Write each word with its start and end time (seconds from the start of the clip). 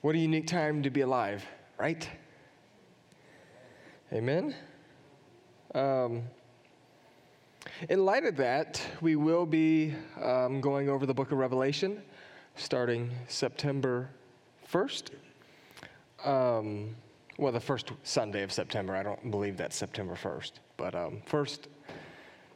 What 0.00 0.14
a 0.14 0.18
unique 0.18 0.46
time 0.46 0.84
to 0.84 0.90
be 0.90 1.00
alive, 1.00 1.44
right? 1.76 2.08
Amen. 4.12 4.54
Um, 5.74 6.22
in 7.88 8.04
light 8.04 8.24
of 8.24 8.36
that, 8.36 8.80
we 9.00 9.16
will 9.16 9.44
be 9.44 9.92
um, 10.22 10.60
going 10.60 10.88
over 10.88 11.04
the 11.04 11.12
book 11.12 11.32
of 11.32 11.38
Revelation 11.38 12.00
starting 12.54 13.10
September 13.26 14.08
1st. 14.72 15.10
Um, 16.24 16.94
well, 17.36 17.50
the 17.50 17.58
first 17.58 17.90
Sunday 18.04 18.44
of 18.44 18.52
September. 18.52 18.94
I 18.94 19.02
don't 19.02 19.32
believe 19.32 19.56
that's 19.56 19.74
September 19.74 20.14
1st, 20.14 20.52
but 20.76 20.94
um, 20.94 21.22
first 21.26 21.66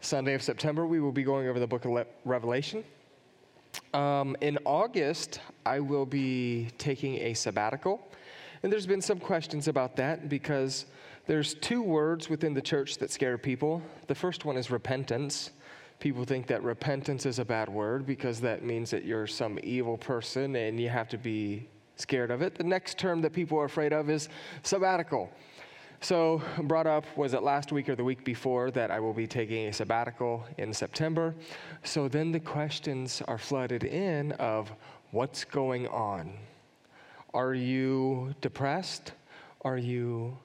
Sunday 0.01 0.35
of 0.35 0.43
September, 0.43 0.87
we 0.87 1.01
will 1.01 1.11
be 1.11 1.25
going 1.25 1.49
over 1.49 1.59
the 1.59 1.67
book 1.67 1.85
of 1.87 1.91
Le- 1.91 2.07
Revelation. 2.25 2.85
Um, 3.95 4.36
in 4.41 4.59
August, 4.64 5.41
I 5.66 5.80
will 5.80 6.07
be 6.07 6.68
taking 6.79 7.16
a 7.16 7.34
sabbatical. 7.34 8.07
And 8.63 8.72
there's 8.72 8.86
been 8.86 9.03
some 9.03 9.18
questions 9.18 9.68
about 9.68 9.96
that 9.96 10.29
because 10.29 10.86
there's 11.26 11.54
two 11.54 11.82
words 11.82 12.29
within 12.29 12.54
the 12.54 12.63
church 12.63 12.99
that 12.99 13.11
scare 13.11 13.39
people. 13.39 13.82
The 14.07 14.14
first 14.14 14.44
one 14.44 14.57
is 14.57 14.71
repentance. 14.71 15.50
People 16.00 16.25
think 16.25 16.46
that 16.49 16.63
repentance 16.63 17.27
is 17.27 17.39
a 17.39 17.44
bad 17.44 17.68
word 17.68 18.07
because 18.07 18.40
that 18.40 18.64
means 18.64 18.90
that 18.90 19.04
you're 19.04 19.27
some 19.27 19.58
evil 19.63 19.96
person 19.96 20.57
and 20.57 20.80
you 20.80 20.89
have 20.89 21.08
to 21.11 21.18
be 21.18 21.68
scared 21.96 22.30
of 22.30 22.43
it. 22.43 22.57
The 22.57 22.64
next 22.64 22.99
term 22.99 23.21
that 23.22 23.32
people 23.32 23.58
are 23.58 23.64
afraid 23.64 23.93
of 23.93 24.11
is 24.11 24.29
sabbatical. 24.63 25.30
So, 26.03 26.43
brought 26.59 26.89
up, 26.89 27.05
was 27.17 27.33
it 27.33 27.45
last 27.45 27.71
week 27.71 27.89
or 27.89 27.95
the 27.95 28.03
week 28.03 28.25
before, 28.25 28.73
that 28.73 28.91
I 28.91 28.99
will 28.99 29.13
be 29.13 29.29
taking 29.29 29.69
a 29.69 29.73
sabbatical 29.73 30.45
in 30.59 30.75
September. 30.75 31.33
So 31.85 32.09
then 32.09 32.33
the 32.33 32.41
questions 32.41 33.23
are 33.28 33.39
flooded 33.39 33.84
in 33.84 34.33
of 34.33 34.73
what's 35.12 35.45
going 35.45 35.87
on? 35.87 36.33
Are 37.33 37.55
you 37.55 38.34
depressed? 38.41 39.12
Are 39.61 39.78
you 39.78 40.36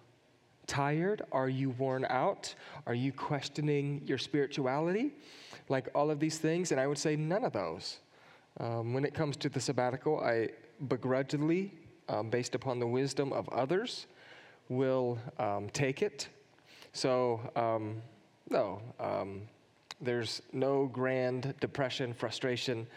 tired? 0.68 1.24
Are 1.32 1.50
you 1.50 1.72
worn 1.72 2.06
out? 2.08 2.54
Are 2.86 2.94
you 2.94 3.12
questioning 3.12 4.04
your 4.06 4.20
spirituality? 4.20 5.12
Like 5.70 5.90
all 5.96 6.12
of 6.12 6.20
these 6.20 6.38
things. 6.38 6.72
And 6.72 6.80
I 6.80 6.86
would 6.86 7.00
say 7.00 7.16
none 7.16 7.44
of 7.44 7.54
those. 7.54 7.98
Um, 8.60 8.94
when 8.94 9.04
it 9.04 9.16
comes 9.16 9.36
to 9.38 9.50
the 9.50 9.60
sabbatical, 9.60 10.20
I 10.20 10.50
begrudgingly, 10.88 11.74
um, 12.10 12.30
based 12.30 12.54
upon 12.54 12.78
the 12.78 12.86
wisdom 12.86 13.34
of 13.34 13.50
others, 13.50 14.06
will 14.70 15.18
um, 15.40 15.70
take 15.70 16.02
it. 16.02 16.28
So, 16.94 17.40
um, 17.56 18.02
no, 18.50 18.82
um, 19.00 19.42
there's 20.02 20.42
no 20.54 20.86
grand 20.88 21.54
depression, 21.60 22.14
frustration, 22.14 22.88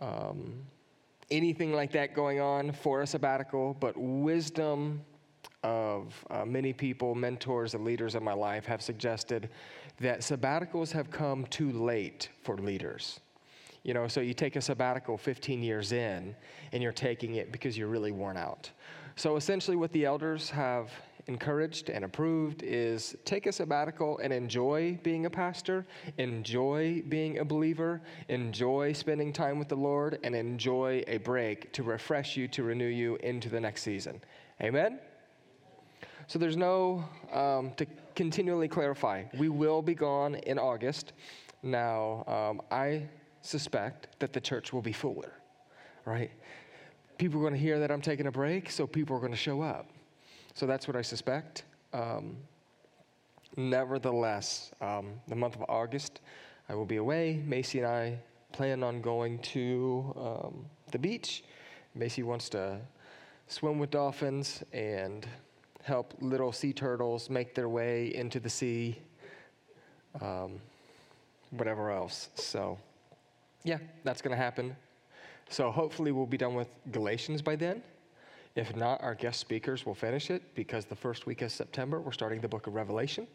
um, 0.00 0.54
anything 1.30 1.72
like 1.72 1.92
that 1.92 2.14
going 2.14 2.40
on 2.40 2.72
for 2.72 3.02
a 3.02 3.06
sabbatical, 3.06 3.76
but 3.80 3.96
wisdom 3.96 5.02
of 5.62 6.24
uh, 6.30 6.44
many 6.44 6.72
people, 6.72 7.14
mentors, 7.14 7.74
and 7.74 7.84
leaders 7.84 8.14
in 8.14 8.22
my 8.22 8.32
life 8.32 8.66
have 8.66 8.82
suggested 8.82 9.48
that 10.00 10.20
sabbaticals 10.20 10.90
have 10.90 11.10
come 11.10 11.46
too 11.46 11.70
late 11.72 12.28
for 12.42 12.56
leaders. 12.58 13.20
You 13.84 13.94
know, 13.94 14.06
so 14.08 14.20
you 14.20 14.34
take 14.34 14.56
a 14.56 14.60
sabbatical 14.60 15.16
15 15.16 15.62
years 15.62 15.92
in, 15.92 16.34
and 16.72 16.82
you're 16.82 16.92
taking 16.92 17.36
it 17.36 17.50
because 17.52 17.76
you're 17.76 17.88
really 17.88 18.12
worn 18.12 18.36
out. 18.36 18.70
So 19.16 19.36
essentially, 19.36 19.76
what 19.76 19.92
the 19.92 20.04
elders 20.04 20.50
have 20.50 20.90
encouraged 21.28 21.88
and 21.88 22.04
approved 22.04 22.62
is 22.62 23.14
take 23.24 23.46
a 23.46 23.52
sabbatical 23.52 24.18
and 24.18 24.32
enjoy 24.32 24.98
being 25.02 25.26
a 25.26 25.30
pastor, 25.30 25.86
enjoy 26.18 27.02
being 27.08 27.38
a 27.38 27.44
believer, 27.44 28.00
enjoy 28.28 28.92
spending 28.92 29.32
time 29.32 29.58
with 29.58 29.68
the 29.68 29.76
Lord, 29.76 30.18
and 30.24 30.34
enjoy 30.34 31.04
a 31.06 31.18
break 31.18 31.72
to 31.74 31.82
refresh 31.82 32.36
you, 32.36 32.48
to 32.48 32.62
renew 32.62 32.86
you 32.86 33.16
into 33.16 33.48
the 33.48 33.60
next 33.60 33.82
season. 33.82 34.20
Amen? 34.60 34.98
So 36.26 36.38
there's 36.38 36.56
no, 36.56 37.04
um, 37.32 37.72
to 37.76 37.86
continually 38.14 38.68
clarify, 38.68 39.24
we 39.38 39.48
will 39.48 39.82
be 39.82 39.94
gone 39.94 40.36
in 40.36 40.58
August. 40.58 41.12
Now, 41.62 42.24
um, 42.26 42.62
I 42.70 43.08
suspect 43.42 44.18
that 44.18 44.32
the 44.32 44.40
church 44.40 44.72
will 44.72 44.82
be 44.82 44.92
fuller, 44.92 45.32
right? 46.04 46.30
People 47.22 47.38
are 47.38 47.42
going 47.42 47.54
to 47.54 47.60
hear 47.60 47.78
that 47.78 47.92
I'm 47.92 48.00
taking 48.00 48.26
a 48.26 48.32
break, 48.32 48.68
so 48.68 48.84
people 48.84 49.14
are 49.14 49.20
going 49.20 49.30
to 49.30 49.38
show 49.38 49.62
up. 49.62 49.88
So 50.54 50.66
that's 50.66 50.88
what 50.88 50.96
I 50.96 51.02
suspect. 51.02 51.62
Um, 51.92 52.36
nevertheless, 53.56 54.72
um, 54.80 55.12
the 55.28 55.36
month 55.36 55.54
of 55.54 55.64
August, 55.68 56.20
I 56.68 56.74
will 56.74 56.84
be 56.84 56.96
away. 56.96 57.40
Macy 57.46 57.78
and 57.78 57.86
I 57.86 58.18
plan 58.50 58.82
on 58.82 59.00
going 59.00 59.38
to 59.38 60.12
um, 60.16 60.64
the 60.90 60.98
beach. 60.98 61.44
Macy 61.94 62.24
wants 62.24 62.48
to 62.48 62.80
swim 63.46 63.78
with 63.78 63.92
dolphins 63.92 64.64
and 64.72 65.24
help 65.84 66.14
little 66.20 66.50
sea 66.50 66.72
turtles 66.72 67.30
make 67.30 67.54
their 67.54 67.68
way 67.68 68.12
into 68.16 68.40
the 68.40 68.50
sea, 68.50 68.98
um, 70.20 70.58
whatever 71.50 71.92
else. 71.92 72.30
So, 72.34 72.80
yeah, 73.62 73.78
that's 74.02 74.22
going 74.22 74.36
to 74.36 74.42
happen. 74.42 74.74
So, 75.52 75.70
hopefully, 75.70 76.12
we'll 76.12 76.24
be 76.24 76.38
done 76.38 76.54
with 76.54 76.68
Galatians 76.92 77.42
by 77.42 77.56
then. 77.56 77.82
If 78.56 78.74
not, 78.74 79.02
our 79.02 79.14
guest 79.14 79.38
speakers 79.38 79.84
will 79.84 79.94
finish 79.94 80.30
it 80.30 80.42
because 80.54 80.86
the 80.86 80.96
first 80.96 81.26
week 81.26 81.42
of 81.42 81.52
September, 81.52 82.00
we're 82.00 82.12
starting 82.12 82.40
the 82.40 82.48
book 82.48 82.66
of 82.66 82.74
Revelation. 82.74 83.26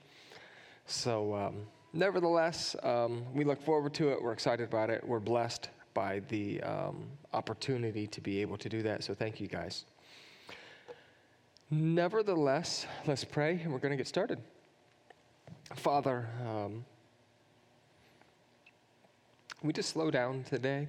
So, 0.88 1.36
um, 1.36 1.68
nevertheless, 1.94 2.76
um, 2.82 3.24
we 3.36 3.44
look 3.44 3.62
forward 3.62 3.94
to 3.94 4.10
it. 4.10 4.20
We're 4.20 4.34
excited 4.34 4.68
about 4.68 4.90
it. 4.90 5.08
We're 5.08 5.20
blessed 5.20 5.70
by 5.94 6.22
the 6.28 6.60
um, 6.64 7.06
opportunity 7.34 8.08
to 8.08 8.20
be 8.20 8.42
able 8.42 8.58
to 8.58 8.68
do 8.68 8.82
that. 8.82 9.04
So, 9.04 9.14
thank 9.14 9.40
you 9.40 9.48
guys. 9.48 9.86
Nevertheless, 11.70 12.88
let's 13.06 13.26
pray 13.26 13.62
and 13.64 13.72
we're 13.72 13.78
going 13.78 13.92
to 13.92 13.98
get 13.98 14.08
started. 14.08 14.40
Father, 15.76 16.28
um, 16.48 16.84
we 19.62 19.72
just 19.72 19.90
slow 19.90 20.10
down 20.10 20.46
today. 20.46 20.88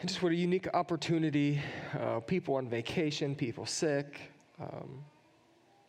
And 0.00 0.08
just 0.08 0.22
what 0.22 0.30
a 0.30 0.36
unique 0.36 0.68
opportunity. 0.74 1.60
Uh, 1.98 2.20
people 2.20 2.54
on 2.54 2.68
vacation, 2.68 3.34
people 3.34 3.66
sick. 3.66 4.20
Um, 4.60 5.04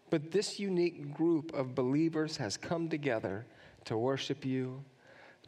but 0.10 0.32
this 0.32 0.60
unique 0.60 1.14
group 1.14 1.54
of 1.54 1.76
believers 1.76 2.36
has 2.38 2.58
come 2.58 2.90
together 2.90 3.46
to 3.86 3.98
worship 3.98 4.44
you, 4.44 4.84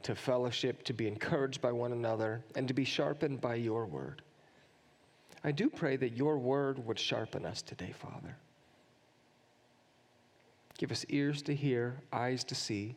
to 0.03 0.13
fellowship, 0.13 0.83
to 0.83 0.93
be 0.93 1.07
encouraged 1.07 1.59
by 1.59 1.71
one 1.71 1.91
another, 1.91 2.43
and 2.55 2.67
to 2.67 2.73
be 2.75 2.85
sharpened 2.85 3.41
by 3.41 3.55
your 3.55 3.87
word. 3.87 4.21
I 5.43 5.51
do 5.51 5.67
pray 5.67 5.97
that 5.97 6.15
your 6.15 6.37
word 6.37 6.85
would 6.85 6.99
sharpen 6.99 7.47
us 7.47 7.63
today, 7.63 7.93
Father. 7.97 8.35
Give 10.77 10.91
us 10.91 11.03
ears 11.09 11.41
to 11.43 11.55
hear, 11.55 11.95
eyes 12.13 12.43
to 12.43 12.53
see, 12.53 12.95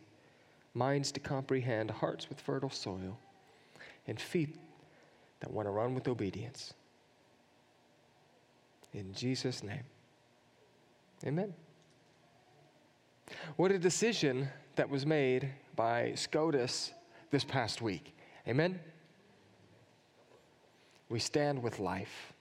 minds 0.75 1.11
to 1.13 1.21
comprehend, 1.21 1.91
hearts 1.91 2.29
with 2.29 2.39
fertile 2.39 2.69
soil, 2.69 3.19
and 4.07 4.21
feet 4.21 4.59
that 5.45 5.53
want 5.53 5.69
to 5.69 5.71
run 5.71 5.95
with 5.95 6.09
obedience. 6.09 6.73
In 8.95 9.13
Jesus' 9.13 9.63
name, 9.63 9.85
amen. 11.27 11.53
What 13.57 13.71
a 13.71 13.79
decision 13.79 14.49
that 14.77 14.89
was 14.89 15.05
made 15.05 15.51
by 15.77 16.15
SCOTUS 16.15 16.93
this 17.31 17.45
past 17.45 17.83
week. 17.83 18.17
Amen. 18.49 18.81
We 21.11 21.19
stand 21.19 21.63
with 21.63 21.79
life 21.79 22.33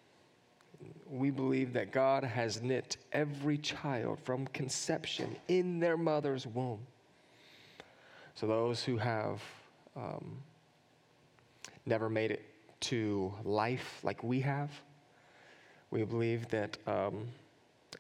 we 1.10 1.30
believe 1.30 1.74
that 1.74 1.92
God 1.92 2.24
has 2.24 2.62
knit 2.62 2.98
every 3.12 3.58
child 3.58 4.20
from 4.24 4.48
conception 4.48 5.36
in 5.48 5.80
their 5.80 5.98
mother's 5.98 6.48
womb. 6.48 6.80
So, 8.34 8.48
those 8.48 8.84
who 8.84 8.98
have 8.98 9.42
um, 9.96 10.38
never 11.86 12.10
made 12.10 12.32
it 12.32 12.53
to 12.84 13.34
life 13.44 14.00
like 14.04 14.24
we 14.24 14.42
have, 14.42 14.70
we 15.92 16.04
believe 16.04 16.48
that, 16.50 16.78
um, 16.88 17.28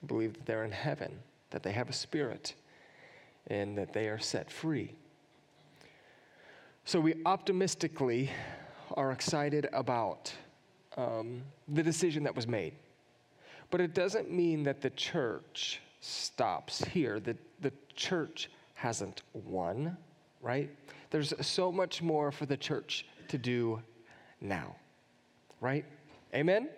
believe 0.06 0.34
that 0.34 0.46
they're 0.46 0.66
in 0.66 0.72
heaven, 0.72 1.19
that 1.52 1.63
they 1.63 1.72
have 1.72 1.90
a 1.90 1.94
spirit, 1.94 2.54
and 3.48 3.78
that 3.78 3.94
they 3.94 4.08
are 4.08 4.19
set 4.19 4.52
free. 4.52 4.92
So, 6.86 7.00
we 7.00 7.16
optimistically 7.25 8.30
are 8.96 9.12
excited 9.12 9.69
about 9.72 10.34
um, 10.98 11.42
the 11.68 11.81
decision 11.81 12.24
that 12.24 12.36
was 12.36 12.48
made. 12.48 12.74
But 13.69 13.81
it 13.81 13.94
doesn't 13.94 14.31
mean 14.31 14.63
that 14.63 14.81
the 14.81 14.90
church 14.90 15.81
stops 16.02 16.84
here. 16.84 17.19
that 17.22 17.38
the 17.62 17.72
church 17.96 18.50
hasn't 18.74 19.22
won, 19.34 19.98
right? 20.42 20.69
There's 21.10 21.34
so 21.46 21.72
much 21.72 22.02
more 22.02 22.31
for 22.31 22.46
the 22.46 22.58
church 22.58 23.06
to 23.30 23.38
do 23.38 23.81
now, 24.44 24.75
right? 25.62 25.86
Amen? 26.36 26.69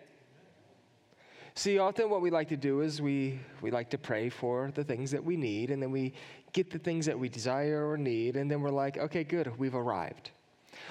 See, 1.55 1.79
often 1.79 2.09
what 2.09 2.21
we 2.21 2.29
like 2.29 2.49
to 2.49 2.57
do 2.57 2.81
is 2.81 3.01
we, 3.01 3.39
we 3.61 3.71
like 3.71 3.89
to 3.91 3.97
pray 3.97 4.29
for 4.29 4.71
the 4.75 4.83
things 4.83 5.11
that 5.11 5.23
we 5.23 5.37
need, 5.37 5.71
and 5.71 5.81
then 5.81 5.91
we 5.91 6.13
get 6.51 6.69
the 6.69 6.79
things 6.79 7.05
that 7.05 7.17
we 7.17 7.29
desire 7.29 7.89
or 7.89 7.97
need, 7.97 8.35
and 8.35 8.49
then 8.51 8.61
we're 8.61 8.69
like, 8.69 8.97
okay, 8.97 9.23
good, 9.23 9.51
we've 9.57 9.75
arrived. 9.75 10.31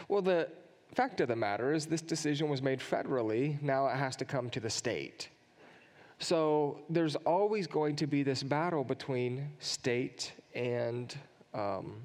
Well, 0.09 0.23
the 0.23 0.49
fact 0.94 1.21
of 1.21 1.29
the 1.29 1.37
matter 1.37 1.73
is, 1.73 1.87
this 1.87 2.00
decision 2.00 2.49
was 2.49 2.62
made 2.62 2.81
federally. 2.81 3.61
Now 3.62 3.87
it 3.88 3.97
has 3.97 4.17
to 4.17 4.25
come 4.25 4.49
to 4.50 4.61
the 4.61 4.70
state. 4.70 5.29
So 6.19 6.81
there's 6.88 7.17
always 7.17 7.67
going 7.67 7.97
to 7.97 8.06
be 8.06 8.23
this 8.23 8.43
battle 8.43 8.85
between 8.85 9.50
state 9.59 10.32
and 10.55 11.15
um, 11.53 11.97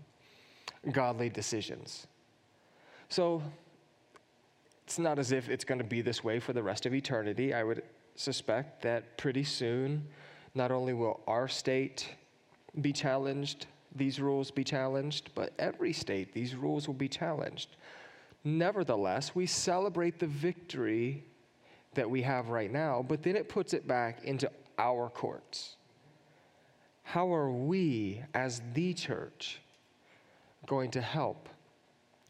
godly 0.92 1.30
decisions. 1.30 2.08
So 3.08 3.42
it's 4.90 4.98
not 4.98 5.20
as 5.20 5.32
if 5.32 5.50
it's 5.50 5.64
going 5.64 5.78
to 5.78 5.84
be 5.84 6.02
this 6.02 6.24
way 6.24 6.40
for 6.40 6.52
the 6.52 6.64
rest 6.64 6.88
of 6.88 6.96
eternity. 6.96 7.54
I 7.54 7.64
would 7.64 7.84
suspect 8.16 8.82
that 8.82 9.20
pretty 9.20 9.44
soon, 9.44 10.04
not 10.56 10.72
only 10.72 10.96
will 10.96 11.20
our 11.28 11.48
state 11.48 12.10
be 12.82 12.92
challenged, 12.92 13.68
these 13.96 14.20
rules 14.20 14.50
be 14.50 14.64
challenged, 14.64 15.30
but 15.36 15.54
every 15.60 15.94
state, 15.94 16.34
these 16.34 16.56
rules 16.56 16.88
will 16.88 16.96
be 16.96 17.08
challenged. 17.08 17.76
Nevertheless, 18.44 19.36
we 19.36 19.46
celebrate 19.46 20.18
the 20.18 20.26
victory 20.26 21.24
that 21.94 22.10
we 22.10 22.24
have 22.24 22.50
right 22.50 22.72
now, 22.72 23.06
but 23.08 23.22
then 23.22 23.36
it 23.36 23.48
puts 23.48 23.76
it 23.76 23.88
back 23.88 24.24
into 24.24 24.50
our 24.80 25.08
courts. 25.08 25.76
How 27.04 27.32
are 27.32 27.52
we, 27.52 28.24
as 28.34 28.64
the 28.74 28.96
church, 28.96 29.62
going 30.66 30.90
to 30.90 31.02
help 31.02 31.48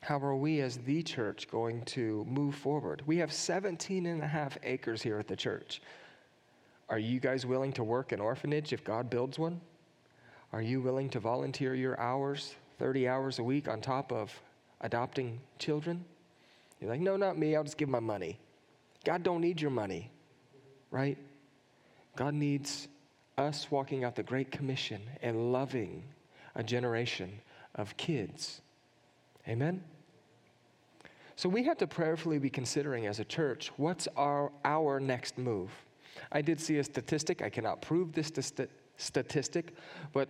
how 0.02 0.18
are 0.20 0.36
we 0.36 0.62
as 0.62 0.78
the 0.78 1.04
church 1.04 1.48
going 1.50 1.84
to 1.84 2.26
move 2.28 2.56
forward? 2.56 3.02
We 3.06 3.18
have 3.18 3.34
17 3.34 4.06
and 4.06 4.22
a 4.22 4.28
half 4.28 4.58
acres 4.64 5.02
here 5.02 5.20
at 5.20 5.28
the 5.28 5.36
church. 5.36 5.82
Are 6.90 7.00
you 7.00 7.20
guys 7.20 7.46
willing 7.46 7.74
to 7.74 7.84
work 7.84 8.12
an 8.12 8.20
orphanage 8.20 8.74
if 8.74 8.84
God 8.84 9.10
builds 9.10 9.38
one? 9.38 9.62
Are 10.52 10.62
you 10.62 10.82
willing 10.82 11.10
to 11.10 11.20
volunteer 11.20 11.76
your 11.76 12.00
hours, 12.00 12.56
30 12.80 13.08
hours 13.08 13.40
a 13.40 13.44
week, 13.44 13.68
on 13.68 13.82
top 13.82 14.12
of 14.12 14.34
adopting 14.82 15.40
children? 15.60 16.04
You're 16.80 16.90
like, 16.90 17.02
no, 17.02 17.18
not 17.18 17.38
me. 17.38 17.56
I'll 17.56 17.64
just 17.64 17.78
give 17.78 17.90
my 17.90 18.00
money. 18.00 18.40
God 19.04 19.22
don't 19.22 19.42
need 19.42 19.62
your 19.62 19.72
money, 19.72 20.10
right? 20.92 21.18
God 22.16 22.34
needs 22.34 22.88
us 23.38 23.70
walking 23.70 24.04
out 24.04 24.16
the 24.16 24.24
Great 24.24 24.50
Commission 24.52 25.02
and 25.22 25.52
loving 25.52 26.04
a 26.56 26.64
generation 26.64 27.32
of 27.76 27.96
kids 27.98 28.62
Amen? 29.50 29.84
So 31.36 31.50
we 31.50 31.64
have 31.64 31.78
to 31.78 31.88
prayerfully 31.88 32.38
be 32.38 32.50
considering 32.50 33.08
as 33.08 33.20
a 33.20 33.26
church 33.26 33.72
what's 33.78 34.08
our, 34.16 34.52
our 34.64 35.00
next 35.00 35.38
move. 35.38 35.72
I 36.32 36.42
did 36.42 36.60
see 36.60 36.78
a 36.78 36.84
statistic. 36.84 37.42
I 37.42 37.50
cannot 37.50 37.82
prove 37.82 38.14
this 38.14 38.32
st- 38.36 38.70
statistic, 38.98 39.74
but 40.14 40.30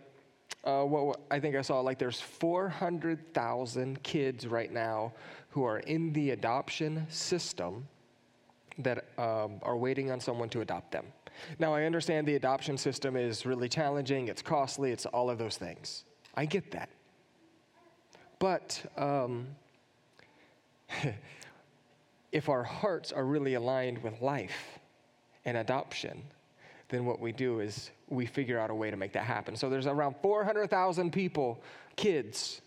uh, 0.64 0.84
what, 0.84 1.06
what, 1.06 1.20
I 1.32 1.40
think 1.40 1.56
I 1.56 1.62
saw 1.62 1.80
like 1.80 2.00
there's 2.00 2.22
400,000 2.22 4.04
kids 4.04 4.48
right 4.48 4.72
now 4.72 5.14
who 5.50 5.64
are 5.64 5.80
in 5.80 6.14
the 6.14 6.32
adoption 6.32 7.06
system 7.10 7.88
that 8.78 9.06
um, 9.18 9.60
are 9.64 9.78
waiting 9.78 10.12
on 10.12 10.20
someone 10.20 10.50
to 10.50 10.62
adopt 10.62 10.92
them. 10.92 11.06
Now, 11.58 11.74
I 11.74 11.84
understand 11.86 12.28
the 12.28 12.36
adoption 12.36 12.78
system 12.78 13.16
is 13.16 13.46
really 13.46 13.70
challenging, 13.70 14.28
it's 14.28 14.42
costly, 14.42 14.92
it's 14.92 15.06
all 15.08 15.30
of 15.30 15.38
those 15.38 15.58
things. 15.58 16.04
I 16.36 16.46
get 16.46 16.72
that. 16.72 16.90
But 18.40 18.84
um, 18.98 19.48
if 22.32 22.50
our 22.50 22.64
hearts 22.64 23.12
are 23.12 23.26
really 23.26 23.54
aligned 23.54 24.02
with 24.02 24.22
life 24.22 24.80
and 25.46 25.58
adoption, 25.58 26.24
then 26.90 27.06
what 27.06 27.20
we 27.20 27.32
do 27.32 27.60
is 27.60 27.92
we 28.08 28.26
figure 28.26 28.58
out 28.58 28.72
a 28.72 28.76
way 28.76 28.90
to 28.90 28.98
make 28.98 29.14
that 29.14 29.26
happen. 29.26 29.56
So 29.56 29.70
there's 29.70 29.88
around 29.88 30.16
400,000 30.22 31.12
people, 31.12 31.62
kids, 31.96 32.62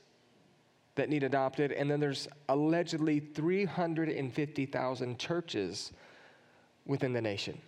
that 0.94 1.08
need 1.08 1.22
adopted, 1.22 1.72
and 1.72 1.90
then 1.90 2.00
there's 2.00 2.28
allegedly 2.48 3.18
350,000 3.18 5.18
churches 5.18 5.92
within 6.84 7.12
the 7.12 7.20
nation. 7.20 7.58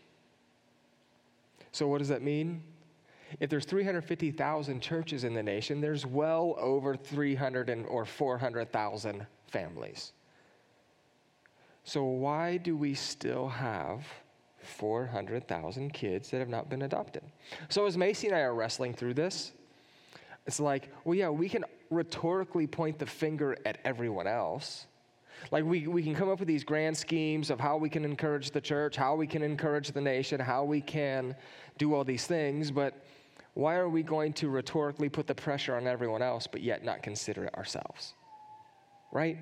So, 1.72 1.88
what 1.88 1.98
does 1.98 2.08
that 2.08 2.22
mean? 2.22 2.62
If 3.40 3.50
there's 3.50 3.64
350,000 3.64 4.80
churches 4.80 5.24
in 5.24 5.34
the 5.34 5.42
nation, 5.42 5.80
there's 5.80 6.06
well 6.06 6.54
over 6.58 6.96
300 6.96 7.68
and, 7.68 7.86
or 7.86 8.04
400,000 8.04 9.26
families. 9.48 10.12
So 11.84 12.04
why 12.04 12.56
do 12.56 12.76
we 12.76 12.94
still 12.94 13.48
have 13.48 14.04
400,000 14.62 15.92
kids 15.92 16.30
that 16.30 16.38
have 16.38 16.48
not 16.48 16.70
been 16.70 16.82
adopted? 16.82 17.22
So 17.68 17.86
as 17.86 17.98
Macy 17.98 18.28
and 18.28 18.36
I 18.36 18.40
are 18.40 18.54
wrestling 18.54 18.94
through 18.94 19.14
this, 19.14 19.52
it's 20.46 20.60
like, 20.60 20.90
well, 21.04 21.14
yeah, 21.14 21.28
we 21.28 21.48
can 21.48 21.64
rhetorically 21.90 22.66
point 22.66 22.98
the 22.98 23.06
finger 23.06 23.56
at 23.64 23.78
everyone 23.84 24.26
else. 24.26 24.86
Like, 25.50 25.64
we, 25.64 25.86
we 25.86 26.02
can 26.02 26.14
come 26.14 26.30
up 26.30 26.38
with 26.38 26.48
these 26.48 26.64
grand 26.64 26.96
schemes 26.96 27.50
of 27.50 27.60
how 27.60 27.76
we 27.76 27.88
can 27.90 28.04
encourage 28.04 28.50
the 28.50 28.60
church, 28.60 28.96
how 28.96 29.14
we 29.14 29.26
can 29.26 29.42
encourage 29.42 29.92
the 29.92 30.00
nation, 30.00 30.40
how 30.40 30.64
we 30.64 30.80
can 30.80 31.34
do 31.76 31.94
all 31.94 32.04
these 32.04 32.26
things, 32.26 32.70
but 32.70 32.94
why 33.54 33.76
are 33.76 33.88
we 33.88 34.02
going 34.02 34.32
to 34.34 34.48
rhetorically 34.48 35.08
put 35.08 35.26
the 35.26 35.34
pressure 35.34 35.76
on 35.76 35.86
everyone 35.86 36.22
else, 36.22 36.46
but 36.46 36.60
yet 36.60 36.84
not 36.84 37.02
consider 37.02 37.44
it 37.44 37.54
ourselves? 37.54 38.14
Right? 39.12 39.38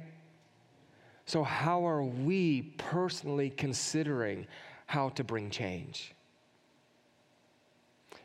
So, 1.25 1.43
how 1.43 1.87
are 1.87 2.03
we 2.03 2.75
personally 2.77 3.51
considering 3.51 4.47
how 4.87 5.09
to 5.11 5.25
bring 5.25 5.49
change? 5.49 6.15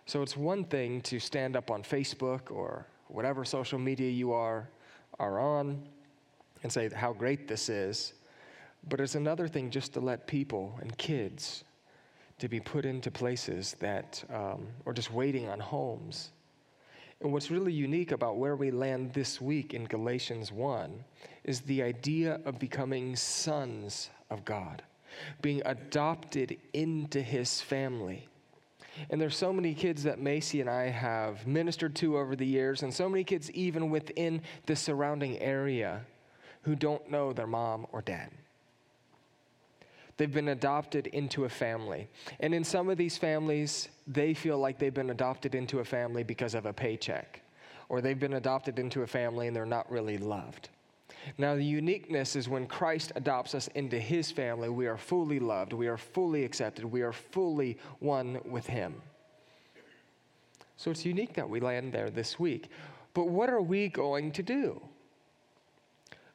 So, 0.06 0.22
it's 0.22 0.36
one 0.36 0.66
thing 0.66 1.02
to 1.02 1.20
stand 1.20 1.56
up 1.56 1.72
on 1.72 1.84
Facebook 1.84 2.52
or 2.52 2.86
whatever 3.08 3.46
social 3.46 3.80
media 3.80 4.10
you 4.10 4.34
are, 4.34 4.68
are 5.20 5.40
on 5.40 5.82
and 6.64 6.72
say 6.72 6.90
how 6.90 7.14
great 7.14 7.48
this 7.48 7.70
is, 7.70 8.14
but 8.90 9.00
it's 9.00 9.16
another 9.16 9.48
thing 9.48 9.70
just 9.70 9.94
to 9.94 10.02
let 10.02 10.28
people 10.28 10.78
and 10.82 10.98
kids 10.98 11.64
to 12.40 12.48
be 12.48 12.60
put 12.60 12.86
into 12.86 13.10
places 13.10 13.76
that, 13.80 14.24
um, 14.34 14.68
or 14.86 14.94
just 14.94 15.12
waiting 15.12 15.50
on 15.50 15.60
homes. 15.60 16.32
And 17.22 17.34
what's 17.34 17.50
really 17.50 17.74
unique 17.74 18.12
about 18.12 18.38
where 18.38 18.56
we 18.56 18.70
land 18.70 19.14
this 19.14 19.42
week 19.42 19.74
in 19.74 19.86
Galatians 19.86 20.52
1 20.52 21.04
is 21.44 21.62
the 21.62 21.82
idea 21.82 22.40
of 22.46 22.60
becoming 22.60 23.16
sons 23.16 24.12
of 24.30 24.46
God, 24.46 24.84
being 25.42 25.64
adopted 25.66 26.58
into 26.74 27.22
his 27.22 27.60
family. 27.60 28.28
And 29.10 29.20
there's 29.20 29.36
so 29.36 29.52
many 29.52 29.74
kids 29.74 30.04
that 30.04 30.20
Macy 30.20 30.62
and 30.62 30.70
I 30.70 30.90
have 30.90 31.46
ministered 31.48 31.96
to 31.98 32.18
over 32.18 32.36
the 32.36 32.46
years, 32.46 32.84
and 32.84 32.94
so 32.94 33.10
many 33.10 33.24
kids 33.24 33.50
even 33.52 33.90
within 33.90 34.42
the 34.68 34.76
surrounding 34.76 35.40
area 35.40 36.02
who 36.62 36.76
don't 36.76 37.10
know 37.10 37.34
their 37.34 37.48
mom 37.48 37.88
or 37.92 38.02
dad. 38.02 38.30
They've 40.18 40.34
been 40.34 40.50
adopted 40.50 41.08
into 41.08 41.46
a 41.46 41.50
family. 41.50 42.08
And 42.40 42.54
in 42.54 42.64
some 42.64 42.90
of 42.90 42.98
these 42.98 43.18
families, 43.18 43.90
they 44.08 44.34
feel 44.34 44.58
like 44.58 44.80
they've 44.80 44.94
been 44.94 45.12
adopted 45.12 45.54
into 45.56 45.80
a 45.80 45.86
family 45.86 46.24
because 46.24 46.56
of 46.56 46.66
a 46.66 46.74
paycheck, 46.74 47.42
or 47.88 48.02
they've 48.02 48.20
been 48.20 48.34
adopted 48.34 48.80
into 48.80 49.04
a 49.04 49.08
family 49.08 49.48
and 49.48 49.56
they're 49.56 49.66
not 49.66 49.90
really 49.92 50.18
loved. 50.18 50.70
Now, 51.38 51.56
the 51.56 51.64
uniqueness 51.64 52.36
is 52.36 52.50
when 52.50 52.68
Christ 52.68 53.12
adopts 53.16 53.54
us 53.54 53.68
into 53.70 54.00
his 54.00 54.32
family, 54.32 54.70
we 54.70 54.88
are 54.88 54.98
fully 54.98 55.40
loved, 55.40 55.74
we 55.74 55.88
are 55.88 55.98
fully 55.98 56.44
accepted, 56.44 56.86
we 56.86 57.02
are 57.02 57.12
fully 57.14 57.78
one 58.00 58.40
with 58.46 58.66
him. 58.66 58.96
So 60.78 60.92
it's 60.92 61.06
unique 61.06 61.34
that 61.34 61.50
we 61.50 61.60
land 61.60 61.92
there 61.92 62.10
this 62.10 62.40
week. 62.40 62.70
But 63.14 63.30
what 63.30 63.50
are 63.50 63.62
we 63.62 63.90
going 63.90 64.32
to 64.34 64.44
do? 64.44 64.82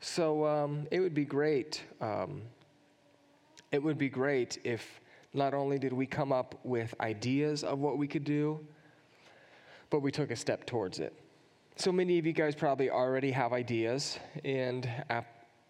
So 0.01 0.45
um, 0.45 0.87
it 0.91 1.01
would 1.01 1.15
be 1.15 1.25
great 1.25 1.83
um, 2.01 2.43
it 3.73 3.83
would 3.83 3.99
be 3.99 4.09
great 4.09 4.59
if 4.65 5.01
not 5.35 5.55
only 5.55 5.79
did 5.79 5.93
we 5.93 6.07
come 6.07 6.31
up 6.31 6.61
with 6.63 6.95
ideas 7.01 7.65
of 7.65 7.79
what 7.79 7.97
we 7.97 8.07
could 8.07 8.25
do, 8.25 8.61
but 9.89 10.01
we 10.01 10.13
took 10.13 10.31
a 10.31 10.37
step 10.37 10.67
towards 10.67 11.01
it. 11.01 11.15
So 11.77 11.91
many 11.91 12.19
of 12.19 12.27
you 12.27 12.35
guys 12.35 12.55
probably 12.55 12.91
already 12.91 13.31
have 13.31 13.55
ideas, 13.55 14.19
and 14.45 14.89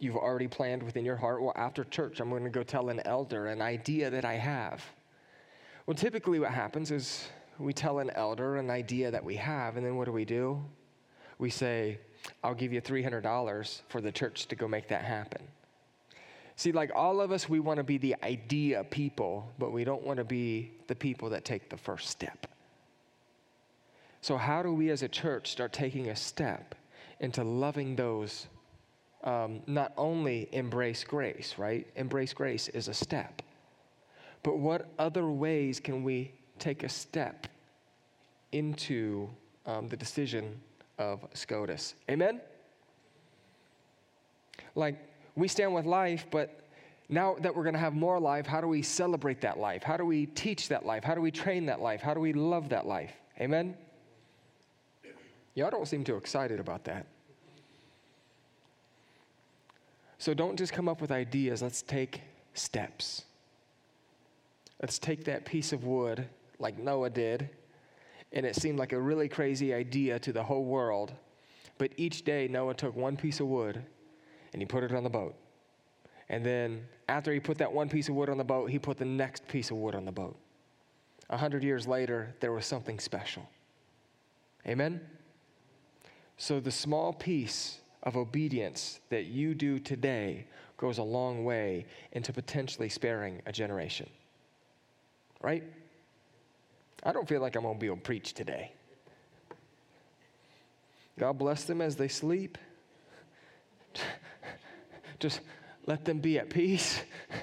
you've 0.01 0.17
already 0.17 0.49
planned 0.49 0.83
within 0.83 1.05
your 1.05 1.17
heart, 1.17 1.41
well, 1.41 1.53
after 1.55 1.85
church, 1.85 2.19
I'm 2.19 2.29
going 2.29 2.43
to 2.43 2.51
go 2.51 2.65
tell 2.65 2.89
an 2.89 3.01
elder 3.05 3.47
an 3.47 3.63
idea 3.63 4.11
that 4.11 4.25
I 4.25 4.35
have. 4.35 4.85
Well, 5.87 5.95
typically, 5.95 6.41
what 6.41 6.51
happens 6.51 6.91
is 6.91 7.29
we 7.59 7.73
tell 7.73 8.01
an 8.01 8.11
elder 8.11 8.57
an 8.57 8.69
idea 8.69 9.13
that 9.13 9.23
we 9.23 9.37
have, 9.37 9.77
and 9.77 9.87
then 9.87 9.97
what 9.97 10.07
do 10.07 10.13
we 10.13 10.25
do? 10.25 10.61
We 11.39 11.51
say, 11.51 11.99
I'll 12.43 12.55
give 12.55 12.73
you 12.73 12.81
$300 12.81 13.83
for 13.89 14.01
the 14.01 14.11
church 14.11 14.47
to 14.47 14.57
go 14.57 14.67
make 14.67 14.89
that 14.89 15.05
happen. 15.05 15.43
See, 16.57 16.73
like 16.73 16.91
all 16.95 17.21
of 17.21 17.33
us, 17.33 17.49
we 17.49 17.61
want 17.61 17.79
to 17.79 17.85
be 17.85 17.99
the 17.99 18.17
idea 18.23 18.85
people, 18.85 19.51
but 19.59 19.73
we 19.73 19.85
don't 19.85 20.05
want 20.05 20.19
to 20.19 20.25
be 20.25 20.73
the 20.87 20.95
people 20.95 21.31
that 21.31 21.45
take 21.45 21.69
the 21.69 21.77
first 21.77 22.09
step. 22.09 22.47
So, 24.21 24.37
how 24.37 24.63
do 24.63 24.73
we 24.73 24.91
as 24.91 25.03
a 25.03 25.09
church 25.09 25.51
start 25.51 25.73
taking 25.73 26.09
a 26.09 26.17
step 26.17 26.75
into 27.21 27.43
loving 27.43 27.97
those? 27.97 28.47
Um, 29.25 29.63
not 29.67 29.93
only 29.97 30.49
embrace 30.53 31.05
grace, 31.05 31.55
right? 31.57 31.87
Embrace 31.97 32.33
grace 32.33 32.69
is 32.69 32.89
a 32.89 32.95
step. 32.95 33.43
But 34.43 34.59
what 34.59 34.89
other 34.99 35.31
ways 35.31 35.79
can 35.79 36.03
we 36.03 36.33
take 36.59 36.83
a 36.83 36.89
step 36.89 37.47
into 38.51 39.29
um, 39.65 39.89
the 39.89 39.97
decision 39.97 40.61
of 40.99 41.25
SCOTUS? 41.35 41.95
Amen? 42.11 42.41
Like, 44.75 44.97
we 45.35 45.49
stand 45.49 45.75
with 45.75 45.87
life, 45.87 46.27
but 46.31 46.61
now 47.09 47.37
that 47.41 47.55
we're 47.55 47.63
going 47.63 47.75
to 47.75 47.81
have 47.81 47.95
more 47.95 48.19
life, 48.19 48.47
how 48.47 48.61
do 48.61 48.69
we 48.69 48.83
celebrate 48.83 49.41
that 49.43 49.59
life? 49.59 49.83
How 49.83 49.97
do 49.97 50.05
we 50.05 50.27
teach 50.27 50.69
that 50.69 50.87
life? 50.87 51.05
How 51.05 51.15
do 51.15 51.21
we 51.21 51.31
train 51.31 51.67
that 51.67 51.81
life? 51.81 52.01
How 52.01 52.15
do 52.15 52.21
we 52.21 52.33
love 52.33 52.69
that 52.71 52.87
life? 52.87 53.13
Amen? 53.41 53.77
Y'all 55.55 55.71
don't 55.71 55.87
seem 55.87 56.05
too 56.05 56.17
excited 56.17 56.59
about 56.61 56.85
that. 56.85 57.07
So 60.19 60.33
don't 60.35 60.57
just 60.57 60.73
come 60.73 60.89
up 60.89 61.01
with 61.01 61.11
ideas, 61.11 61.63
let's 61.63 61.83
take 61.83 62.23
steps. 62.55 63.25
Let's 64.81 64.99
take 64.99 65.25
that 65.25 65.45
piece 65.45 65.73
of 65.73 65.85
wood 65.85 66.29
like 66.59 66.79
Noah 66.79 67.11
did, 67.11 67.51
and 68.33 68.47
it 68.47 68.57
seemed 68.57 68.79
like 68.79 68.93
a 68.93 69.01
really 69.01 69.29
crazy 69.29 69.75
idea 69.75 70.19
to 70.21 70.33
the 70.33 70.43
whole 70.43 70.65
world. 70.65 71.13
But 71.77 71.91
each 71.97 72.25
day, 72.25 72.49
Noah 72.49 72.75
took 72.75 72.95
one 72.95 73.17
piece 73.17 73.41
of 73.41 73.49
wood 73.49 73.85
and 74.53 74.61
he 74.61 74.67
put 74.67 74.85
it 74.85 74.93
on 74.93 75.03
the 75.03 75.11
boat. 75.11 75.35
And 76.29 76.45
then 76.45 76.87
after 77.09 77.33
he 77.33 77.41
put 77.41 77.59
that 77.59 77.73
one 77.73 77.89
piece 77.89 78.09
of 78.09 78.15
wood 78.15 78.29
on 78.29 78.39
the 78.39 78.45
boat, 78.45 78.71
he 78.71 78.79
put 78.79 78.97
the 78.97 79.05
next 79.05 79.47
piece 79.49 79.71
of 79.71 79.77
wood 79.77 79.95
on 79.95 80.05
the 80.05 80.13
boat. 80.13 80.37
A 81.31 81.37
hundred 81.37 81.63
years 81.63 81.87
later, 81.87 82.35
there 82.41 82.53
was 82.53 82.67
something 82.67 82.99
special. 82.99 83.49
Amen? 84.67 85.01
So 86.37 86.61
the 86.61 86.71
small 86.71 87.13
piece 87.13 87.79
of 88.03 88.17
obedience 88.17 89.01
that 89.11 89.27
you 89.27 89.55
do 89.55 89.79
today 89.79 90.47
goes 90.77 90.99
a 90.99 91.03
long 91.03 91.45
way 91.45 91.87
into 92.13 92.33
potentially 92.33 92.89
sparing 92.89 93.41
a 93.47 93.53
generation. 93.53 94.09
Right? 95.41 95.63
I 97.05 97.13
don't 97.13 97.29
feel 97.29 97.41
like 97.41 97.57
I'm 97.57 97.63
going 97.63 97.77
to 97.77 97.81
be 97.81 97.87
able 97.87 97.97
to 97.97 98.03
preach 98.03 98.33
today. 98.33 98.73
God 101.19 101.39
bless 101.39 101.65
them 101.65 101.81
as 101.81 101.97
they 101.97 102.09
sleep. 102.09 102.59
Just 105.23 105.41
let 105.87 106.05
them 106.05 106.19
be 106.19 106.37
at 106.41 106.51
peace. 106.51 107.01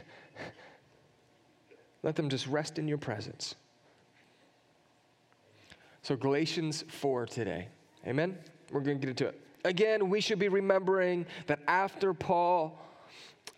let 2.04 2.18
them 2.18 2.28
just 2.28 2.46
rest 2.46 2.78
in 2.78 2.90
your 2.90 2.98
presence. 2.98 3.56
So, 6.02 6.18
Galatians 6.18 6.84
4 6.90 7.26
today. 7.28 7.70
Amen? 8.06 8.38
We're 8.74 8.82
going 8.82 9.00
to 9.00 9.08
get 9.08 9.10
into 9.10 9.28
it. 9.28 9.40
Again, 9.64 10.10
we 10.10 10.20
should 10.20 10.40
be 10.40 10.50
remembering 10.50 11.26
that 11.48 11.60
after 11.70 12.14
Paul 12.14 12.78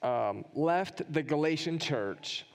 um, 0.04 0.46
left 0.54 1.12
the 1.12 1.24
Galatian 1.24 1.80
church, 1.80 2.46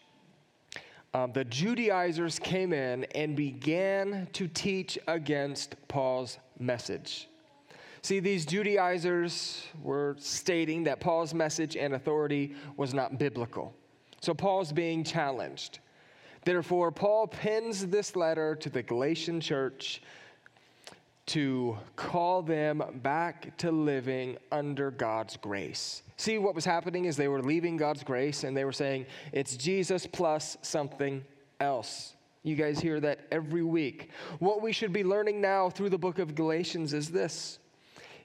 um, 1.15 1.33
the 1.33 1.45
Judaizers 1.45 2.39
came 2.39 2.73
in 2.73 3.03
and 3.17 3.35
began 3.35 4.29
to 4.35 4.47
teach 4.47 5.01
against 5.09 5.75
Paul's 5.89 6.39
message. 6.61 7.29
See, 8.07 8.21
these 8.21 8.47
Judaizers 8.47 9.67
were 9.83 10.15
stating 10.21 10.85
that 10.85 11.01
Paul's 11.01 11.35
message 11.35 11.77
and 11.77 11.93
authority 11.93 12.55
was 12.77 12.95
not 12.95 13.19
biblical. 13.19 13.75
So 14.21 14.33
Paul's 14.33 14.73
being 14.73 15.03
challenged. 15.03 15.81
Therefore, 16.45 16.93
Paul 16.93 17.27
pens 17.27 17.85
this 17.85 18.15
letter 18.15 18.55
to 18.55 18.71
the 18.71 18.81
Galatian 18.81 19.41
church 19.41 20.03
to 21.27 21.77
call 21.97 22.43
them 22.43 22.81
back 23.03 23.57
to 23.57 23.73
living 23.73 24.37
under 24.53 24.93
God's 24.93 25.37
grace. 25.37 26.05
See, 26.17 26.39
what 26.39 26.55
was 26.55 26.65
happening 26.65 27.07
is 27.07 27.17
they 27.17 27.27
were 27.27 27.43
leaving 27.43 27.77
God's 27.77 28.05
grace 28.05 28.45
and 28.45 28.57
they 28.57 28.65
were 28.65 28.71
saying, 28.71 29.07
it's 29.33 29.57
Jesus 29.57 30.07
plus 30.07 30.57
something 30.63 31.25
else. 31.59 32.15
You 32.45 32.55
guys 32.55 32.79
hear 32.79 33.01
that 33.01 33.27
every 33.33 33.65
week. 33.65 34.11
What 34.39 34.63
we 34.63 34.71
should 34.71 34.93
be 34.93 35.03
learning 35.03 35.41
now 35.41 35.69
through 35.71 35.91
the 35.91 35.99
book 35.99 36.21
of 36.21 36.37
Galatians 36.37 36.93
is 36.93 37.11
this 37.11 37.59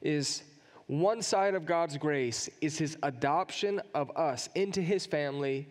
is 0.02 0.44
one 0.88 1.22
side 1.22 1.56
of 1.56 1.66
God's 1.66 1.98
grace 1.98 2.50
is 2.60 2.78
his 2.78 2.98
adoption 3.04 3.82
of 3.94 4.12
us 4.18 4.50
into 4.56 4.82
his 4.82 5.06
family 5.06 5.68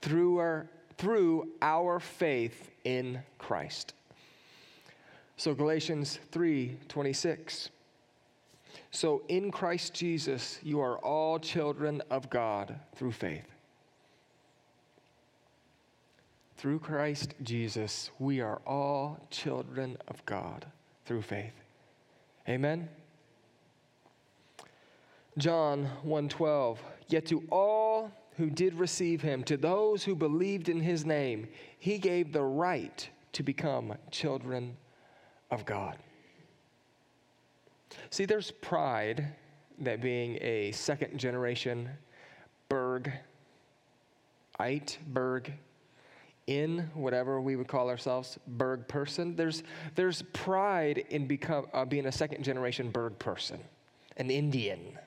through 0.00 0.38
our, 0.38 0.68
through 0.98 1.48
our 1.62 2.00
faith 2.00 2.70
in 2.84 3.22
Christ. 3.38 3.94
So 5.36 5.54
Galatians 5.54 6.18
3:26 6.32 7.70
So 8.90 9.22
in 9.28 9.50
Christ 9.50 9.94
Jesus 9.94 10.58
you 10.62 10.80
are 10.80 10.98
all 10.98 11.38
children 11.38 12.02
of 12.10 12.28
God 12.30 12.78
through 12.94 13.12
faith. 13.12 13.46
Through 16.56 16.80
Christ 16.80 17.34
Jesus 17.42 18.10
we 18.18 18.40
are 18.40 18.60
all 18.66 19.24
children 19.30 19.98
of 20.08 20.24
God 20.26 20.66
through 21.04 21.22
faith. 21.22 21.54
Amen. 22.48 22.88
John 25.38 25.88
1:12 26.04 26.78
Yet 27.08 27.26
to 27.26 27.44
all 27.50 28.10
who 28.36 28.50
did 28.50 28.74
receive 28.74 29.22
him 29.22 29.44
to 29.44 29.56
those 29.56 30.04
who 30.04 30.14
believed 30.14 30.68
in 30.68 30.80
his 30.80 31.04
name 31.04 31.48
he 31.78 31.98
gave 31.98 32.32
the 32.32 32.42
right 32.42 33.08
to 33.32 33.42
become 33.42 33.94
children 34.10 34.76
of 35.50 35.64
God. 35.64 35.98
See, 38.10 38.24
there's 38.24 38.50
pride 38.50 39.34
that 39.78 40.00
being 40.00 40.38
a 40.40 40.72
second 40.72 41.18
generation 41.18 41.90
Berg, 42.68 43.12
Ite, 44.58 44.98
Berg, 45.08 45.52
in 46.46 46.90
whatever 46.94 47.40
we 47.40 47.56
would 47.56 47.68
call 47.68 47.88
ourselves, 47.88 48.38
Berg 48.46 48.88
person. 48.88 49.36
There's, 49.36 49.62
there's 49.94 50.22
pride 50.32 51.04
in 51.10 51.26
become, 51.26 51.66
uh, 51.72 51.84
being 51.84 52.06
a 52.06 52.12
second 52.12 52.42
generation 52.42 52.90
Berg 52.90 53.18
person, 53.18 53.60
an 54.16 54.30
Indian. 54.30 54.98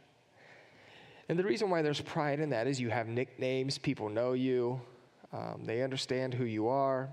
And 1.30 1.38
the 1.38 1.44
reason 1.44 1.70
why 1.70 1.82
there's 1.82 2.02
pride 2.02 2.40
in 2.40 2.50
that 2.52 2.68
is 2.68 2.80
you 2.80 2.90
have 2.90 3.08
nicknames, 3.08 3.78
people 3.78 4.10
know 4.10 4.34
you, 4.34 4.80
um, 5.34 5.64
they 5.66 5.82
understand 5.82 6.34
who 6.34 6.46
you 6.46 6.70
are, 6.70 7.10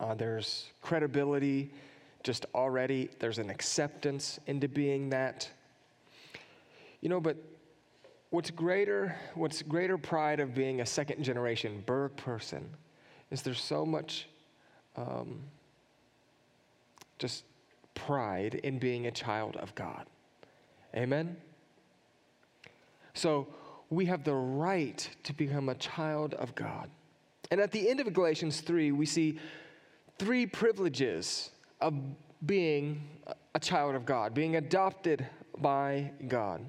uh, 0.00 0.14
there's 0.14 0.66
credibility 0.82 1.72
just 2.22 2.46
already, 2.54 3.08
there's 3.18 3.38
an 3.38 3.50
acceptance 3.50 4.38
into 4.46 4.68
being 4.68 5.10
that. 5.10 5.48
You 7.00 7.08
know, 7.08 7.20
but 7.20 7.36
what's 8.30 8.50
greater, 8.50 9.16
what's 9.34 9.62
greater 9.62 9.96
pride 9.96 10.40
of 10.40 10.54
being 10.54 10.80
a 10.80 10.86
second 10.86 11.22
generation 11.22 11.82
Berg 11.86 12.16
person 12.16 12.68
is 13.30 13.42
there's 13.42 13.62
so 13.62 13.86
much 13.86 14.26
um, 14.96 15.40
just 17.18 17.44
pride 17.94 18.56
in 18.64 18.78
being 18.78 19.06
a 19.06 19.10
child 19.10 19.56
of 19.56 19.74
God. 19.74 20.06
Amen? 20.94 21.36
So 23.14 23.48
we 23.90 24.06
have 24.06 24.24
the 24.24 24.34
right 24.34 25.08
to 25.24 25.32
become 25.32 25.68
a 25.68 25.74
child 25.74 26.34
of 26.34 26.54
God. 26.54 26.90
And 27.50 27.60
at 27.60 27.72
the 27.72 27.88
end 27.88 28.00
of 28.00 28.12
Galatians 28.12 28.60
3, 28.60 28.92
we 28.92 29.06
see 29.06 29.38
three 30.18 30.46
privileges 30.46 31.50
of 31.80 31.94
being 32.46 33.02
a 33.54 33.58
child 33.58 33.94
of 33.94 34.06
God, 34.06 34.34
being 34.34 34.56
adopted 34.56 35.26
by 35.58 36.12
God. 36.28 36.64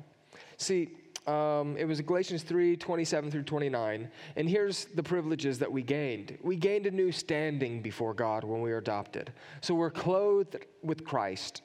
See, 0.58 0.90
um, 1.28 1.78
it 1.78 1.86
was 1.86 2.02
Galatians 2.02 2.42
3 2.42 2.76
27 2.76 3.30
through 3.30 3.44
29. 3.44 4.10
And 4.36 4.50
here's 4.50 4.86
the 4.86 5.04
privileges 5.04 5.60
that 5.60 5.72
we 5.72 5.84
gained. 5.84 6.38
We 6.42 6.56
gained 6.56 6.88
a 6.88 6.92
new 6.92 7.12
standing 7.12 7.82
before 7.82 8.16
God 8.16 8.44
when 8.44 8.62
we 8.62 8.72
were 8.72 8.80
adopted. 8.80 9.32
So 9.62 9.76
we're 9.76 9.92
clothed 9.92 10.58
with 10.82 11.06
Christ. 11.06 11.62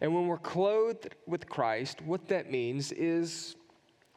And 0.00 0.12
when 0.12 0.26
we're 0.26 0.38
clothed 0.38 1.14
with 1.26 1.48
Christ, 1.48 2.02
what 2.02 2.26
that 2.28 2.50
means 2.50 2.90
is 2.92 3.54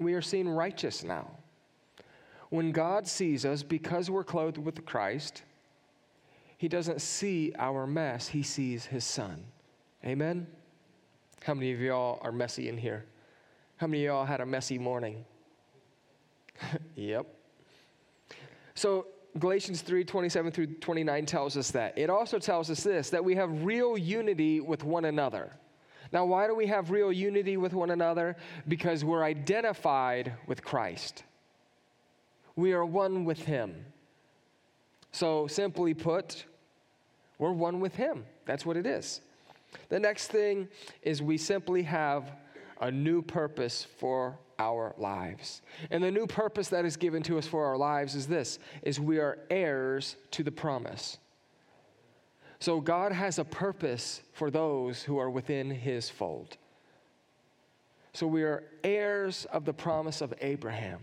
we 0.04 0.14
are 0.14 0.22
seen 0.22 0.48
righteous 0.48 1.04
now. 1.04 1.30
When 2.50 2.72
God 2.72 3.08
sees 3.08 3.46
us, 3.46 3.64
because 3.64 4.10
we're 4.10 4.24
clothed 4.24 4.58
with 4.58 4.86
Christ, 4.86 5.44
he 6.58 6.68
doesn't 6.68 7.02
see 7.02 7.54
our 7.58 7.88
mess, 7.88 8.28
he 8.28 8.44
sees 8.44 8.86
his 8.86 9.04
son. 9.04 9.46
Amen? 10.06 10.48
How 11.44 11.54
many 11.54 11.72
of 11.72 11.80
y'all 11.80 12.20
are 12.22 12.32
messy 12.32 12.70
in 12.70 12.78
here? 12.78 13.06
How 13.78 13.88
many 13.88 14.06
of 14.06 14.14
y'all 14.14 14.26
had 14.26 14.42
a 14.42 14.46
messy 14.46 14.78
morning? 14.78 15.26
yep. 16.96 17.26
So 18.76 19.08
Galatians 19.40 19.82
3 19.82 20.04
27 20.04 20.52
through 20.52 20.68
29 20.76 21.26
tells 21.26 21.58
us 21.58 21.72
that. 21.72 21.98
It 21.98 22.10
also 22.10 22.38
tells 22.38 22.70
us 22.70 22.84
this 22.84 23.10
that 23.12 23.24
we 23.24 23.36
have 23.36 23.64
real 23.64 23.98
unity 23.98 24.60
with 24.60 24.84
one 24.84 25.06
another. 25.06 25.54
Now, 26.12 26.26
why 26.26 26.48
do 26.48 26.56
we 26.56 26.68
have 26.68 26.92
real 26.92 27.12
unity 27.12 27.58
with 27.58 27.74
one 27.74 27.92
another? 27.92 28.36
Because 28.68 29.06
we're 29.06 29.24
identified 29.24 30.34
with 30.46 30.64
Christ. 30.64 31.24
We 32.56 32.74
are 32.74 32.86
one 32.86 33.24
with 33.24 33.40
Him. 33.44 33.86
So, 35.14 35.48
simply 35.48 35.94
put, 35.94 36.46
we're 37.38 37.52
one 37.52 37.80
with 37.80 37.96
Him. 37.96 38.26
That's 38.46 38.66
what 38.66 38.78
it 38.78 38.86
is. 38.86 39.22
The 39.90 40.00
next 40.00 40.28
thing 40.28 40.68
is 41.02 41.22
we 41.22 41.38
simply 41.38 41.84
have 41.84 42.32
a 42.82 42.92
new 42.92 43.22
purpose 43.22 43.86
for 44.00 44.38
our 44.60 44.94
lives. 44.98 45.62
And 45.90 46.04
the 46.04 46.12
new 46.12 46.28
purpose 46.28 46.68
that 46.70 46.86
is 46.86 46.98
given 46.98 47.24
to 47.24 47.38
us 47.38 47.48
for 47.48 47.66
our 47.66 47.78
lives 47.78 48.16
is 48.16 48.28
this 48.28 48.60
is 48.84 49.00
we 49.00 49.20
are 49.20 49.40
heirs 49.50 50.18
to 50.32 50.44
the 50.44 50.52
promise. 50.52 51.18
So 52.62 52.80
God 52.80 53.12
has 53.12 53.40
a 53.40 53.44
purpose 53.44 54.22
for 54.34 54.52
those 54.52 55.02
who 55.02 55.18
are 55.18 55.32
within 55.32 55.72
his 55.72 56.12
fold. 56.12 56.58
So 58.14 58.28
we 58.28 58.44
are 58.44 58.64
heirs 58.84 59.48
of 59.52 59.66
the 59.66 59.74
promise 59.74 60.22
of 60.22 60.32
Abraham. 60.42 61.00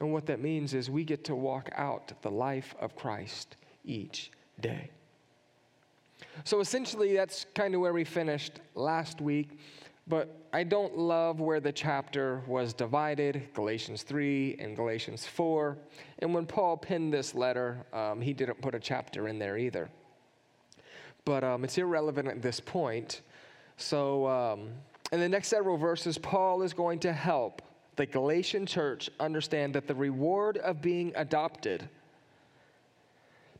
And 0.00 0.12
what 0.12 0.26
that 0.26 0.40
means 0.40 0.74
is 0.74 0.90
we 0.90 1.04
get 1.04 1.22
to 1.24 1.36
walk 1.36 1.70
out 1.76 2.12
the 2.22 2.30
life 2.30 2.74
of 2.80 2.96
Christ 2.96 3.54
each 3.84 4.32
day. 4.60 4.90
So 6.42 6.58
essentially, 6.58 7.14
that's 7.14 7.46
kind 7.54 7.76
of 7.76 7.80
where 7.80 7.92
we 7.92 8.02
finished 8.02 8.58
last 8.74 9.20
week. 9.20 9.60
But 10.08 10.40
I 10.52 10.64
don't 10.64 10.98
love 10.98 11.38
where 11.38 11.60
the 11.60 11.70
chapter 11.70 12.42
was 12.48 12.72
divided 12.72 13.46
Galatians 13.54 14.02
3 14.02 14.56
and 14.58 14.74
Galatians 14.74 15.24
4. 15.24 15.78
And 16.18 16.34
when 16.34 16.46
Paul 16.46 16.76
penned 16.78 17.12
this 17.12 17.32
letter, 17.32 17.86
um, 17.92 18.20
he 18.20 18.32
didn't 18.32 18.60
put 18.60 18.74
a 18.74 18.80
chapter 18.80 19.28
in 19.28 19.38
there 19.38 19.56
either. 19.56 19.88
But 21.30 21.44
um, 21.44 21.62
it's 21.62 21.78
irrelevant 21.78 22.26
at 22.26 22.42
this 22.42 22.58
point. 22.58 23.20
So, 23.76 24.26
um, 24.26 24.70
in 25.12 25.20
the 25.20 25.28
next 25.28 25.46
several 25.46 25.76
verses, 25.76 26.18
Paul 26.18 26.62
is 26.62 26.74
going 26.74 26.98
to 27.00 27.12
help 27.12 27.62
the 27.94 28.04
Galatian 28.04 28.66
church 28.66 29.08
understand 29.20 29.72
that 29.74 29.86
the 29.86 29.94
reward 29.94 30.56
of 30.56 30.82
being 30.82 31.12
adopted 31.14 31.88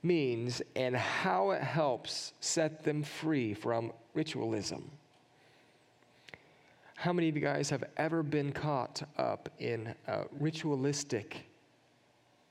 means 0.03 0.61
and 0.75 0.97
how 0.97 1.53
it 1.53 1.63
helps 1.63 2.33
set 2.41 2.83
them 2.83 3.05
free 3.05 3.55
from 3.55 3.93
ritualism. 4.15 4.91
How 6.97 7.13
many 7.13 7.29
of 7.29 7.37
you 7.37 7.41
guys 7.41 7.71
have 7.71 7.85
ever 7.99 8.25
been 8.25 8.51
caught 8.51 9.01
up 9.17 9.49
in 9.61 9.95
ritualistic 10.41 11.47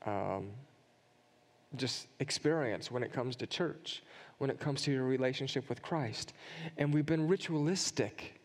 um, 0.06 0.48
just 1.76 2.06
experience 2.20 2.90
when 2.90 3.02
it 3.02 3.12
comes 3.12 3.36
to 3.36 3.46
church, 3.46 4.02
when 4.40 4.48
it 4.48 4.58
comes 4.58 4.80
to 4.82 4.90
your 4.90 5.04
relationship 5.04 5.68
with 5.68 5.82
Christ? 5.82 6.32
And 6.78 6.94
we've 6.94 7.04
been 7.04 7.28
ritualistic 7.28 8.40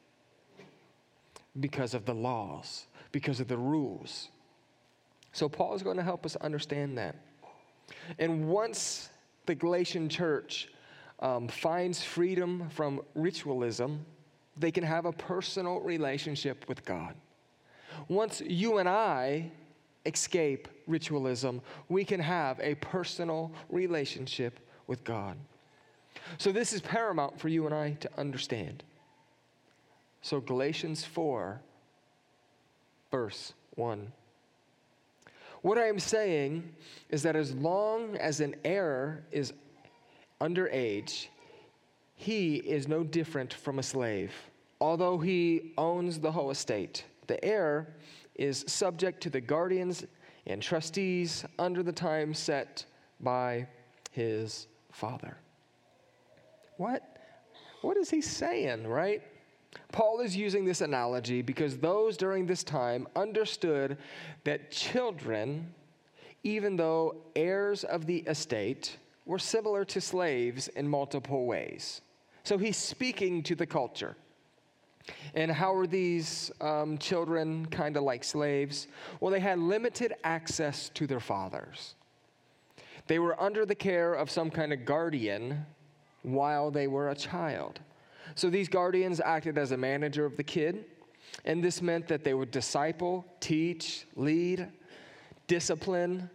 because 1.61 1.93
of 1.93 2.05
the 2.05 2.13
laws, 2.13 2.87
because 3.13 3.39
of 3.39 3.47
the 3.47 3.57
rules. 3.57 4.27
So 5.31 5.47
Paul 5.47 5.73
is 5.73 5.83
going 5.83 5.95
to 5.97 6.03
help 6.03 6.25
us 6.25 6.35
understand 6.35 6.97
that. 6.97 7.15
And 8.19 8.49
once 8.49 9.09
the 9.45 9.55
Galatian 9.55 10.09
church 10.09 10.69
um, 11.19 11.47
finds 11.47 12.03
freedom 12.03 12.69
from 12.69 13.01
ritualism, 13.15 14.05
they 14.57 14.71
can 14.71 14.83
have 14.83 15.05
a 15.05 15.13
personal 15.13 15.79
relationship 15.79 16.65
with 16.67 16.83
God. 16.83 17.15
Once 18.09 18.41
you 18.41 18.79
and 18.79 18.89
I 18.89 19.49
escape 20.05 20.67
ritualism, 20.87 21.61
we 21.87 22.03
can 22.03 22.19
have 22.19 22.59
a 22.59 22.75
personal 22.75 23.51
relationship 23.69 24.59
with 24.87 25.03
God. 25.03 25.37
So, 26.37 26.51
this 26.51 26.73
is 26.73 26.81
paramount 26.81 27.39
for 27.39 27.49
you 27.49 27.65
and 27.65 27.73
I 27.73 27.91
to 28.01 28.09
understand. 28.17 28.83
So, 30.21 30.39
Galatians 30.39 31.05
4, 31.05 31.61
verse 33.11 33.53
1. 33.75 34.11
What 35.61 35.77
I 35.77 35.87
am 35.87 35.99
saying 35.99 36.75
is 37.09 37.23
that 37.23 37.35
as 37.35 37.53
long 37.53 38.17
as 38.17 38.39
an 38.39 38.55
heir 38.63 39.23
is 39.31 39.53
underage, 40.39 41.27
he 42.15 42.57
is 42.57 42.87
no 42.87 43.03
different 43.03 43.53
from 43.53 43.79
a 43.79 43.83
slave. 43.83 44.31
Although 44.79 45.17
he 45.17 45.73
owns 45.77 46.19
the 46.19 46.31
whole 46.31 46.51
estate, 46.51 47.05
the 47.27 47.43
heir 47.43 47.95
is 48.35 48.63
subject 48.67 49.21
to 49.23 49.29
the 49.29 49.41
guardians 49.41 50.05
and 50.45 50.61
trustees 50.61 51.45
under 51.57 51.81
the 51.81 51.91
time 51.91 52.33
set 52.33 52.85
by 53.19 53.67
his 54.11 54.67
father. 54.91 55.37
What? 56.77 57.03
What 57.81 57.97
is 57.97 58.09
he 58.09 58.21
saying, 58.21 58.87
right? 58.87 59.21
Paul 59.91 60.19
is 60.19 60.35
using 60.35 60.65
this 60.65 60.81
analogy 60.81 61.41
because 61.41 61.77
those 61.77 62.17
during 62.17 62.45
this 62.45 62.63
time 62.63 63.07
understood 63.15 63.97
that 64.43 64.71
children, 64.71 65.73
even 66.43 66.75
though 66.75 67.17
heirs 67.35 67.83
of 67.83 68.05
the 68.05 68.19
estate, 68.19 68.97
were 69.25 69.39
similar 69.39 69.83
to 69.85 70.01
slaves 70.01 70.67
in 70.69 70.87
multiple 70.87 71.45
ways. 71.45 72.01
So 72.43 72.57
he's 72.57 72.77
speaking 72.77 73.43
to 73.43 73.55
the 73.55 73.65
culture. 73.65 74.15
And 75.33 75.51
how 75.51 75.73
were 75.73 75.87
these 75.87 76.51
um, 76.61 76.97
children 76.97 77.65
kind 77.67 77.97
of 77.97 78.03
like 78.03 78.23
slaves? 78.23 78.87
Well, 79.19 79.31
they 79.31 79.39
had 79.39 79.59
limited 79.59 80.13
access 80.23 80.89
to 80.89 81.05
their 81.05 81.19
fathers. 81.19 81.95
They 83.07 83.19
were 83.19 83.39
under 83.41 83.65
the 83.65 83.75
care 83.75 84.13
of 84.13 84.31
some 84.31 84.49
kind 84.49 84.73
of 84.73 84.85
guardian 84.85 85.65
while 86.25 86.71
they 86.71 86.87
were 86.87 87.09
a 87.09 87.15
child. 87.15 87.79
So 88.33 88.49
these 88.49 88.67
guardians 88.67 89.21
acted 89.21 89.57
as 89.57 89.71
a 89.71 89.77
manager 89.77 90.25
of 90.25 90.35
the 90.35 90.43
kid, 90.43 90.85
and 91.45 91.63
this 91.63 91.81
meant 91.81 92.07
that 92.07 92.23
they 92.23 92.33
would 92.33 92.51
disciple, 92.51 93.25
teach, 93.39 94.05
lead, 94.15 94.67
discipline, 95.47 96.29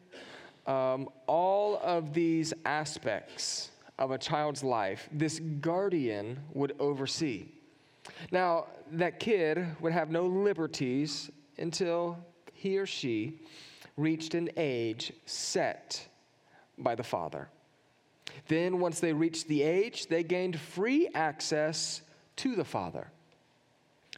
um, 0.67 1.09
all 1.27 1.81
of 1.83 2.15
these 2.15 2.55
aspects 2.65 3.71
of 3.99 4.13
a 4.13 4.19
child's 4.19 4.63
life, 4.63 5.09
this 5.13 5.41
guardian 5.61 6.39
would 6.55 6.75
oversee. 6.79 7.49
Now, 8.31 8.67
that 8.93 9.19
kid 9.21 9.67
would 9.81 9.93
have 9.93 10.11
no 10.11 10.27
liberties 10.27 11.31
until 11.59 12.17
he 12.55 12.79
or 12.79 12.87
she 12.87 13.41
reached 13.97 14.35
an 14.35 14.49
age 14.57 15.13
set 15.27 16.07
by 16.79 16.95
the 16.95 17.03
father. 17.03 17.49
Then, 18.49 18.81
once 18.81 19.01
they 19.01 19.13
reached 19.13 19.49
the 19.49 19.63
age, 19.63 20.07
they 20.07 20.23
gained 20.23 20.59
free 20.59 21.09
access 21.15 22.03
to 22.37 22.57
the 22.57 22.65
Father. 22.65 23.11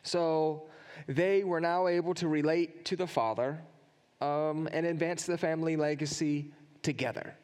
So, 0.02 0.64
they 1.06 1.44
were 1.44 1.61
now 1.61 1.87
able 1.87 2.14
to 2.14 2.28
relate 2.28 2.85
to 2.87 2.96
the 2.96 3.06
Father 3.06 3.61
um, 4.20 4.68
and 4.72 4.87
advance 4.87 5.26
the 5.26 5.38
family 5.38 5.76
legacy 5.76 6.52
together. 6.82 7.35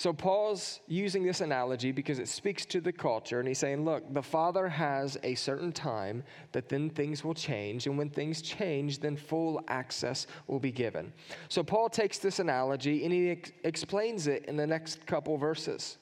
So 0.00 0.14
Paul's 0.14 0.80
using 0.86 1.22
this 1.24 1.42
analogy 1.42 1.92
because 1.92 2.20
it 2.20 2.26
speaks 2.26 2.64
to 2.64 2.80
the 2.80 2.90
culture, 2.90 3.38
and 3.38 3.46
he's 3.46 3.58
saying, 3.58 3.84
look, 3.84 4.14
the 4.14 4.22
Father 4.22 4.66
has 4.66 5.18
a 5.22 5.34
certain 5.34 5.72
time 5.72 6.24
that 6.52 6.70
then 6.70 6.88
things 6.88 7.22
will 7.22 7.34
change, 7.34 7.86
and 7.86 7.98
when 7.98 8.08
things 8.08 8.40
change, 8.40 9.00
then 9.00 9.14
full 9.14 9.62
access 9.68 10.26
will 10.46 10.58
be 10.58 10.72
given. 10.72 11.12
So 11.50 11.62
Paul 11.62 11.90
takes 11.90 12.16
this 12.16 12.38
analogy 12.38 13.04
and 13.04 13.12
he 13.12 13.28
ex- 13.32 13.52
explains 13.62 14.26
it 14.26 14.46
in 14.46 14.56
the 14.56 14.66
next 14.66 15.04
couple 15.04 15.36
verses. 15.36 15.98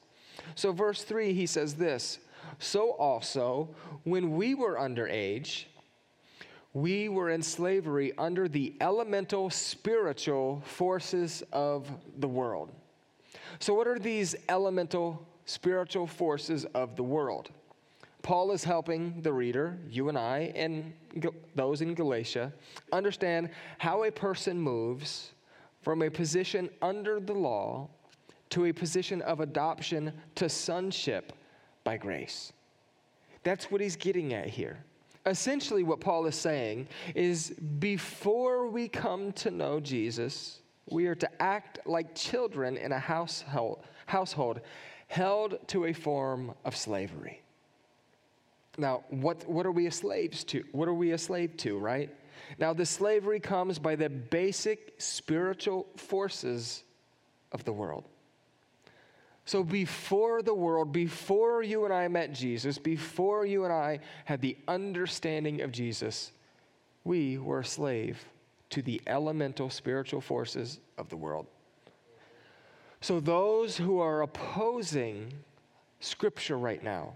So, 0.55 0.71
verse 0.71 1.03
3, 1.03 1.33
he 1.33 1.45
says 1.45 1.73
this 1.73 2.19
So 2.57 2.91
also, 2.91 3.67
when 4.05 4.37
we 4.37 4.55
were 4.55 4.77
underage, 4.77 5.65
we 6.71 7.09
were 7.09 7.31
in 7.31 7.41
slavery 7.41 8.13
under 8.17 8.47
the 8.47 8.75
elemental 8.79 9.49
spiritual 9.49 10.61
forces 10.63 11.43
of 11.51 11.91
the 12.19 12.29
world. 12.29 12.71
So, 13.57 13.73
what 13.73 13.87
are 13.87 13.99
these 13.99 14.35
elemental 14.47 15.25
spiritual 15.45 16.05
forces 16.05 16.65
of 16.65 16.95
the 16.95 17.03
world? 17.03 17.49
Paul 18.21 18.51
is 18.51 18.63
helping 18.63 19.21
the 19.21 19.33
reader, 19.33 19.77
you 19.89 20.09
and 20.09 20.17
I, 20.17 20.51
and 20.55 20.93
those 21.55 21.81
in 21.81 21.95
Galatia, 21.95 22.53
understand 22.91 23.49
how 23.77 24.03
a 24.03 24.11
person 24.11 24.59
moves 24.59 25.31
from 25.81 26.01
a 26.01 26.09
position 26.09 26.69
under 26.81 27.19
the 27.19 27.33
law 27.33 27.89
to 28.49 28.65
a 28.65 28.73
position 28.73 29.21
of 29.21 29.39
adoption 29.39 30.11
to 30.35 30.49
sonship 30.49 31.33
by 31.83 31.97
grace. 31.97 32.51
That's 33.43 33.71
what 33.71 33.79
he's 33.79 33.95
getting 33.95 34.33
at 34.33 34.47
here. 34.47 34.83
Essentially, 35.25 35.83
what 35.83 35.99
Paul 35.99 36.25
is 36.25 36.35
saying 36.35 36.87
is 37.15 37.51
before 37.79 38.67
we 38.67 38.87
come 38.87 39.31
to 39.33 39.51
know 39.51 39.79
Jesus, 39.79 40.59
we 40.91 41.07
are 41.07 41.15
to 41.15 41.41
act 41.41 41.79
like 41.85 42.15
children 42.15 42.77
in 42.77 42.91
a 42.91 42.99
household, 42.99 43.83
household 44.05 44.61
held 45.07 45.57
to 45.67 45.85
a 45.85 45.93
form 45.93 46.53
of 46.65 46.75
slavery. 46.75 47.41
Now, 48.77 49.03
what, 49.09 49.47
what 49.49 49.65
are 49.65 49.71
we 49.71 49.89
slaves 49.89 50.43
to? 50.45 50.63
What 50.71 50.87
are 50.87 50.93
we 50.93 51.11
a 51.11 51.17
slave 51.17 51.57
to, 51.57 51.77
right? 51.77 52.09
Now, 52.57 52.73
the 52.73 52.85
slavery 52.85 53.39
comes 53.39 53.77
by 53.77 53.95
the 53.95 54.09
basic 54.09 54.93
spiritual 54.97 55.87
forces 55.97 56.83
of 57.51 57.65
the 57.65 57.73
world. 57.73 58.05
So, 59.45 59.63
before 59.63 60.41
the 60.43 60.53
world, 60.53 60.91
before 60.91 61.63
you 61.63 61.85
and 61.85 61.93
I 61.93 62.07
met 62.07 62.33
Jesus, 62.33 62.77
before 62.77 63.45
you 63.45 63.63
and 63.63 63.73
I 63.73 63.99
had 64.25 64.41
the 64.41 64.55
understanding 64.67 65.61
of 65.61 65.71
Jesus, 65.71 66.31
we 67.03 67.37
were 67.39 67.61
a 67.61 67.65
slave 67.65 68.23
to 68.69 68.81
the 68.81 69.01
elemental 69.07 69.69
spiritual 69.69 70.21
forces 70.21 70.79
of 70.97 71.09
the 71.09 71.17
world. 71.17 71.47
So, 73.01 73.19
those 73.19 73.77
who 73.77 73.99
are 73.99 74.21
opposing 74.21 75.33
Scripture 76.01 76.57
right 76.57 76.83
now, 76.83 77.13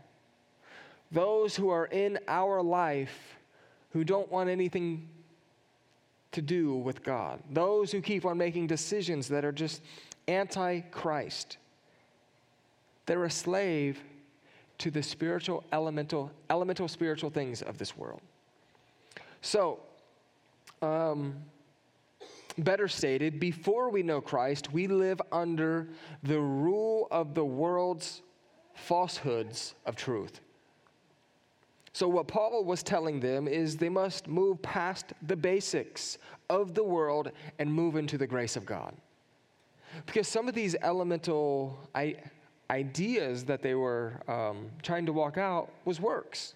those 1.12 1.56
who 1.56 1.70
are 1.70 1.86
in 1.86 2.20
our 2.28 2.62
life 2.62 3.38
who 3.92 4.04
don't 4.04 4.32
want 4.32 4.50
anything 4.50 5.08
to 6.32 6.42
do 6.42 6.76
with 6.76 7.04
God, 7.04 7.39
those 7.52 7.92
who 7.92 8.02
keep 8.02 8.26
on 8.26 8.38
making 8.38 8.68
decisions 8.68 9.28
that 9.28 9.46
are 9.46 9.52
just 9.52 9.82
anti 10.28 10.80
Christ, 10.80 11.58
they're 13.06 13.26
a 13.26 13.30
slave 13.30 14.00
to 14.80 14.89
the 14.89 15.04
spiritual 15.04 15.63
elemental 15.72 16.32
elemental 16.50 16.88
spiritual 16.88 17.30
things 17.30 17.62
of 17.62 17.78
this 17.78 17.96
world. 17.96 18.22
So, 19.42 19.80
um, 20.84 21.36
better 22.58 22.88
stated, 22.88 23.39
before 23.39 23.89
we 23.89 24.04
know 24.04 24.22
Christ, 24.22 24.72
we 24.72 24.88
live 24.88 25.22
under 25.32 25.89
the 26.24 26.39
rule 26.39 27.08
of 27.12 27.34
the 27.34 27.46
world's 27.46 28.22
falsehoods 28.74 29.76
of 29.86 29.96
truth. 29.96 30.41
So, 31.93 32.08
what 32.08 32.28
Paul 32.28 32.63
was 32.65 32.82
telling 32.82 33.19
them 33.19 33.48
is 33.48 33.78
they 33.78 33.89
must 33.89 34.28
move 34.28 34.62
past 34.63 35.13
the 35.22 35.36
basics 35.36 36.17
of 36.50 36.74
the 36.74 36.84
world 36.84 37.32
and 37.60 37.72
move 37.72 37.96
into 37.96 38.17
the 38.17 38.26
grace 38.26 38.56
of 38.56 38.65
God. 38.65 38.96
Because 40.08 40.28
some 40.28 40.48
of 40.48 40.56
these 40.56 40.76
elemental 40.82 41.78
ideas 42.72 43.46
that 43.46 43.62
they 43.62 43.76
were 43.76 44.22
um, 44.28 44.72
trying 44.82 45.06
to 45.06 45.13
walk 45.13 45.38
out 45.38 45.72
was 45.86 46.02
works. 46.02 46.56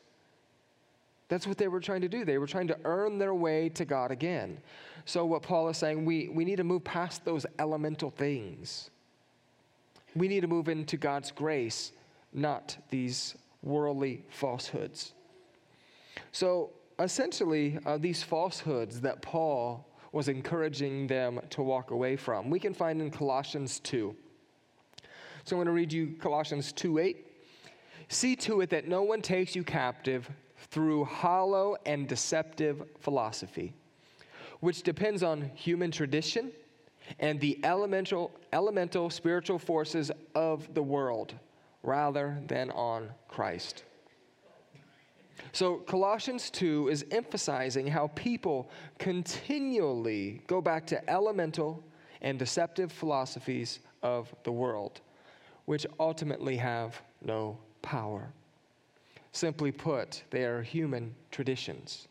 That's 1.30 1.46
what 1.46 1.58
they 1.58 1.68
were 1.68 1.80
trying 1.80 2.02
to 2.02 2.08
do. 2.08 2.24
They 2.24 2.38
were 2.38 2.48
trying 2.48 2.68
to 2.68 2.78
earn 2.86 3.18
their 3.18 3.34
way 3.34 3.70
to 3.70 3.86
God 3.86 4.12
again. 4.12 4.60
So, 5.06 5.26
what 5.26 5.42
Paul 5.42 5.70
is 5.70 5.78
saying, 5.78 6.06
we, 6.06 6.30
we 6.30 6.46
need 6.46 6.58
to 6.58 6.64
move 6.64 6.84
past 6.84 7.26
those 7.26 7.46
elemental 7.60 8.10
things. 8.10 8.90
We 10.16 10.28
need 10.28 10.42
to 10.42 10.48
move 10.48 10.68
into 10.70 10.98
God's 10.98 11.32
grace, 11.32 11.92
not 12.34 12.78
these 12.90 13.36
worldly 13.62 14.24
falsehoods. 14.30 15.14
So 16.32 16.72
essentially, 17.00 17.80
uh, 17.86 17.98
these 17.98 18.24
falsehoods 18.24 19.02
that 19.02 19.22
Paul 19.22 19.86
was 20.12 20.30
encouraging 20.30 21.08
them 21.08 21.40
to 21.52 21.62
walk 21.62 21.92
away 21.92 22.16
from, 22.16 22.50
we 22.50 22.60
can 22.60 22.74
find 22.74 23.02
in 23.02 23.12
Colossians 23.12 23.80
2. 23.82 24.16
So 25.44 25.56
I'm 25.56 25.58
going 25.58 25.68
to 25.68 25.72
read 25.72 25.94
you 25.94 26.16
Colossians 26.20 26.72
2 26.74 26.98
8. 27.00 27.26
See 28.10 28.36
to 28.38 28.62
it 28.62 28.70
that 28.70 28.88
no 28.88 29.04
one 29.04 29.22
takes 29.22 29.56
you 29.56 29.64
captive 29.64 30.30
through 30.72 31.06
hollow 31.06 31.78
and 31.86 32.08
deceptive 32.08 32.84
philosophy, 33.00 33.74
which 34.60 34.84
depends 34.84 35.24
on 35.24 35.52
human 35.56 35.92
tradition 35.92 36.52
and 37.20 37.40
the 37.40 37.60
elemental, 37.64 38.32
elemental 38.52 39.10
spiritual 39.10 39.60
forces 39.60 40.12
of 40.36 40.74
the 40.74 40.84
world 40.84 41.34
rather 41.84 42.38
than 42.48 42.70
on 42.72 43.10
Christ. 43.28 43.84
So, 45.54 45.78
Colossians 45.78 46.50
2 46.50 46.90
is 46.90 47.06
emphasizing 47.12 47.88
how 47.88 48.08
people 48.16 48.70
continually 48.98 50.42
go 50.48 50.62
back 50.62 50.86
to 50.88 51.10
elemental 51.10 51.84
and 52.22 52.38
deceptive 52.38 52.92
philosophies 52.92 53.80
of 54.04 54.34
the 54.44 54.52
world, 54.52 55.02
which 55.66 55.86
ultimately 56.00 56.58
have 56.58 57.02
no 57.24 57.58
power. 57.82 58.34
Simply 59.38 59.72
put, 59.72 60.24
they 60.32 60.46
are 60.46 60.64
human 60.64 61.14
traditions. 61.30 62.08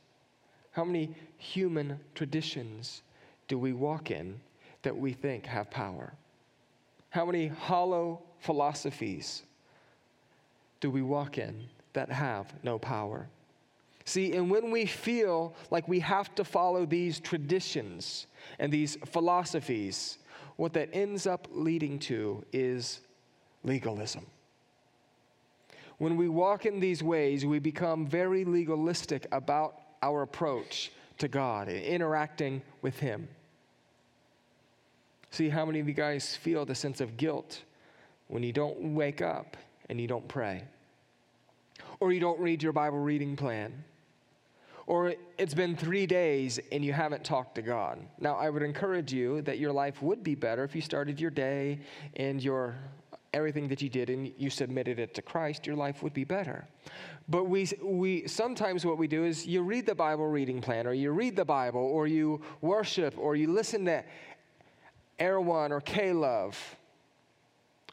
How 0.70 0.84
many 0.84 1.14
human 1.38 1.98
traditions 2.14 3.02
do 3.48 3.58
we 3.58 3.72
walk 3.72 4.12
in 4.12 4.40
that 4.82 4.96
we 4.96 5.12
think 5.12 5.46
have 5.46 5.70
power? 5.70 6.12
How 7.10 7.26
many 7.26 7.48
hollow 7.48 8.22
philosophies 8.38 9.42
do 10.80 10.88
we 10.88 11.02
walk 11.02 11.38
in 11.38 11.68
that 11.94 12.12
have 12.12 12.54
no 12.62 12.78
power. 12.78 13.26
See, 14.04 14.34
and 14.34 14.48
when 14.48 14.70
we 14.70 14.86
feel 14.86 15.52
like 15.72 15.88
we 15.88 15.98
have 16.00 16.32
to 16.36 16.44
follow 16.44 16.86
these 16.86 17.18
traditions 17.18 18.28
and 18.60 18.72
these 18.72 18.96
philosophies, 19.06 20.18
what 20.54 20.74
that 20.74 20.90
ends 20.92 21.26
up 21.26 21.48
leading 21.50 21.98
to 22.00 22.44
is 22.52 23.00
legalism. 23.64 24.24
When 25.98 26.16
we 26.16 26.28
walk 26.28 26.66
in 26.66 26.80
these 26.80 27.02
ways, 27.02 27.46
we 27.46 27.58
become 27.58 28.06
very 28.06 28.44
legalistic 28.44 29.26
about 29.32 29.80
our 30.02 30.22
approach 30.22 30.92
to 31.18 31.28
God 31.28 31.68
and 31.68 31.82
interacting 31.82 32.62
with 32.82 32.98
Him. 32.98 33.28
See, 35.30 35.48
how 35.48 35.64
many 35.64 35.80
of 35.80 35.88
you 35.88 35.94
guys 35.94 36.36
feel 36.36 36.64
the 36.64 36.74
sense 36.74 37.00
of 37.00 37.16
guilt 37.16 37.62
when 38.28 38.42
you 38.42 38.52
don't 38.52 38.94
wake 38.94 39.22
up 39.22 39.56
and 39.88 40.00
you 40.00 40.06
don't 40.06 40.26
pray? 40.28 40.64
or 42.00 42.12
you 42.12 42.20
don't 42.20 42.38
read 42.40 42.62
your 42.62 42.72
Bible 42.72 42.98
reading 42.98 43.36
plan, 43.36 43.84
or 44.86 45.14
it's 45.38 45.54
been 45.54 45.76
three 45.76 46.06
days 46.06 46.60
and 46.70 46.84
you 46.84 46.92
haven't 46.92 47.24
talked 47.24 47.56
to 47.56 47.62
God. 47.62 47.98
Now, 48.20 48.36
I 48.36 48.50
would 48.50 48.62
encourage 48.62 49.12
you 49.12 49.42
that 49.42 49.58
your 49.58 49.72
life 49.72 50.00
would 50.02 50.22
be 50.22 50.34
better 50.34 50.62
if 50.64 50.74
you 50.74 50.80
started 50.80 51.20
your 51.20 51.30
day 51.30 51.80
and 52.14 52.42
your 52.42 52.76
everything 53.36 53.68
that 53.68 53.82
you 53.82 53.90
did 53.90 54.08
and 54.08 54.32
you 54.38 54.48
submitted 54.48 54.98
it 54.98 55.12
to 55.14 55.22
Christ, 55.22 55.66
your 55.66 55.76
life 55.76 56.02
would 56.02 56.14
be 56.14 56.24
better. 56.24 56.66
But 57.28 57.44
we, 57.44 57.68
we 57.82 58.26
sometimes 58.26 58.86
what 58.86 58.96
we 58.96 59.06
do 59.06 59.24
is 59.24 59.46
you 59.46 59.62
read 59.62 59.84
the 59.84 59.94
Bible 59.94 60.26
reading 60.26 60.62
plan, 60.62 60.86
or 60.86 60.94
you 60.94 61.12
read 61.12 61.36
the 61.36 61.44
Bible, 61.44 61.82
or 61.82 62.06
you 62.06 62.40
worship, 62.62 63.14
or 63.18 63.36
you 63.36 63.52
listen 63.52 63.84
to 63.84 64.02
Air1 65.20 65.70
or 65.70 65.82
K-Love, 65.82 66.76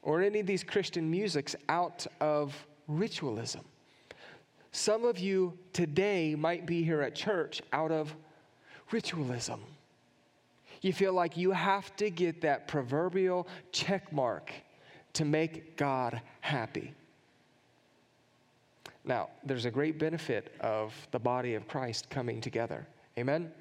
or 0.02 0.22
any 0.22 0.40
of 0.40 0.48
these 0.48 0.64
Christian 0.64 1.12
musics 1.12 1.56
out 1.68 2.08
of 2.22 2.56
ritualism. 2.88 3.66
Some 4.72 5.04
of 5.04 5.20
you 5.20 5.58
today 5.74 6.36
might 6.36 6.66
be 6.66 6.84
here 6.84 7.02
at 7.02 7.16
church 7.16 7.62
out 7.74 7.92
of 7.92 8.16
ritualism. 8.92 9.60
You 10.82 10.94
feel 10.94 11.14
like 11.14 11.38
you 11.38 11.52
have 11.52 11.96
to 11.98 12.10
get 12.10 12.42
that 12.42 12.68
proverbial 12.68 13.48
check 13.72 14.12
mark 14.12 14.52
to 15.14 15.26
make 15.26 15.78
God 15.78 16.22
happy. 16.42 16.94
Now, 19.06 19.30
there's 19.44 19.66
a 19.66 19.72
great 19.72 20.00
benefit 20.00 20.56
of 20.62 20.94
the 21.12 21.20
body 21.20 21.56
of 21.56 21.68
Christ 21.68 22.10
coming 22.10 22.40
together. 22.40 22.88
Amen? 23.18 23.52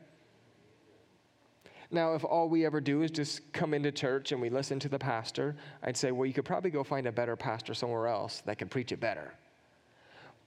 Now, 1.91 2.15
if 2.15 2.25
all 2.25 2.49
we 2.49 2.65
ever 2.65 2.81
do 2.81 3.03
is 3.03 3.11
just 3.11 3.53
come 3.53 3.75
into 3.75 3.93
church 3.93 4.33
and 4.33 4.41
we 4.41 4.49
listen 4.49 4.79
to 4.79 4.89
the 4.89 4.99
pastor, 4.99 5.55
I'd 5.83 5.97
say, 5.97 6.11
well, 6.11 6.25
you 6.25 6.33
could 6.33 6.45
probably 6.45 6.71
go 6.71 6.83
find 6.83 7.07
a 7.07 7.13
better 7.13 7.37
pastor 7.37 7.75
somewhere 7.75 8.07
else 8.07 8.43
that 8.47 8.57
can 8.57 8.69
preach 8.69 8.93
it 8.93 9.01
better. 9.01 9.35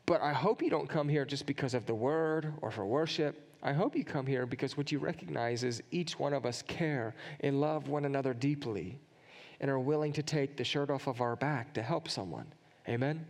But 0.07 0.21
I 0.21 0.33
hope 0.33 0.61
you 0.61 0.69
don't 0.69 0.89
come 0.89 1.07
here 1.07 1.25
just 1.25 1.45
because 1.45 1.73
of 1.73 1.85
the 1.85 1.93
word 1.93 2.53
or 2.61 2.71
for 2.71 2.85
worship. 2.85 3.41
I 3.61 3.73
hope 3.73 3.95
you 3.95 4.03
come 4.03 4.25
here 4.25 4.45
because 4.45 4.77
what 4.77 4.91
you 4.91 4.97
recognize 4.97 5.63
is 5.63 5.83
each 5.91 6.17
one 6.17 6.33
of 6.33 6.45
us 6.45 6.63
care 6.63 7.15
and 7.41 7.61
love 7.61 7.89
one 7.89 8.05
another 8.05 8.33
deeply 8.33 8.99
and 9.59 9.69
are 9.69 9.79
willing 9.79 10.13
to 10.13 10.23
take 10.23 10.57
the 10.57 10.63
shirt 10.63 10.89
off 10.89 11.07
of 11.07 11.21
our 11.21 11.35
back 11.35 11.73
to 11.73 11.81
help 11.81 12.09
someone. 12.09 12.45
Amen? 12.87 13.25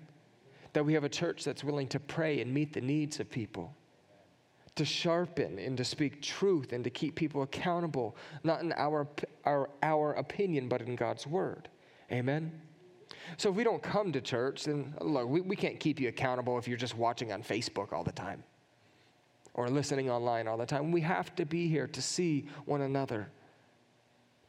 That 0.74 0.86
we 0.86 0.94
have 0.94 1.04
a 1.04 1.10
church 1.10 1.44
that's 1.44 1.64
willing 1.64 1.88
to 1.90 2.00
pray 2.00 2.42
and 2.42 2.54
meet 2.54 2.74
the 2.74 2.82
needs 2.82 3.20
of 3.20 3.30
people, 3.30 3.74
to 4.76 4.86
sharpen 4.86 5.58
and 5.60 5.78
to 5.78 5.86
speak 5.86 6.22
truth 6.22 6.74
and 6.74 6.84
to 6.84 6.90
keep 6.90 7.16
people 7.16 7.44
accountable, 7.44 8.16
not 8.44 8.62
in 8.62 8.74
our, 8.74 9.08
our, 9.46 9.70
our 9.84 10.14
opinion, 10.14 10.68
but 10.68 10.82
in 10.82 10.96
God's 10.96 11.26
word. 11.26 11.70
Amen? 12.12 12.52
So 13.38 13.50
if 13.50 13.56
we 13.56 13.64
don't 13.64 13.82
come 13.82 14.12
to 14.12 14.22
church, 14.22 14.66
then 14.66 14.94
look, 15.02 15.28
we, 15.28 15.42
we 15.42 15.56
can't 15.56 15.80
keep 15.80 16.00
you 16.00 16.10
accountable 16.10 16.58
if 16.58 16.68
you're 16.68 16.78
just 16.78 16.98
watching 16.98 17.32
on 17.32 17.42
Facebook 17.42 17.94
all 17.94 18.04
the 18.04 18.12
time 18.12 18.44
or 19.56 19.70
listening 19.70 20.10
online 20.10 20.48
all 20.48 20.58
the 20.58 20.66
time. 20.66 20.92
We 20.92 21.02
have 21.02 21.34
to 21.36 21.46
be 21.46 21.68
here 21.68 21.88
to 21.88 22.02
see 22.02 22.46
one 22.66 22.82
another, 22.82 23.30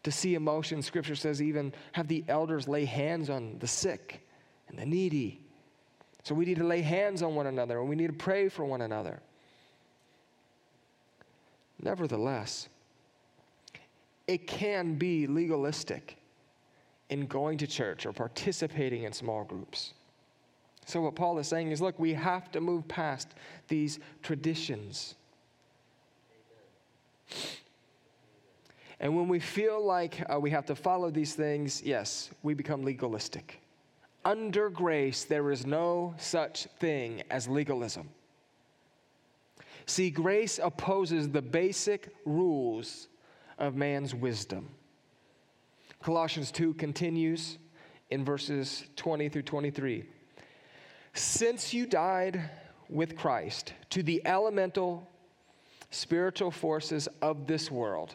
to 0.06 0.12
see 0.12 0.36
emotion. 0.36 0.80
Scripture 0.82 1.16
says, 1.16 1.42
even 1.42 1.72
have 1.90 2.06
the 2.06 2.22
elders 2.28 2.68
lay 2.68 2.84
hands 2.84 3.28
on 3.28 3.56
the 3.58 3.66
sick 3.66 4.24
and 4.68 4.78
the 4.78 4.86
needy. 4.86 5.40
So 6.22 6.32
we 6.32 6.44
need 6.44 6.58
to 6.58 6.64
lay 6.64 6.80
hands 6.80 7.22
on 7.22 7.34
one 7.34 7.48
another 7.48 7.80
and 7.80 7.88
we 7.88 7.96
need 7.96 8.06
to 8.06 8.12
pray 8.12 8.48
for 8.48 8.64
one 8.64 8.82
another. 8.82 9.20
Nevertheless, 11.82 12.68
it 14.28 14.46
can 14.46 14.94
be 14.94 15.26
legalistic 15.26 16.16
in 17.10 17.26
going 17.26 17.58
to 17.58 17.66
church 17.66 18.06
or 18.06 18.12
participating 18.12 19.02
in 19.02 19.12
small 19.12 19.42
groups. 19.42 19.92
So, 20.84 21.00
what 21.00 21.16
Paul 21.16 21.40
is 21.40 21.48
saying 21.48 21.72
is 21.72 21.80
look, 21.80 21.98
we 21.98 22.14
have 22.14 22.52
to 22.52 22.60
move 22.60 22.86
past 22.86 23.34
these 23.66 23.98
traditions. 24.22 25.16
And 29.00 29.14
when 29.14 29.28
we 29.28 29.38
feel 29.38 29.84
like 29.84 30.22
uh, 30.32 30.40
we 30.40 30.50
have 30.50 30.66
to 30.66 30.74
follow 30.74 31.10
these 31.10 31.34
things, 31.34 31.82
yes, 31.82 32.30
we 32.42 32.54
become 32.54 32.82
legalistic. 32.82 33.60
Under 34.24 34.70
grace, 34.70 35.24
there 35.24 35.50
is 35.50 35.66
no 35.66 36.14
such 36.18 36.64
thing 36.78 37.22
as 37.30 37.46
legalism. 37.46 38.08
See, 39.84 40.10
grace 40.10 40.58
opposes 40.60 41.28
the 41.28 41.42
basic 41.42 42.08
rules 42.24 43.08
of 43.58 43.76
man's 43.76 44.14
wisdom. 44.14 44.68
Colossians 46.02 46.50
2 46.50 46.74
continues 46.74 47.58
in 48.10 48.24
verses 48.24 48.84
20 48.96 49.28
through 49.28 49.42
23. 49.42 50.04
Since 51.14 51.72
you 51.72 51.86
died 51.86 52.50
with 52.88 53.16
Christ 53.16 53.74
to 53.90 54.02
the 54.02 54.22
elemental 54.24 55.08
spiritual 55.90 56.50
forces 56.50 57.08
of 57.22 57.46
this 57.46 57.70
world. 57.70 58.14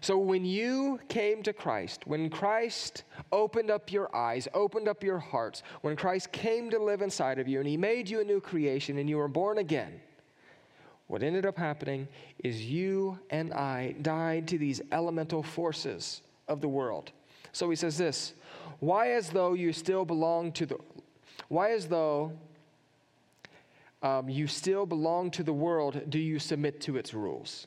So 0.00 0.18
when 0.18 0.44
you 0.44 0.98
came 1.08 1.42
to 1.42 1.52
Christ, 1.52 2.06
when 2.06 2.30
Christ 2.30 3.04
opened 3.30 3.70
up 3.70 3.92
your 3.92 4.14
eyes, 4.14 4.48
opened 4.54 4.88
up 4.88 5.02
your 5.02 5.18
hearts, 5.18 5.62
when 5.82 5.96
Christ 5.96 6.32
came 6.32 6.70
to 6.70 6.78
live 6.78 7.02
inside 7.02 7.38
of 7.38 7.48
you 7.48 7.58
and 7.60 7.68
he 7.68 7.76
made 7.76 8.08
you 8.08 8.20
a 8.20 8.24
new 8.24 8.40
creation 8.40 8.98
and 8.98 9.08
you 9.08 9.18
were 9.18 9.28
born 9.28 9.58
again, 9.58 10.00
what 11.06 11.22
ended 11.22 11.44
up 11.44 11.58
happening 11.58 12.08
is 12.42 12.64
you 12.64 13.18
and 13.30 13.52
I 13.52 13.94
died 14.00 14.48
to 14.48 14.58
these 14.58 14.80
elemental 14.92 15.42
forces 15.42 16.22
of 16.48 16.60
the 16.60 16.68
world. 16.68 17.12
So 17.52 17.68
he 17.68 17.76
says 17.76 17.98
this 17.98 18.34
Why, 18.80 19.10
as 19.12 19.28
though 19.28 19.52
you 19.52 19.72
still 19.72 20.04
belong 20.04 20.52
to 20.52 20.66
the, 20.66 20.78
why, 21.48 21.72
as 21.72 21.86
though 21.86 22.32
um, 24.02 24.28
you 24.28 24.46
still 24.46 24.86
belong 24.86 25.30
to 25.32 25.42
the 25.42 25.52
world, 25.52 26.02
do 26.08 26.18
you 26.18 26.38
submit 26.38 26.80
to 26.82 26.96
its 26.96 27.14
rules? 27.14 27.66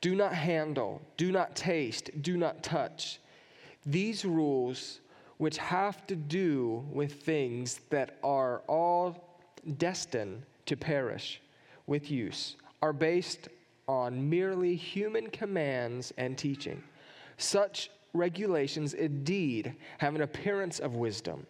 Do 0.00 0.14
not 0.14 0.34
handle, 0.34 1.02
do 1.16 1.32
not 1.32 1.56
taste, 1.56 2.10
do 2.22 2.36
not 2.36 2.62
touch. 2.62 3.20
These 3.84 4.24
rules, 4.24 5.00
which 5.38 5.58
have 5.58 6.06
to 6.08 6.16
do 6.16 6.84
with 6.92 7.22
things 7.22 7.80
that 7.90 8.18
are 8.22 8.62
all 8.68 9.40
destined 9.78 10.42
to 10.66 10.76
perish 10.76 11.40
with 11.86 12.10
use, 12.10 12.56
are 12.82 12.92
based 12.92 13.48
on 13.88 14.28
merely 14.28 14.74
human 14.74 15.30
commands 15.30 16.12
and 16.18 16.36
teaching. 16.36 16.82
Such 17.38 17.90
regulations 18.12 18.94
indeed 18.94 19.74
have 19.98 20.14
an 20.14 20.22
appearance 20.22 20.78
of 20.78 20.96
wisdom. 20.96 21.46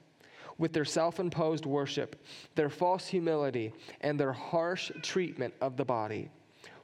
With 0.58 0.72
their 0.72 0.84
self 0.84 1.20
imposed 1.20 1.66
worship, 1.66 2.24
their 2.54 2.70
false 2.70 3.06
humility, 3.06 3.72
and 4.00 4.18
their 4.18 4.32
harsh 4.32 4.90
treatment 5.02 5.52
of 5.60 5.76
the 5.76 5.84
body, 5.84 6.30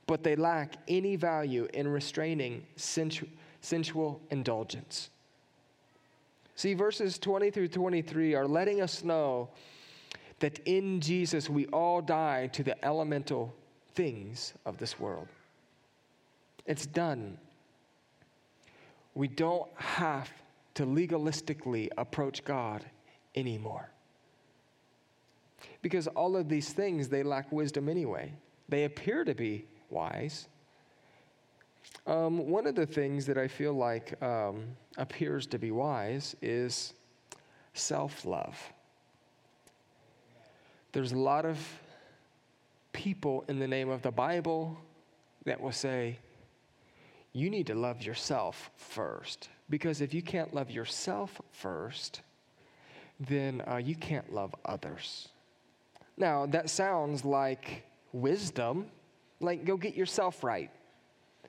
but 0.06 0.22
they 0.22 0.36
lack 0.36 0.74
any 0.88 1.16
value 1.16 1.68
in 1.74 1.88
restraining 1.88 2.64
sensu- 2.76 3.28
sensual 3.60 4.20
indulgence. 4.30 5.10
See, 6.56 6.74
verses 6.74 7.18
20 7.18 7.50
through 7.50 7.68
23 7.68 8.34
are 8.34 8.46
letting 8.46 8.80
us 8.80 9.04
know 9.04 9.48
that 10.40 10.58
in 10.66 11.00
Jesus 11.00 11.48
we 11.48 11.66
all 11.66 12.00
die 12.02 12.48
to 12.48 12.62
the 12.62 12.84
elemental 12.84 13.54
things 13.94 14.52
of 14.66 14.78
this 14.78 14.98
world. 14.98 15.28
It's 16.66 16.86
done. 16.86 17.38
We 19.14 19.28
don't 19.28 19.68
have 19.76 20.30
to 20.74 20.86
legalistically 20.86 21.88
approach 21.98 22.44
God 22.44 22.84
anymore. 23.34 23.90
Because 25.80 26.06
all 26.08 26.36
of 26.36 26.48
these 26.48 26.72
things, 26.72 27.08
they 27.08 27.22
lack 27.22 27.50
wisdom 27.52 27.88
anyway. 27.88 28.32
They 28.68 28.84
appear 28.84 29.24
to 29.24 29.34
be 29.34 29.66
wise. 29.92 30.48
Um, 32.06 32.48
one 32.48 32.66
of 32.66 32.74
the 32.74 32.86
things 32.86 33.26
that 33.26 33.38
I 33.38 33.46
feel 33.46 33.72
like 33.74 34.20
um, 34.22 34.64
appears 34.96 35.46
to 35.48 35.58
be 35.58 35.70
wise 35.70 36.34
is 36.42 36.94
self 37.74 38.24
love. 38.24 38.58
There's 40.92 41.12
a 41.12 41.18
lot 41.18 41.46
of 41.46 41.58
people 42.92 43.44
in 43.48 43.58
the 43.58 43.68
name 43.68 43.88
of 43.88 44.02
the 44.02 44.10
Bible 44.10 44.76
that 45.44 45.60
will 45.60 45.72
say, 45.72 46.18
you 47.32 47.48
need 47.48 47.66
to 47.68 47.74
love 47.74 48.02
yourself 48.02 48.70
first. 48.76 49.48
Because 49.70 50.00
if 50.00 50.12
you 50.12 50.22
can't 50.22 50.52
love 50.52 50.70
yourself 50.70 51.40
first, 51.50 52.20
then 53.18 53.62
uh, 53.70 53.76
you 53.76 53.94
can't 53.94 54.32
love 54.32 54.54
others. 54.64 55.28
Now, 56.16 56.46
that 56.46 56.68
sounds 56.68 57.24
like 57.24 57.84
wisdom, 58.12 58.86
like 59.42 59.64
go 59.64 59.76
get 59.76 59.94
yourself 59.94 60.42
right. 60.44 60.70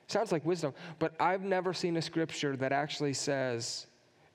Sounds 0.06 0.32
like 0.32 0.44
wisdom, 0.44 0.74
but 0.98 1.14
I've 1.18 1.42
never 1.42 1.72
seen 1.72 1.96
a 1.96 2.02
scripture 2.02 2.56
that 2.56 2.72
actually 2.72 3.14
says 3.14 3.86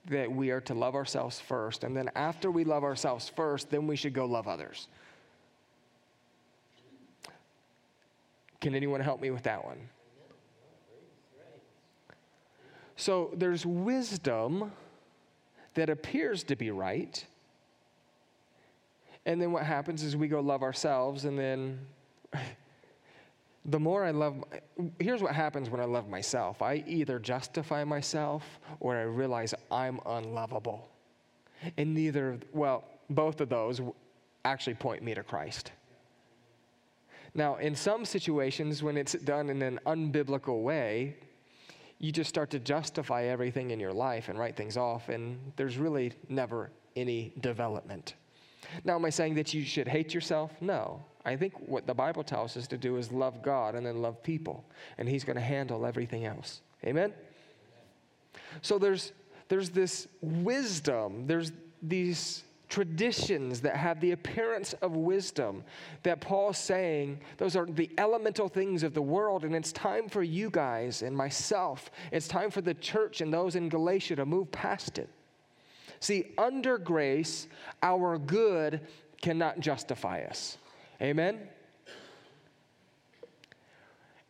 that 0.08 0.30
we 0.30 0.50
are 0.50 0.60
to 0.62 0.74
love 0.74 0.94
ourselves 0.94 1.38
first, 1.38 1.84
and 1.84 1.96
then 1.96 2.10
after 2.16 2.50
we 2.50 2.64
love 2.64 2.82
ourselves 2.82 3.28
first, 3.28 3.70
then 3.70 3.86
we 3.86 3.94
should 3.94 4.14
go 4.14 4.24
love 4.24 4.48
others. 4.48 4.88
Can 8.60 8.74
anyone 8.74 9.00
help 9.00 9.20
me 9.20 9.30
with 9.30 9.44
that 9.44 9.64
one? 9.64 9.78
So 12.96 13.30
there's 13.34 13.64
wisdom 13.64 14.72
that 15.74 15.88
appears 15.88 16.42
to 16.44 16.56
be 16.56 16.70
right. 16.70 17.24
And 19.24 19.40
then 19.40 19.52
what 19.52 19.64
happens 19.64 20.02
is 20.02 20.16
we 20.16 20.28
go 20.28 20.40
love 20.40 20.62
ourselves, 20.62 21.24
and 21.24 21.38
then 21.38 21.78
the 23.66 23.78
more 23.78 24.04
I 24.04 24.10
love, 24.10 24.42
here's 24.98 25.22
what 25.22 25.34
happens 25.34 25.68
when 25.68 25.80
I 25.80 25.84
love 25.84 26.08
myself 26.08 26.62
I 26.62 26.82
either 26.86 27.18
justify 27.18 27.84
myself 27.84 28.42
or 28.80 28.96
I 28.96 29.02
realize 29.02 29.54
I'm 29.70 30.00
unlovable. 30.06 30.88
And 31.76 31.94
neither, 31.94 32.38
well, 32.52 32.84
both 33.10 33.40
of 33.40 33.48
those 33.48 33.80
actually 34.44 34.74
point 34.74 35.02
me 35.02 35.14
to 35.14 35.22
Christ. 35.22 35.72
Now, 37.34 37.56
in 37.56 37.76
some 37.76 38.04
situations, 38.04 38.82
when 38.82 38.96
it's 38.96 39.12
done 39.12 39.50
in 39.50 39.62
an 39.62 39.78
unbiblical 39.86 40.62
way, 40.62 41.16
you 41.98 42.10
just 42.10 42.30
start 42.30 42.50
to 42.50 42.58
justify 42.58 43.24
everything 43.24 43.70
in 43.70 43.78
your 43.78 43.92
life 43.92 44.30
and 44.30 44.38
write 44.38 44.56
things 44.56 44.76
off, 44.76 45.10
and 45.10 45.52
there's 45.56 45.76
really 45.76 46.12
never 46.28 46.70
any 46.96 47.32
development. 47.40 48.14
Now, 48.84 48.96
am 48.96 49.04
I 49.04 49.10
saying 49.10 49.34
that 49.34 49.52
you 49.52 49.64
should 49.64 49.86
hate 49.86 50.14
yourself? 50.14 50.50
No. 50.60 51.02
I 51.24 51.36
think 51.36 51.54
what 51.68 51.86
the 51.86 51.94
Bible 51.94 52.22
tells 52.22 52.56
us 52.56 52.66
to 52.68 52.78
do 52.78 52.96
is 52.96 53.12
love 53.12 53.42
God 53.42 53.74
and 53.74 53.84
then 53.84 54.00
love 54.00 54.22
people, 54.22 54.64
and 54.98 55.08
He's 55.08 55.24
going 55.24 55.36
to 55.36 55.42
handle 55.42 55.84
everything 55.84 56.24
else. 56.24 56.62
Amen? 56.84 57.12
So 58.62 58.78
there's, 58.78 59.12
there's 59.48 59.70
this 59.70 60.08
wisdom, 60.22 61.26
there's 61.26 61.52
these 61.82 62.44
traditions 62.70 63.60
that 63.60 63.76
have 63.76 64.00
the 64.00 64.12
appearance 64.12 64.72
of 64.74 64.94
wisdom 64.94 65.64
that 66.04 66.20
Paul's 66.20 66.56
saying 66.56 67.20
those 67.36 67.56
are 67.56 67.66
the 67.66 67.90
elemental 67.98 68.48
things 68.48 68.82
of 68.82 68.94
the 68.94 69.02
world, 69.02 69.44
and 69.44 69.54
it's 69.54 69.72
time 69.72 70.08
for 70.08 70.22
you 70.22 70.48
guys 70.48 71.02
and 71.02 71.14
myself, 71.14 71.90
it's 72.12 72.28
time 72.28 72.50
for 72.50 72.60
the 72.60 72.74
church 72.74 73.20
and 73.20 73.34
those 73.34 73.56
in 73.56 73.68
Galatia 73.68 74.16
to 74.16 74.24
move 74.24 74.50
past 74.52 74.98
it. 74.98 75.10
See, 75.98 76.32
under 76.38 76.78
grace, 76.78 77.46
our 77.82 78.16
good 78.16 78.80
cannot 79.20 79.60
justify 79.60 80.22
us. 80.22 80.56
Amen? 81.00 81.48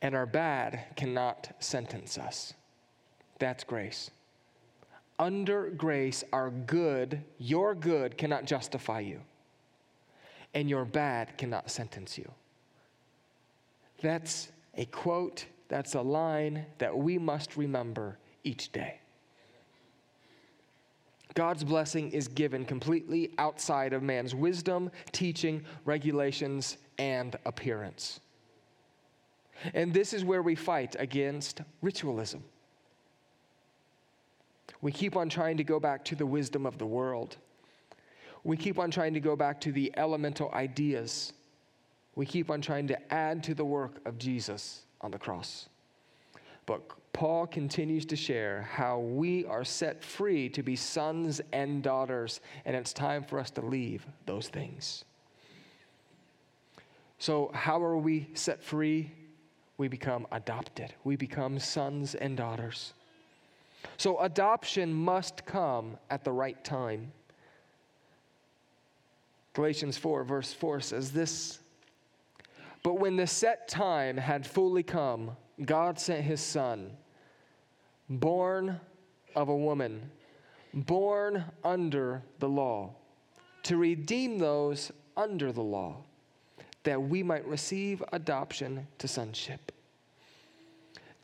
And 0.02 0.14
our 0.14 0.26
bad 0.26 0.96
cannot 0.96 1.50
sentence 1.58 2.16
us. 2.16 2.54
That's 3.38 3.64
grace 3.64 4.10
under 5.20 5.68
grace 5.68 6.24
our 6.32 6.50
good, 6.50 7.22
your 7.38 7.74
good 7.74 8.16
cannot 8.16 8.46
justify 8.46 9.00
you, 9.00 9.20
and 10.54 10.68
your 10.68 10.86
bad 10.86 11.36
cannot 11.36 11.70
sentence 11.70 12.16
you. 12.16 12.28
That's 14.00 14.50
a 14.76 14.86
quote, 14.86 15.44
that's 15.68 15.94
a 15.94 16.00
line 16.00 16.64
that 16.78 16.96
we 16.96 17.18
must 17.18 17.58
remember 17.58 18.18
each 18.44 18.72
day. 18.72 18.98
God's 21.34 21.64
blessing 21.64 22.10
is 22.10 22.28
given 22.28 22.64
completely 22.64 23.32
outside 23.38 23.92
of 23.92 24.02
man's 24.02 24.34
wisdom, 24.34 24.90
teaching, 25.12 25.64
regulations, 25.84 26.76
and 26.98 27.36
appearance. 27.44 28.20
And 29.74 29.92
this 29.92 30.12
is 30.12 30.24
where 30.24 30.42
we 30.42 30.54
fight 30.54 30.96
against 30.98 31.60
ritualism. 31.82 32.42
We 34.82 34.92
keep 34.92 35.16
on 35.16 35.28
trying 35.28 35.56
to 35.58 35.64
go 35.64 35.78
back 35.78 36.04
to 36.06 36.14
the 36.14 36.26
wisdom 36.26 36.66
of 36.66 36.78
the 36.78 36.86
world. 36.86 37.36
We 38.44 38.56
keep 38.56 38.78
on 38.78 38.90
trying 38.90 39.14
to 39.14 39.20
go 39.20 39.36
back 39.36 39.60
to 39.62 39.72
the 39.72 39.92
elemental 39.96 40.50
ideas. 40.52 41.32
We 42.14 42.26
keep 42.26 42.50
on 42.50 42.60
trying 42.60 42.88
to 42.88 43.12
add 43.12 43.44
to 43.44 43.54
the 43.54 43.64
work 43.64 44.00
of 44.06 44.18
Jesus 44.18 44.82
on 45.00 45.10
the 45.10 45.18
cross. 45.18 45.69
But 46.66 46.82
Paul 47.12 47.46
continues 47.46 48.06
to 48.06 48.16
share 48.16 48.62
how 48.62 48.98
we 48.98 49.44
are 49.46 49.64
set 49.64 50.04
free 50.04 50.48
to 50.50 50.62
be 50.62 50.76
sons 50.76 51.40
and 51.52 51.82
daughters, 51.82 52.40
and 52.64 52.76
it's 52.76 52.92
time 52.92 53.24
for 53.24 53.38
us 53.38 53.50
to 53.52 53.60
leave 53.60 54.06
those 54.26 54.48
things. 54.48 55.04
So, 57.18 57.50
how 57.52 57.82
are 57.82 57.98
we 57.98 58.28
set 58.34 58.62
free? 58.62 59.12
We 59.76 59.88
become 59.88 60.26
adopted, 60.32 60.94
we 61.04 61.16
become 61.16 61.58
sons 61.58 62.14
and 62.14 62.36
daughters. 62.36 62.94
So 63.96 64.18
adoption 64.20 64.92
must 64.92 65.44
come 65.44 65.96
at 66.10 66.24
the 66.24 66.32
right 66.32 66.62
time. 66.64 67.12
Galatians 69.52 69.98
4, 69.98 70.24
verse 70.24 70.52
4 70.52 70.80
says 70.80 71.12
this 71.12 71.60
But 72.82 72.94
when 72.94 73.16
the 73.16 73.26
set 73.26 73.68
time 73.68 74.16
had 74.16 74.46
fully 74.46 74.82
come, 74.82 75.36
God 75.64 75.98
sent 75.98 76.24
his 76.24 76.40
son, 76.40 76.92
born 78.08 78.80
of 79.34 79.48
a 79.48 79.56
woman, 79.56 80.10
born 80.72 81.44
under 81.64 82.22
the 82.38 82.48
law, 82.48 82.94
to 83.64 83.76
redeem 83.76 84.38
those 84.38 84.90
under 85.16 85.52
the 85.52 85.62
law, 85.62 85.96
that 86.84 87.00
we 87.00 87.22
might 87.22 87.46
receive 87.46 88.02
adoption 88.12 88.86
to 88.98 89.06
sonship. 89.06 89.72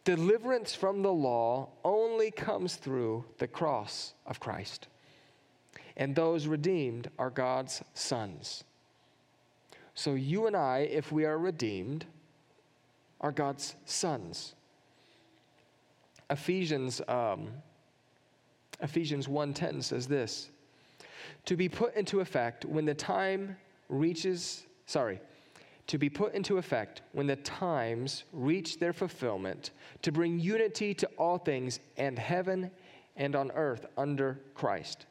Deliverance 0.05 0.75
from 0.75 1.03
the 1.03 1.12
law 1.12 1.68
only 1.85 2.31
comes 2.31 2.77
through 2.77 3.25
the 3.38 3.49
cross 3.49 4.12
of 4.27 4.38
Christ. 4.38 4.87
And 5.96 6.14
those 6.14 6.46
redeemed 6.46 7.11
are 7.18 7.31
God's 7.31 7.83
sons. 7.94 8.64
So, 9.94 10.14
you 10.14 10.46
and 10.46 10.55
I, 10.55 10.81
if 10.81 11.11
we 11.11 11.25
are 11.25 11.38
redeemed, 11.38 12.05
are 13.20 13.33
God's 13.33 13.74
sons. 13.85 14.55
Ephesians, 16.31 17.00
um, 17.09 17.48
Ephesians 18.81 19.29
1.10 19.29 19.83
says 19.83 20.07
this, 20.07 20.50
to 21.44 21.57
be 21.57 21.68
put 21.68 21.94
into 21.94 22.20
effect 22.20 22.64
when 22.64 22.85
the 22.85 22.94
time 22.94 23.57
reaches, 23.88 24.66
sorry, 24.87 25.20
to 25.87 25.98
be 25.98 26.09
put 26.09 26.35
into 26.35 26.59
effect 26.59 27.02
when 27.12 27.26
the 27.26 27.37
times 27.37 28.24
reach 28.33 28.79
their 28.79 28.92
fulfillment, 28.92 29.70
to 30.02 30.11
bring 30.11 30.40
unity 30.40 30.92
to 30.94 31.07
all 31.16 31.38
things 31.38 31.79
and 31.96 32.18
heaven 32.18 32.70
and 33.16 33.37
on 33.37 33.50
earth 33.52 33.87
under 33.96 34.40
Christ. 34.55 35.07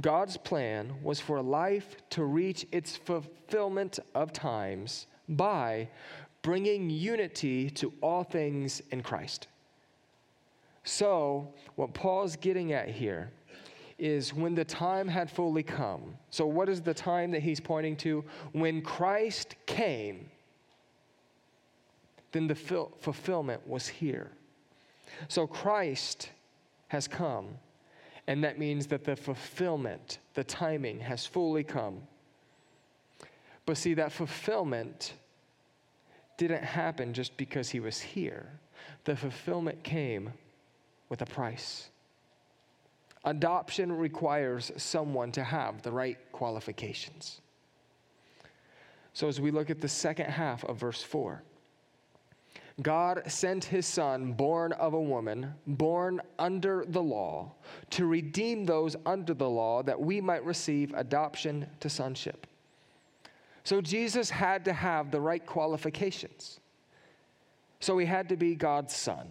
God's 0.00 0.36
plan 0.36 0.94
was 1.02 1.20
for 1.20 1.40
life 1.40 1.96
to 2.10 2.24
reach 2.24 2.66
its 2.70 2.96
fulfillment 2.96 3.98
of 4.14 4.32
times 4.32 5.06
by 5.28 5.88
bringing 6.46 6.88
unity 6.88 7.68
to 7.68 7.92
all 8.00 8.22
things 8.22 8.80
in 8.92 9.02
Christ. 9.02 9.48
So, 10.84 11.52
what 11.74 11.92
Paul's 11.92 12.36
getting 12.36 12.72
at 12.72 12.88
here 12.88 13.32
is 13.98 14.32
when 14.32 14.54
the 14.54 14.64
time 14.64 15.08
had 15.08 15.28
fully 15.28 15.64
come. 15.64 16.14
So, 16.30 16.46
what 16.46 16.68
is 16.68 16.80
the 16.80 16.94
time 16.94 17.32
that 17.32 17.42
he's 17.42 17.58
pointing 17.58 17.96
to? 17.96 18.24
When 18.52 18.80
Christ 18.80 19.56
came, 19.66 20.30
then 22.30 22.46
the 22.46 22.54
fulfillment 22.54 23.66
was 23.66 23.88
here. 23.88 24.30
So, 25.26 25.48
Christ 25.48 26.30
has 26.86 27.08
come, 27.08 27.48
and 28.28 28.44
that 28.44 28.56
means 28.56 28.86
that 28.86 29.02
the 29.02 29.16
fulfillment, 29.16 30.20
the 30.34 30.44
timing, 30.44 31.00
has 31.00 31.26
fully 31.26 31.64
come. 31.64 32.02
But 33.64 33.78
see, 33.78 33.94
that 33.94 34.12
fulfillment 34.12 35.14
didn't 36.36 36.64
happen 36.64 37.12
just 37.12 37.36
because 37.36 37.70
he 37.70 37.80
was 37.80 38.00
here. 38.00 38.46
The 39.04 39.16
fulfillment 39.16 39.82
came 39.82 40.32
with 41.08 41.22
a 41.22 41.26
price. 41.26 41.88
Adoption 43.24 43.90
requires 43.92 44.70
someone 44.76 45.32
to 45.32 45.42
have 45.42 45.82
the 45.82 45.90
right 45.90 46.18
qualifications. 46.32 47.40
So, 49.12 49.28
as 49.28 49.40
we 49.40 49.50
look 49.50 49.70
at 49.70 49.80
the 49.80 49.88
second 49.88 50.26
half 50.26 50.64
of 50.64 50.76
verse 50.76 51.02
4, 51.02 51.42
God 52.82 53.22
sent 53.26 53.64
his 53.64 53.86
son, 53.86 54.32
born 54.32 54.72
of 54.72 54.92
a 54.92 55.00
woman, 55.00 55.54
born 55.66 56.20
under 56.38 56.84
the 56.86 57.02
law, 57.02 57.52
to 57.90 58.06
redeem 58.06 58.66
those 58.66 58.94
under 59.06 59.32
the 59.32 59.48
law 59.48 59.82
that 59.82 59.98
we 59.98 60.20
might 60.20 60.44
receive 60.44 60.92
adoption 60.94 61.66
to 61.80 61.88
sonship. 61.88 62.46
So 63.66 63.80
Jesus 63.80 64.30
had 64.30 64.64
to 64.66 64.72
have 64.72 65.10
the 65.10 65.20
right 65.20 65.44
qualifications. 65.44 66.60
So 67.80 67.98
he 67.98 68.06
had 68.06 68.28
to 68.28 68.36
be 68.36 68.54
God's 68.54 68.94
son. 68.94 69.26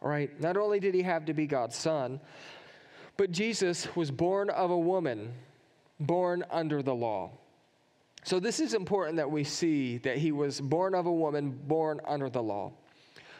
All 0.00 0.08
right? 0.08 0.40
Not 0.40 0.56
only 0.56 0.78
did 0.78 0.94
he 0.94 1.02
have 1.02 1.24
to 1.24 1.34
be 1.34 1.48
God's 1.48 1.74
son, 1.74 2.20
but 3.16 3.32
Jesus 3.32 3.88
was 3.96 4.12
born 4.12 4.50
of 4.50 4.70
a 4.70 4.78
woman, 4.78 5.32
born 5.98 6.44
under 6.48 6.80
the 6.80 6.94
law. 6.94 7.32
So 8.22 8.38
this 8.38 8.60
is 8.60 8.72
important 8.72 9.16
that 9.16 9.28
we 9.28 9.42
see 9.42 9.98
that 9.98 10.18
he 10.18 10.30
was 10.30 10.60
born 10.60 10.94
of 10.94 11.06
a 11.06 11.12
woman, 11.12 11.50
born 11.50 12.00
under 12.06 12.30
the 12.30 12.44
law. 12.44 12.70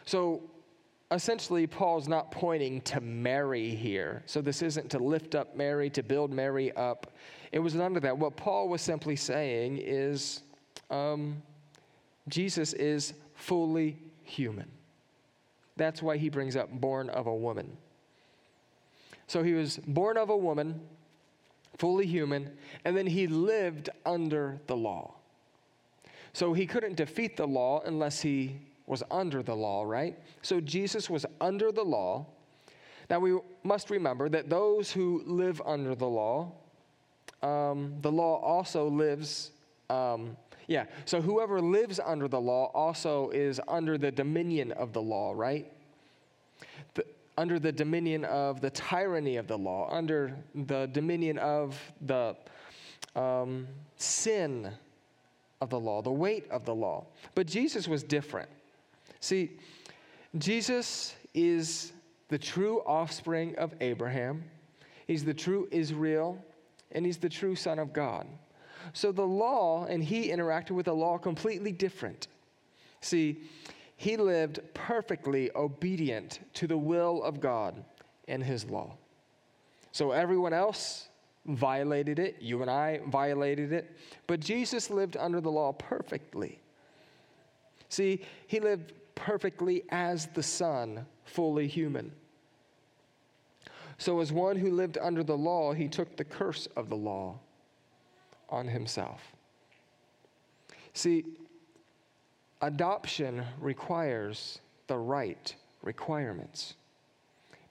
So 0.06 0.42
essentially, 1.12 1.68
Paul's 1.68 2.08
not 2.08 2.32
pointing 2.32 2.80
to 2.80 3.00
Mary 3.00 3.76
here. 3.76 4.24
So 4.26 4.40
this 4.40 4.60
isn't 4.60 4.90
to 4.90 4.98
lift 4.98 5.36
up 5.36 5.56
Mary, 5.56 5.88
to 5.90 6.02
build 6.02 6.32
Mary 6.32 6.74
up. 6.74 7.12
It 7.56 7.60
was 7.60 7.74
none 7.74 7.96
of 7.96 8.02
that. 8.02 8.18
What 8.18 8.36
Paul 8.36 8.68
was 8.68 8.82
simply 8.82 9.16
saying 9.16 9.78
is 9.78 10.42
um, 10.90 11.40
Jesus 12.28 12.74
is 12.74 13.14
fully 13.34 13.96
human. 14.24 14.70
That's 15.78 16.02
why 16.02 16.18
he 16.18 16.28
brings 16.28 16.54
up 16.54 16.70
born 16.70 17.08
of 17.08 17.26
a 17.26 17.34
woman. 17.34 17.74
So 19.26 19.42
he 19.42 19.54
was 19.54 19.78
born 19.78 20.18
of 20.18 20.28
a 20.28 20.36
woman, 20.36 20.78
fully 21.78 22.04
human, 22.04 22.50
and 22.84 22.94
then 22.94 23.06
he 23.06 23.26
lived 23.26 23.88
under 24.04 24.60
the 24.66 24.76
law. 24.76 25.14
So 26.34 26.52
he 26.52 26.66
couldn't 26.66 26.96
defeat 26.96 27.38
the 27.38 27.46
law 27.46 27.80
unless 27.86 28.20
he 28.20 28.58
was 28.86 29.02
under 29.10 29.42
the 29.42 29.56
law, 29.56 29.82
right? 29.84 30.18
So 30.42 30.60
Jesus 30.60 31.08
was 31.08 31.24
under 31.40 31.72
the 31.72 31.84
law. 31.84 32.26
Now 33.08 33.18
we 33.18 33.38
must 33.62 33.88
remember 33.88 34.28
that 34.28 34.50
those 34.50 34.92
who 34.92 35.22
live 35.24 35.62
under 35.64 35.94
the 35.94 36.06
law 36.06 36.52
um, 37.42 37.94
the 38.00 38.10
law 38.10 38.40
also 38.40 38.88
lives, 38.88 39.50
um, 39.90 40.36
yeah, 40.66 40.86
so 41.04 41.20
whoever 41.20 41.60
lives 41.60 42.00
under 42.04 42.28
the 42.28 42.40
law 42.40 42.70
also 42.74 43.30
is 43.30 43.60
under 43.68 43.98
the 43.98 44.10
dominion 44.10 44.72
of 44.72 44.92
the 44.92 45.02
law, 45.02 45.32
right? 45.34 45.70
The, 46.94 47.04
under 47.38 47.58
the 47.58 47.72
dominion 47.72 48.24
of 48.24 48.60
the 48.60 48.70
tyranny 48.70 49.36
of 49.36 49.46
the 49.46 49.58
law, 49.58 49.88
under 49.90 50.36
the 50.54 50.86
dominion 50.86 51.38
of 51.38 51.78
the 52.00 52.36
um, 53.14 53.66
sin 53.96 54.72
of 55.60 55.70
the 55.70 55.78
law, 55.78 56.02
the 56.02 56.10
weight 56.10 56.48
of 56.50 56.64
the 56.64 56.74
law. 56.74 57.06
But 57.34 57.46
Jesus 57.46 57.88
was 57.88 58.02
different. 58.02 58.48
See, 59.20 59.52
Jesus 60.38 61.14
is 61.34 61.92
the 62.28 62.38
true 62.38 62.80
offspring 62.86 63.56
of 63.56 63.74
Abraham, 63.80 64.42
he's 65.06 65.24
the 65.24 65.34
true 65.34 65.68
Israel 65.70 66.42
and 66.92 67.04
he's 67.04 67.18
the 67.18 67.28
true 67.28 67.54
Son 67.54 67.78
of 67.78 67.92
God. 67.92 68.26
So 68.92 69.12
the 69.12 69.26
law, 69.26 69.84
and 69.86 70.02
he 70.02 70.28
interacted 70.30 70.72
with 70.72 70.86
the 70.86 70.94
law 70.94 71.18
completely 71.18 71.72
different. 71.72 72.28
See, 73.00 73.40
he 73.96 74.16
lived 74.16 74.60
perfectly 74.74 75.50
obedient 75.54 76.40
to 76.54 76.66
the 76.66 76.76
will 76.76 77.22
of 77.22 77.40
God 77.40 77.82
and 78.28 78.42
his 78.42 78.64
law. 78.66 78.96
So 79.92 80.12
everyone 80.12 80.52
else 80.52 81.08
violated 81.46 82.18
it, 82.18 82.36
you 82.40 82.60
and 82.62 82.70
I 82.70 83.00
violated 83.06 83.72
it, 83.72 83.96
but 84.26 84.40
Jesus 84.40 84.90
lived 84.90 85.16
under 85.16 85.40
the 85.40 85.50
law 85.50 85.72
perfectly. 85.72 86.60
See, 87.88 88.22
he 88.46 88.60
lived 88.60 88.92
perfectly 89.14 89.84
as 89.90 90.26
the 90.26 90.42
Son, 90.42 91.06
fully 91.24 91.68
human. 91.68 92.12
So, 93.98 94.20
as 94.20 94.32
one 94.32 94.56
who 94.56 94.70
lived 94.70 94.98
under 95.00 95.22
the 95.22 95.36
law, 95.36 95.72
he 95.72 95.88
took 95.88 96.16
the 96.16 96.24
curse 96.24 96.68
of 96.76 96.88
the 96.90 96.96
law 96.96 97.38
on 98.50 98.68
himself. 98.68 99.20
See, 100.92 101.24
adoption 102.60 103.42
requires 103.60 104.60
the 104.86 104.98
right 104.98 105.54
requirements. 105.82 106.74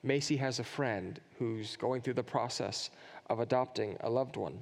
Macy 0.04 0.38
has 0.38 0.60
a 0.60 0.64
friend 0.64 1.20
who's 1.40 1.76
going 1.78 2.02
through 2.02 2.14
the 2.14 2.24
process 2.24 2.92
of 3.30 3.40
adopting 3.40 3.98
a 4.02 4.10
loved 4.10 4.38
one. 4.38 4.62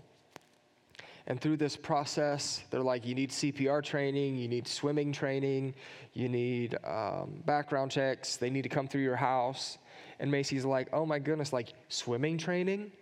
And 1.28 1.40
through 1.40 1.58
this 1.58 1.78
process, 1.78 2.64
they're 2.70 2.82
like, 2.82 3.06
you 3.06 3.16
need 3.16 3.30
CPR 3.30 3.84
training, 3.84 4.38
you 4.38 4.48
need 4.48 4.68
swimming 4.68 5.14
training, 5.14 5.74
you 6.14 6.28
need 6.28 6.78
um, 6.86 7.42
background 7.46 7.92
checks, 7.92 8.36
they 8.36 8.50
need 8.50 8.64
to 8.64 8.70
come 8.70 8.88
through 8.88 9.04
your 9.04 9.16
house. 9.16 9.78
And 10.24 10.32
Macy's 10.32 10.64
like, 10.64 10.88
oh 10.94 11.06
my 11.06 11.20
goodness, 11.20 11.52
like 11.52 11.74
swimming 11.90 12.38
training, 12.38 12.94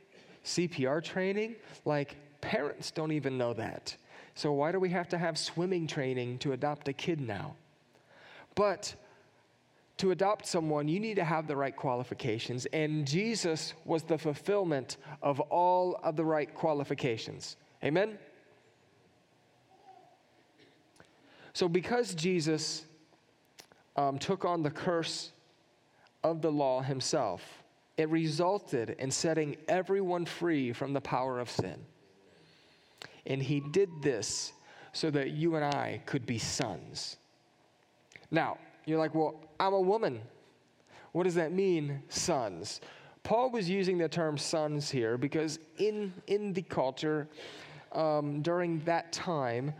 CPR 0.44 1.04
training? 1.04 1.56
Like, 1.86 2.16
parents 2.42 2.90
don't 2.90 3.12
even 3.12 3.38
know 3.38 3.54
that. 3.54 3.96
So 4.34 4.52
why 4.54 4.72
do 4.72 4.80
we 4.80 4.90
have 4.90 5.08
to 5.10 5.20
have 5.20 5.38
swimming 5.38 5.86
training 5.86 6.40
to 6.40 6.54
adopt 6.54 6.88
a 6.88 6.94
kid 6.94 7.22
now? 7.22 7.54
But 8.56 8.96
to 9.98 10.10
adopt 10.10 10.48
someone, 10.48 10.88
you 10.88 11.00
need 11.00 11.14
to 11.18 11.24
have 11.24 11.46
the 11.46 11.56
right 11.56 11.76
qualifications. 11.76 12.66
And 12.74 13.06
Jesus 13.06 13.76
was 13.86 14.02
the 14.02 14.18
fulfillment 14.18 14.98
of 15.22 15.40
all 15.42 16.00
of 16.02 16.16
the 16.16 16.26
right 16.26 16.52
qualifications. 16.52 17.56
Amen? 17.84 18.18
So, 21.54 21.70
because 21.70 22.16
Jesus 22.16 22.84
um, 23.96 24.18
took 24.18 24.44
on 24.44 24.64
the 24.64 24.72
curse 24.72 25.31
of 26.24 26.42
the 26.42 26.52
law 26.52 26.82
himself, 26.82 27.64
it 27.98 28.10
resulted 28.10 28.92
in 29.00 29.12
setting 29.12 29.58
everyone 29.68 30.26
free 30.26 30.74
from 30.74 30.94
the 30.94 31.02
power 31.02 31.40
of 31.40 31.50
sin. 31.50 31.80
And 33.26 33.42
he 33.42 33.60
did 33.72 33.90
this 34.02 34.54
so 34.94 35.10
that 35.12 35.32
you 35.32 35.56
and 35.56 35.64
I 35.64 36.02
could 36.06 36.26
be 36.26 36.38
sons. 36.38 37.18
Now, 38.30 38.58
you're 38.86 39.00
like, 39.00 39.14
well, 39.14 39.44
I'm 39.60 39.74
a 39.74 39.80
woman. 39.80 40.22
What 41.12 41.24
does 41.24 41.36
that 41.36 41.52
mean, 41.52 42.02
sons? 42.10 42.82
Paul 43.24 43.52
was 43.52 43.70
using 43.70 43.98
the 43.98 44.10
term 44.10 44.38
sons 44.38 44.90
here 44.90 45.18
because 45.18 45.60
in, 45.78 46.14
in 46.28 46.54
the 46.54 46.64
culture 46.64 47.28
um, 47.92 48.42
during 48.42 48.80
that 48.86 49.12
time, 49.12 49.74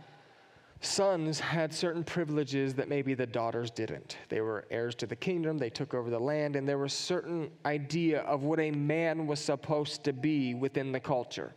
sons 0.82 1.40
had 1.40 1.72
certain 1.72 2.04
privileges 2.04 2.74
that 2.74 2.88
maybe 2.88 3.14
the 3.14 3.26
daughters 3.26 3.70
didn't. 3.70 4.16
They 4.28 4.40
were 4.40 4.66
heirs 4.70 4.94
to 4.96 5.06
the 5.06 5.16
kingdom, 5.16 5.58
they 5.58 5.70
took 5.70 5.94
over 5.94 6.10
the 6.10 6.18
land, 6.18 6.56
and 6.56 6.68
there 6.68 6.78
was 6.78 6.92
certain 6.92 7.50
idea 7.64 8.20
of 8.22 8.42
what 8.42 8.60
a 8.60 8.70
man 8.70 9.26
was 9.26 9.40
supposed 9.40 10.04
to 10.04 10.12
be 10.12 10.54
within 10.54 10.92
the 10.92 11.00
culture. 11.00 11.54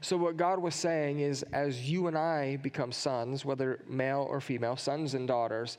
So, 0.00 0.16
what 0.16 0.36
God 0.36 0.58
was 0.58 0.74
saying 0.74 1.20
is, 1.20 1.42
as 1.52 1.90
you 1.90 2.06
and 2.06 2.16
I 2.16 2.56
become 2.56 2.90
sons, 2.90 3.44
whether 3.44 3.80
male 3.86 4.26
or 4.28 4.40
female, 4.40 4.76
sons 4.76 5.14
and 5.14 5.28
daughters, 5.28 5.78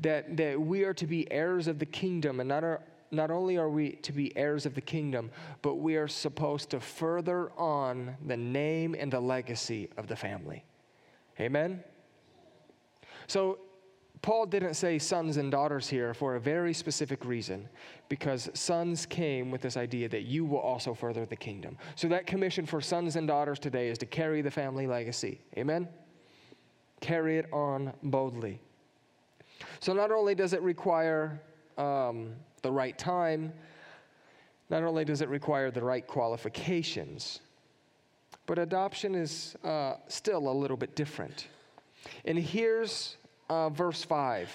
that, 0.00 0.36
that 0.36 0.60
we 0.60 0.84
are 0.84 0.94
to 0.94 1.06
be 1.06 1.30
heirs 1.32 1.66
of 1.66 1.78
the 1.78 1.86
kingdom. 1.86 2.40
And 2.40 2.48
not, 2.48 2.82
not 3.10 3.30
only 3.30 3.56
are 3.56 3.68
we 3.68 3.92
to 3.92 4.12
be 4.12 4.36
heirs 4.36 4.66
of 4.66 4.74
the 4.74 4.80
kingdom, 4.80 5.30
but 5.62 5.76
we 5.76 5.96
are 5.96 6.08
supposed 6.08 6.70
to 6.70 6.80
further 6.80 7.50
on 7.58 8.16
the 8.26 8.36
name 8.36 8.94
and 8.98 9.12
the 9.12 9.20
legacy 9.20 9.88
of 9.96 10.06
the 10.06 10.16
family. 10.16 10.64
Amen? 11.38 11.82
So, 13.30 13.58
Paul 14.22 14.46
didn't 14.46 14.74
say 14.74 14.98
sons 14.98 15.36
and 15.36 15.52
daughters 15.52 15.88
here 15.88 16.14
for 16.14 16.34
a 16.34 16.40
very 16.40 16.74
specific 16.74 17.24
reason, 17.24 17.68
because 18.08 18.50
sons 18.54 19.06
came 19.06 19.52
with 19.52 19.60
this 19.60 19.76
idea 19.76 20.08
that 20.08 20.22
you 20.22 20.44
will 20.44 20.58
also 20.58 20.94
further 20.94 21.24
the 21.24 21.36
kingdom. 21.36 21.78
So 21.94 22.08
that 22.08 22.26
commission 22.26 22.66
for 22.66 22.80
sons 22.80 23.14
and 23.14 23.28
daughters 23.28 23.60
today 23.60 23.88
is 23.88 23.98
to 23.98 24.06
carry 24.06 24.42
the 24.42 24.50
family 24.50 24.88
legacy. 24.88 25.40
Amen? 25.56 25.88
Carry 27.00 27.38
it 27.38 27.46
on 27.52 27.92
boldly. 28.02 28.60
So 29.78 29.92
not 29.92 30.10
only 30.10 30.34
does 30.34 30.52
it 30.52 30.60
require 30.60 31.40
um, 31.78 32.32
the 32.62 32.72
right 32.72 32.98
time, 32.98 33.52
not 34.70 34.82
only 34.82 35.04
does 35.04 35.22
it 35.22 35.28
require 35.28 35.70
the 35.70 35.84
right 35.84 36.04
qualifications, 36.04 37.42
but 38.46 38.58
adoption 38.58 39.14
is 39.14 39.54
uh, 39.62 39.94
still 40.08 40.48
a 40.48 40.52
little 40.52 40.76
bit 40.76 40.96
different. 40.96 41.46
And 42.24 42.36
here's 42.36 43.16
uh, 43.50 43.68
verse 43.68 44.04
5 44.04 44.48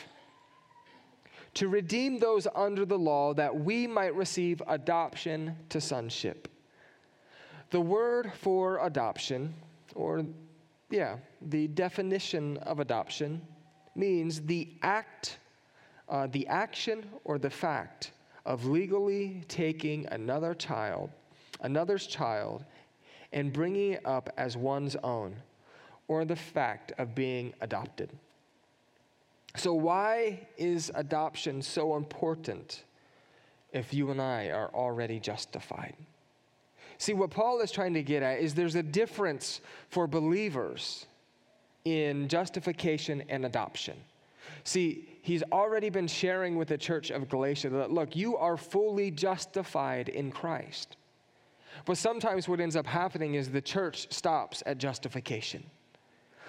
to 1.54 1.70
redeem 1.70 2.20
those 2.20 2.48
under 2.54 2.86
the 2.86 2.98
law 2.98 3.34
that 3.34 3.56
we 3.56 3.88
might 3.88 4.14
receive 4.16 4.62
adoption 4.68 5.56
to 5.70 5.80
sonship. 5.80 6.50
The 7.70 7.80
word 7.80 8.32
for 8.42 8.86
adoption, 8.86 9.54
or 9.96 10.26
yeah, 10.90 11.18
the 11.42 11.68
definition 11.68 12.58
of 12.58 12.80
adoption, 12.80 13.42
means 13.96 14.42
the 14.42 14.70
act, 14.82 15.38
uh, 16.10 16.28
the 16.28 16.46
action 16.48 17.06
or 17.24 17.38
the 17.38 17.50
fact 17.50 18.12
of 18.46 18.66
legally 18.66 19.42
taking 19.48 20.06
another 20.08 20.54
child, 20.54 21.10
another's 21.62 22.06
child, 22.06 22.66
and 23.32 23.52
bringing 23.52 23.94
it 23.94 24.06
up 24.06 24.30
as 24.38 24.58
one's 24.58 24.98
own, 24.98 25.36
or 26.10 26.26
the 26.26 26.36
fact 26.36 26.92
of 26.98 27.16
being 27.16 27.54
adopted. 27.62 28.10
So, 29.56 29.74
why 29.74 30.48
is 30.58 30.92
adoption 30.96 31.62
so 31.62 31.96
important 31.96 32.84
if 33.72 33.94
you 33.94 34.12
and 34.12 34.22
I 34.22 34.50
are 34.50 34.70
already 34.74 35.20
justified? 35.20 35.96
See, 36.98 37.14
what 37.14 37.30
Paul 37.30 37.62
is 37.62 37.72
trying 37.72 37.94
to 37.94 38.04
get 38.04 38.24
at 38.24 38.40
is 38.40 38.54
there's 38.54 38.76
a 38.76 38.84
difference 38.84 39.62
for 39.90 40.08
believers 40.08 41.06
in 41.86 42.28
justification 42.28 43.24
and 43.30 43.46
adoption. 43.46 43.96
See, 44.64 45.10
he's 45.22 45.44
already 45.52 45.90
been 45.90 46.08
sharing 46.08 46.56
with 46.56 46.70
the 46.70 46.78
church 46.78 47.12
of 47.12 47.30
Galatia 47.30 47.70
that, 47.70 47.92
look, 47.92 48.16
you 48.16 48.38
are 48.38 48.58
fully 48.58 49.12
justified 49.12 50.10
in 50.10 50.32
Christ. 50.32 50.98
But 51.86 51.98
sometimes 51.98 52.48
what 52.48 52.60
ends 52.60 52.76
up 52.76 52.88
happening 52.88 53.36
is 53.36 53.50
the 53.50 53.62
church 53.62 54.12
stops 54.12 54.64
at 54.66 54.78
justification 54.78 55.64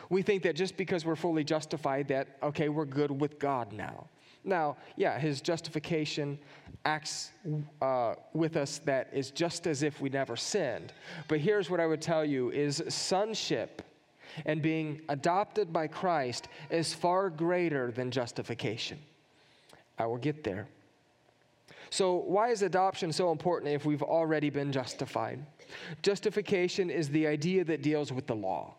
we 0.08 0.22
think 0.22 0.42
that 0.44 0.56
just 0.56 0.76
because 0.76 1.04
we're 1.04 1.16
fully 1.16 1.44
justified, 1.44 2.08
that, 2.08 2.28
okay, 2.42 2.68
we're 2.68 2.84
good 2.84 3.10
with 3.10 3.38
God 3.38 3.72
now. 3.72 4.06
Now, 4.44 4.76
yeah, 4.96 5.18
his 5.18 5.40
justification 5.40 6.38
acts 6.84 7.32
uh, 7.82 8.14
with 8.32 8.56
us 8.56 8.78
that 8.84 9.08
is 9.12 9.32
just 9.32 9.66
as 9.66 9.82
if 9.82 10.00
we 10.00 10.08
never 10.08 10.36
sinned. 10.36 10.92
But 11.26 11.40
here's 11.40 11.68
what 11.68 11.80
I 11.80 11.86
would 11.86 12.00
tell 12.00 12.24
you 12.24 12.50
is 12.50 12.82
sonship 12.88 13.82
and 14.44 14.62
being 14.62 15.00
adopted 15.08 15.72
by 15.72 15.88
Christ 15.88 16.48
is 16.70 16.94
far 16.94 17.28
greater 17.28 17.90
than 17.90 18.10
justification. 18.10 18.98
I 19.98 20.06
will 20.06 20.18
get 20.18 20.44
there. 20.44 20.68
So, 21.90 22.16
why 22.16 22.50
is 22.50 22.62
adoption 22.62 23.12
so 23.12 23.32
important 23.32 23.72
if 23.72 23.84
we've 23.84 24.02
already 24.02 24.50
been 24.50 24.70
justified? 24.70 25.44
Justification 26.02 26.90
is 26.90 27.08
the 27.08 27.26
idea 27.26 27.64
that 27.64 27.82
deals 27.82 28.12
with 28.12 28.26
the 28.26 28.34
law 28.34 28.74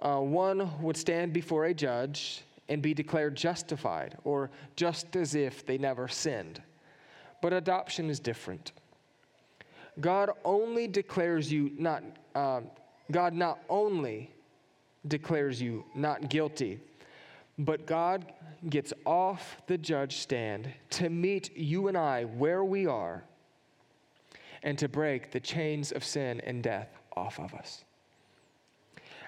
uh, 0.00 0.18
one 0.18 0.70
would 0.82 0.96
stand 0.96 1.32
before 1.32 1.66
a 1.66 1.74
judge 1.74 2.42
and 2.68 2.82
be 2.82 2.92
declared 2.92 3.36
justified, 3.36 4.16
or 4.24 4.50
just 4.74 5.14
as 5.16 5.34
if 5.34 5.64
they 5.64 5.78
never 5.78 6.08
sinned. 6.08 6.60
But 7.40 7.52
adoption 7.52 8.10
is 8.10 8.18
different. 8.18 8.72
God 10.00 10.30
only 10.44 10.88
declares 10.88 11.50
you 11.52 11.70
not, 11.78 12.02
uh, 12.34 12.60
God 13.10 13.34
not 13.34 13.60
only 13.68 14.30
declares 15.06 15.62
you 15.62 15.84
not 15.94 16.28
guilty, 16.28 16.80
but 17.58 17.86
God 17.86 18.32
gets 18.68 18.92
off 19.04 19.56
the 19.66 19.78
judge 19.78 20.18
stand 20.18 20.68
to 20.90 21.08
meet 21.08 21.56
you 21.56 21.88
and 21.88 21.96
I 21.96 22.24
where 22.24 22.64
we 22.64 22.86
are 22.86 23.24
and 24.62 24.78
to 24.78 24.88
break 24.88 25.30
the 25.30 25.40
chains 25.40 25.92
of 25.92 26.04
sin 26.04 26.40
and 26.44 26.62
death 26.62 26.88
off 27.16 27.38
of 27.38 27.54
us. 27.54 27.84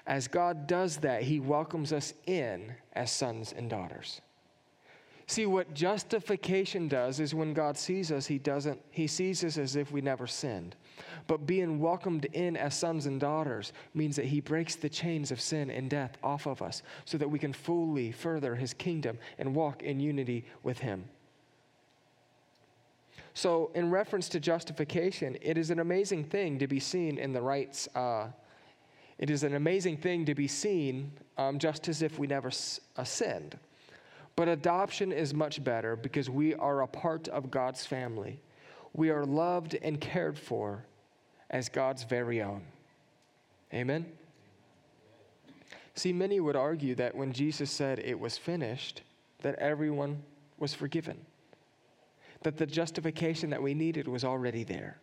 As 0.09 0.27
God 0.27 0.65
does 0.65 0.97
that, 0.97 1.21
He 1.21 1.39
welcomes 1.39 1.93
us 1.93 2.15
in 2.25 2.73
as 2.93 3.11
sons 3.11 3.53
and 3.55 3.69
daughters. 3.69 4.21
See, 5.27 5.45
what 5.45 5.75
justification 5.75 6.87
does 6.87 7.19
is 7.19 7.35
when 7.35 7.53
God 7.53 7.77
sees 7.77 8.11
us, 8.11 8.25
He 8.25 8.39
doesn't, 8.39 8.81
He 8.89 9.05
sees 9.05 9.43
us 9.43 9.59
as 9.59 9.75
if 9.75 9.91
we 9.91 10.01
never 10.01 10.25
sinned. 10.25 10.75
But 11.27 11.45
being 11.45 11.79
welcomed 11.79 12.25
in 12.33 12.57
as 12.57 12.73
sons 12.73 13.05
and 13.05 13.19
daughters 13.19 13.71
means 13.93 14.15
that 14.15 14.25
He 14.25 14.41
breaks 14.41 14.75
the 14.75 14.89
chains 14.89 15.31
of 15.31 15.39
sin 15.39 15.69
and 15.69 15.91
death 15.91 16.17
off 16.23 16.47
of 16.47 16.63
us 16.63 16.81
so 17.05 17.19
that 17.19 17.29
we 17.29 17.37
can 17.37 17.53
fully 17.53 18.11
further 18.11 18.55
His 18.55 18.73
kingdom 18.73 19.19
and 19.37 19.53
walk 19.53 19.83
in 19.83 19.99
unity 19.99 20.43
with 20.63 20.79
Him. 20.79 21.05
So, 23.35 23.69
in 23.75 23.91
reference 23.91 24.27
to 24.29 24.39
justification, 24.39 25.37
it 25.39 25.55
is 25.55 25.69
an 25.69 25.79
amazing 25.79 26.23
thing 26.23 26.57
to 26.57 26.65
be 26.65 26.79
seen 26.79 27.19
in 27.19 27.31
the 27.31 27.41
rights. 27.43 27.87
Uh, 27.93 28.29
it 29.19 29.29
is 29.29 29.43
an 29.43 29.53
amazing 29.53 29.97
thing 29.97 30.25
to 30.25 30.33
be 30.33 30.47
seen 30.47 31.11
um, 31.37 31.59
just 31.59 31.87
as 31.89 32.01
if 32.01 32.17
we 32.17 32.25
never 32.25 32.47
s- 32.47 32.79
sinned. 33.03 33.59
But 34.37 34.47
adoption 34.47 35.11
is 35.11 35.33
much 35.33 35.61
better 35.61 35.97
because 35.97 36.29
we 36.29 36.55
are 36.55 36.81
a 36.81 36.87
part 36.87 37.27
of 37.27 37.51
God's 37.51 37.85
family. 37.85 38.39
We 38.93 39.09
are 39.09 39.25
loved 39.25 39.77
and 39.81 39.99
cared 39.99 40.39
for 40.39 40.85
as 41.49 41.67
God's 41.67 42.03
very 42.03 42.41
own. 42.41 42.63
Amen? 43.73 44.05
See, 45.95 46.13
many 46.13 46.39
would 46.39 46.55
argue 46.55 46.95
that 46.95 47.13
when 47.13 47.33
Jesus 47.33 47.69
said 47.69 47.99
it 47.99 48.17
was 48.17 48.37
finished, 48.37 49.01
that 49.41 49.55
everyone 49.55 50.23
was 50.57 50.73
forgiven, 50.73 51.17
that 52.43 52.55
the 52.55 52.65
justification 52.65 53.49
that 53.49 53.61
we 53.61 53.73
needed 53.73 54.07
was 54.07 54.23
already 54.23 54.63
there. 54.63 54.97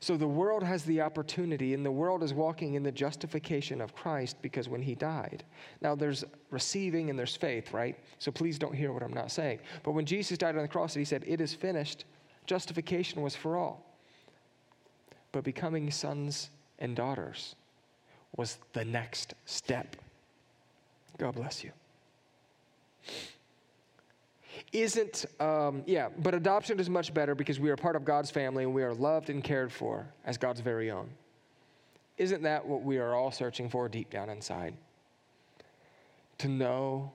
So 0.00 0.16
the 0.16 0.26
world 0.26 0.62
has 0.62 0.84
the 0.84 1.02
opportunity, 1.02 1.74
and 1.74 1.84
the 1.84 1.90
world 1.90 2.22
is 2.22 2.32
walking 2.32 2.74
in 2.74 2.82
the 2.82 2.92
justification 2.92 3.82
of 3.82 3.94
Christ 3.94 4.36
because 4.40 4.68
when 4.68 4.80
he 4.80 4.94
died. 4.94 5.44
Now 5.82 5.94
there's 5.94 6.24
receiving 6.50 7.10
and 7.10 7.18
there's 7.18 7.36
faith, 7.36 7.72
right? 7.74 7.98
So 8.18 8.32
please 8.32 8.58
don't 8.58 8.74
hear 8.74 8.92
what 8.92 9.02
I'm 9.02 9.12
not 9.12 9.30
saying. 9.30 9.58
But 9.82 9.92
when 9.92 10.06
Jesus 10.06 10.38
died 10.38 10.56
on 10.56 10.62
the 10.62 10.68
cross, 10.68 10.94
he 10.94 11.04
said, 11.04 11.22
It 11.26 11.40
is 11.42 11.52
finished. 11.52 12.06
Justification 12.46 13.20
was 13.20 13.36
for 13.36 13.58
all. 13.58 13.84
But 15.32 15.44
becoming 15.44 15.90
sons 15.90 16.50
and 16.78 16.96
daughters 16.96 17.54
was 18.36 18.56
the 18.72 18.84
next 18.84 19.34
step. 19.44 19.96
God 21.18 21.34
bless 21.34 21.62
you 21.62 21.72
isn't, 24.72 25.26
um, 25.40 25.82
yeah, 25.86 26.08
but 26.18 26.34
adoption 26.34 26.80
is 26.80 26.88
much 26.88 27.12
better 27.12 27.34
because 27.34 27.60
we 27.60 27.70
are 27.70 27.76
part 27.76 27.96
of 27.96 28.04
God's 28.04 28.30
family 28.30 28.64
and 28.64 28.74
we 28.74 28.82
are 28.82 28.94
loved 28.94 29.30
and 29.30 29.42
cared 29.42 29.72
for 29.72 30.06
as 30.24 30.38
God's 30.38 30.60
very 30.60 30.90
own. 30.90 31.08
Isn't 32.16 32.42
that 32.42 32.66
what 32.66 32.82
we 32.82 32.98
are 32.98 33.14
all 33.14 33.30
searching 33.30 33.68
for 33.68 33.88
deep 33.88 34.10
down 34.10 34.28
inside? 34.28 34.74
To 36.38 36.48
know 36.48 37.12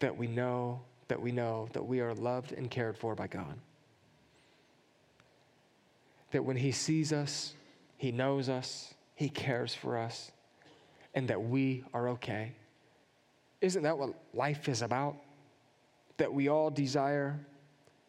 that 0.00 0.16
we 0.16 0.26
know 0.26 0.80
that 1.08 1.20
we 1.20 1.32
know 1.32 1.68
that 1.72 1.84
we 1.84 2.00
are 2.00 2.14
loved 2.14 2.52
and 2.52 2.70
cared 2.70 2.96
for 2.96 3.14
by 3.14 3.26
God. 3.26 3.58
That 6.30 6.44
when 6.44 6.56
He 6.56 6.72
sees 6.72 7.12
us, 7.12 7.54
He 7.96 8.10
knows 8.10 8.48
us, 8.48 8.94
He 9.14 9.28
cares 9.28 9.74
for 9.74 9.98
us, 9.98 10.32
and 11.14 11.28
that 11.28 11.42
we 11.42 11.84
are 11.92 12.08
okay. 12.10 12.52
Isn't 13.60 13.82
that 13.82 13.98
what 13.98 14.14
life 14.32 14.68
is 14.68 14.82
about? 14.82 15.16
That 16.16 16.32
we 16.32 16.48
all 16.48 16.70
desire 16.70 17.46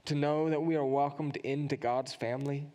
to 0.05 0.15
know 0.15 0.49
that 0.49 0.61
we 0.61 0.75
are 0.75 0.85
welcomed 0.85 1.37
into 1.37 1.75
God's 1.75 2.13
family. 2.13 2.67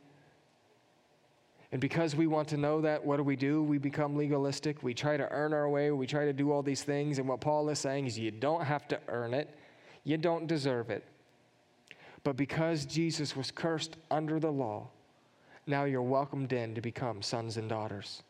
And 1.73 1.81
because 1.81 2.17
we 2.17 2.27
want 2.27 2.49
to 2.49 2.57
know 2.57 2.81
that, 2.81 3.05
what 3.05 3.19
do 3.19 3.23
we 3.23 3.37
do? 3.37 3.63
We 3.63 3.79
become 3.79 4.17
legalistic. 4.17 4.83
We 4.83 4.93
try 4.93 5.17
to 5.17 5.29
earn 5.31 5.55
our 5.55 5.69
way. 5.69 5.93
We 5.93 6.07
try 6.07 6.25
to 6.25 6.33
do 6.33 6.51
all 6.51 6.63
these 6.63 6.83
things. 6.83 7.19
And 7.19 7.29
what 7.29 7.41
Paul 7.41 7.69
is 7.69 7.79
saying 7.79 8.07
is 8.07 8.19
you 8.19 8.33
don't 8.33 8.65
have 8.65 8.89
to 8.89 8.99
earn 9.09 9.35
it, 9.35 9.57
you 10.03 10.17
don't 10.17 10.47
deserve 10.47 10.91
it. 10.91 11.07
But 12.25 12.37
because 12.37 12.85
Jesus 12.85 13.37
was 13.37 13.51
cursed 13.51 13.97
under 14.11 14.41
the 14.41 14.51
law, 14.51 14.89
now 15.67 15.85
you're 15.85 16.03
welcomed 16.03 16.53
in 16.53 16.75
to 16.75 16.81
become 16.81 17.23
sons 17.23 17.57
and 17.57 17.69
daughters. 17.69 18.23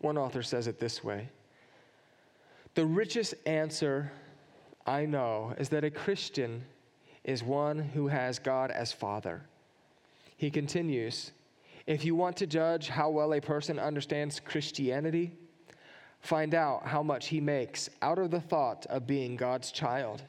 One 0.00 0.16
author 0.16 0.42
says 0.42 0.66
it 0.66 0.78
this 0.78 1.02
way 1.04 1.28
The 2.74 2.86
richest 2.86 3.34
answer 3.44 4.10
I 4.86 5.04
know 5.04 5.54
is 5.58 5.68
that 5.70 5.84
a 5.84 5.90
Christian 5.90 6.64
is 7.22 7.42
one 7.42 7.78
who 7.78 8.08
has 8.08 8.38
God 8.38 8.70
as 8.70 8.92
Father. 8.92 9.42
He 10.36 10.50
continues 10.50 11.32
If 11.86 12.04
you 12.04 12.14
want 12.14 12.36
to 12.38 12.46
judge 12.46 12.88
how 12.88 13.10
well 13.10 13.34
a 13.34 13.40
person 13.40 13.78
understands 13.78 14.40
Christianity, 14.40 15.32
find 16.20 16.54
out 16.54 16.86
how 16.86 17.02
much 17.02 17.28
he 17.28 17.40
makes 17.40 17.90
out 18.00 18.18
of 18.18 18.30
the 18.30 18.40
thought 18.40 18.86
of 18.86 19.06
being 19.06 19.36
God's 19.36 19.70
child 19.70 20.22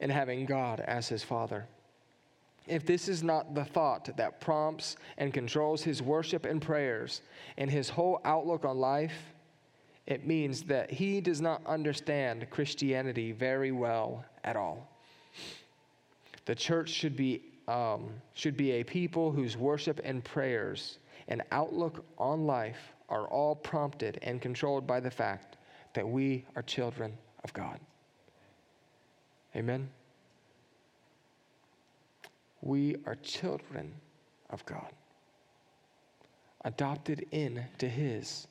and 0.00 0.10
having 0.10 0.46
God 0.46 0.80
as 0.80 1.08
his 1.08 1.22
Father. 1.22 1.66
If 2.66 2.86
this 2.86 3.06
is 3.06 3.22
not 3.22 3.54
the 3.54 3.64
thought 3.64 4.16
that 4.16 4.40
prompts 4.40 4.96
and 5.18 5.32
controls 5.32 5.82
his 5.82 6.02
worship 6.02 6.46
and 6.46 6.60
prayers 6.60 7.20
and 7.58 7.70
his 7.70 7.90
whole 7.90 8.20
outlook 8.24 8.64
on 8.64 8.78
life, 8.78 9.34
it 10.06 10.26
means 10.26 10.62
that 10.64 10.90
he 10.90 11.20
does 11.20 11.40
not 11.40 11.60
understand 11.66 12.48
Christianity 12.50 13.32
very 13.32 13.72
well 13.72 14.24
at 14.44 14.56
all. 14.56 14.88
The 16.44 16.54
church 16.54 16.90
should 16.90 17.16
be, 17.16 17.42
um, 17.66 18.10
should 18.34 18.56
be 18.56 18.72
a 18.72 18.84
people 18.84 19.32
whose 19.32 19.56
worship 19.56 20.00
and 20.04 20.22
prayers 20.22 20.98
and 21.28 21.42
outlook 21.50 22.04
on 22.18 22.46
life 22.46 22.92
are 23.08 23.26
all 23.26 23.56
prompted 23.56 24.18
and 24.22 24.40
controlled 24.40 24.86
by 24.86 25.00
the 25.00 25.10
fact 25.10 25.56
that 25.94 26.06
we 26.06 26.44
are 26.54 26.62
children 26.62 27.12
of 27.42 27.52
God. 27.52 27.80
Amen. 29.56 29.88
We 32.62 32.96
are 33.06 33.16
children 33.16 33.92
of 34.50 34.64
God, 34.66 34.92
adopted 36.64 37.26
into 37.32 37.88
His. 37.88 38.46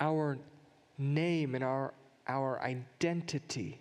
Our 0.00 0.38
name 0.98 1.54
and 1.54 1.64
our, 1.64 1.94
our 2.26 2.60
identity. 2.60 3.80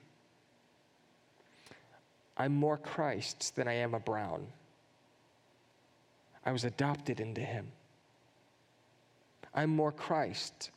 I'm 2.38 2.54
more 2.54 2.78
Christ's 2.78 3.50
than 3.52 3.68
I 3.68 3.74
am 3.74 3.94
a 3.94 4.00
Brown. 4.00 4.48
I 6.46 6.52
was 6.52 6.64
adopted 6.64 7.20
into 7.20 7.42
Him. 7.42 7.68
I'm 9.54 9.70
more 9.70 9.92
Christ 9.92 10.72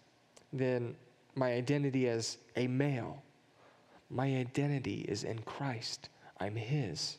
than 0.53 0.97
my 1.34 1.53
identity 1.53 2.09
as 2.09 2.38
a 2.57 2.66
male. 2.66 3.22
My 4.11 4.36
identity 4.36 5.05
is 5.09 5.22
in 5.22 5.38
Christ. 5.41 6.09
I'm 6.41 6.57
His. 6.57 7.18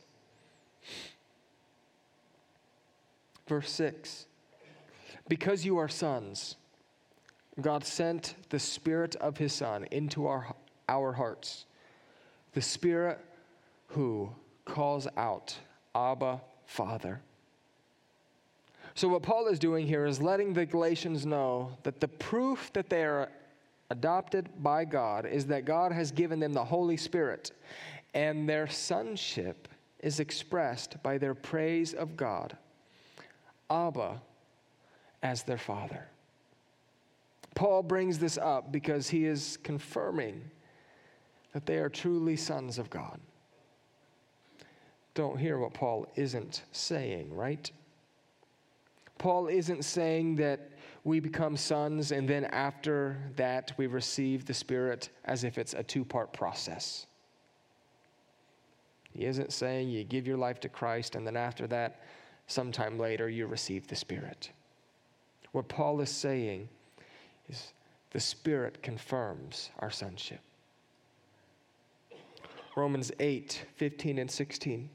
Verse 3.48 3.72
6 3.72 4.26
Because 5.28 5.66
you 5.66 5.78
are 5.78 5.88
sons, 5.88 6.56
God 7.62 7.84
sent 7.86 8.36
the 8.50 8.60
Spirit 8.60 9.16
of 9.16 9.38
His 9.38 9.54
Son 9.54 9.86
into 9.92 10.28
our, 10.28 10.56
our 10.90 11.14
hearts, 11.14 11.66
the 12.54 12.62
Spirit 12.62 13.20
who 13.88 14.30
calls 14.66 15.08
out, 15.18 15.58
Abba, 15.96 16.42
Father. 16.66 17.22
So, 18.94 19.08
what 19.08 19.24
Paul 19.24 19.48
is 19.48 19.60
doing 19.60 19.88
here 19.88 20.06
is 20.06 20.22
letting 20.22 20.54
the 20.54 20.66
Galatians 20.66 21.26
know 21.26 21.78
that 21.84 22.00
the 22.00 22.08
proof 22.08 22.72
that 22.74 22.90
they 22.90 23.04
are 23.04 23.30
adopted 23.90 24.50
by 24.60 24.86
God 24.86 25.26
is 25.26 25.46
that 25.48 25.66
God 25.66 25.92
has 25.92 26.12
given 26.12 26.40
them 26.40 26.54
the 26.54 26.64
Holy 26.64 26.98
Spirit, 26.98 27.52
and 28.14 28.48
their 28.48 28.68
sonship 28.68 29.68
is 30.00 30.20
expressed 30.20 31.02
by 31.04 31.18
their 31.18 31.36
praise 31.36 31.94
of 31.94 32.18
God, 32.18 32.58
Abba, 33.70 34.22
as 35.24 35.44
their 35.44 35.58
Father. 35.58 36.08
Paul 37.56 37.84
brings 37.84 38.18
this 38.18 38.38
up 38.38 38.72
because 38.72 39.10
he 39.10 39.26
is 39.26 39.58
confirming 39.64 40.50
that 41.54 41.66
they 41.66 41.78
are 41.78 41.90
truly 41.90 42.36
sons 42.36 42.78
of 42.78 42.90
God. 42.90 43.20
Don't 45.14 45.38
hear 45.38 45.58
what 45.58 45.74
Paul 45.74 46.08
isn't 46.16 46.64
saying, 46.72 47.34
right? 47.34 47.70
Paul 49.18 49.48
isn't 49.48 49.84
saying 49.84 50.38
that 50.38 50.72
we 51.04 51.20
become 51.20 51.58
sons 51.58 52.12
and 52.12 52.28
then 52.28 52.46
after 52.46 53.18
that 53.36 53.74
we 53.78 53.88
receive 53.88 54.46
the 54.46 54.54
Spirit 54.54 55.10
as 55.26 55.44
if 55.44 55.58
it's 55.58 55.74
a 55.74 55.84
two 55.84 56.06
part 56.06 56.32
process. 56.32 57.08
He 59.12 59.26
isn't 59.26 59.52
saying 59.52 59.90
you 59.90 60.04
give 60.06 60.26
your 60.26 60.38
life 60.38 60.60
to 60.62 60.70
Christ 60.70 61.16
and 61.16 61.28
then 61.28 61.36
after 61.36 61.68
that, 61.68 62.02
sometime 62.48 62.98
later, 62.98 63.30
you 63.30 63.46
receive 63.48 63.88
the 63.88 63.96
Spirit. 63.96 64.52
What 65.52 65.68
Paul 65.68 66.00
is 66.00 66.10
saying 66.10 66.70
is 67.52 67.74
the 68.12 68.20
Spirit 68.20 68.82
confirms 68.84 69.70
our 69.80 69.92
sonship. 69.92 70.42
Romans 72.76 73.12
8, 73.20 73.66
15 73.76 74.18
and 74.18 74.32
16. 74.32 74.90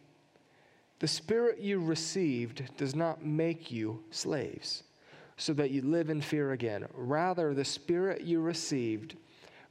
The 0.99 1.09
Spirit 1.09 1.61
you 1.61 1.79
received 1.79 2.77
does 2.77 2.95
not 2.95 3.25
make 3.25 3.71
you 3.71 4.03
slaves, 4.11 4.83
so 5.37 5.53
that 5.55 5.71
you 5.71 5.83
live 5.83 6.09
in 6.09 6.21
fear 6.21 6.53
again. 6.53 6.87
Rather, 6.95 7.53
the 7.53 7.65
Spirit 7.65 8.23
you 8.23 8.41
received 8.41 9.17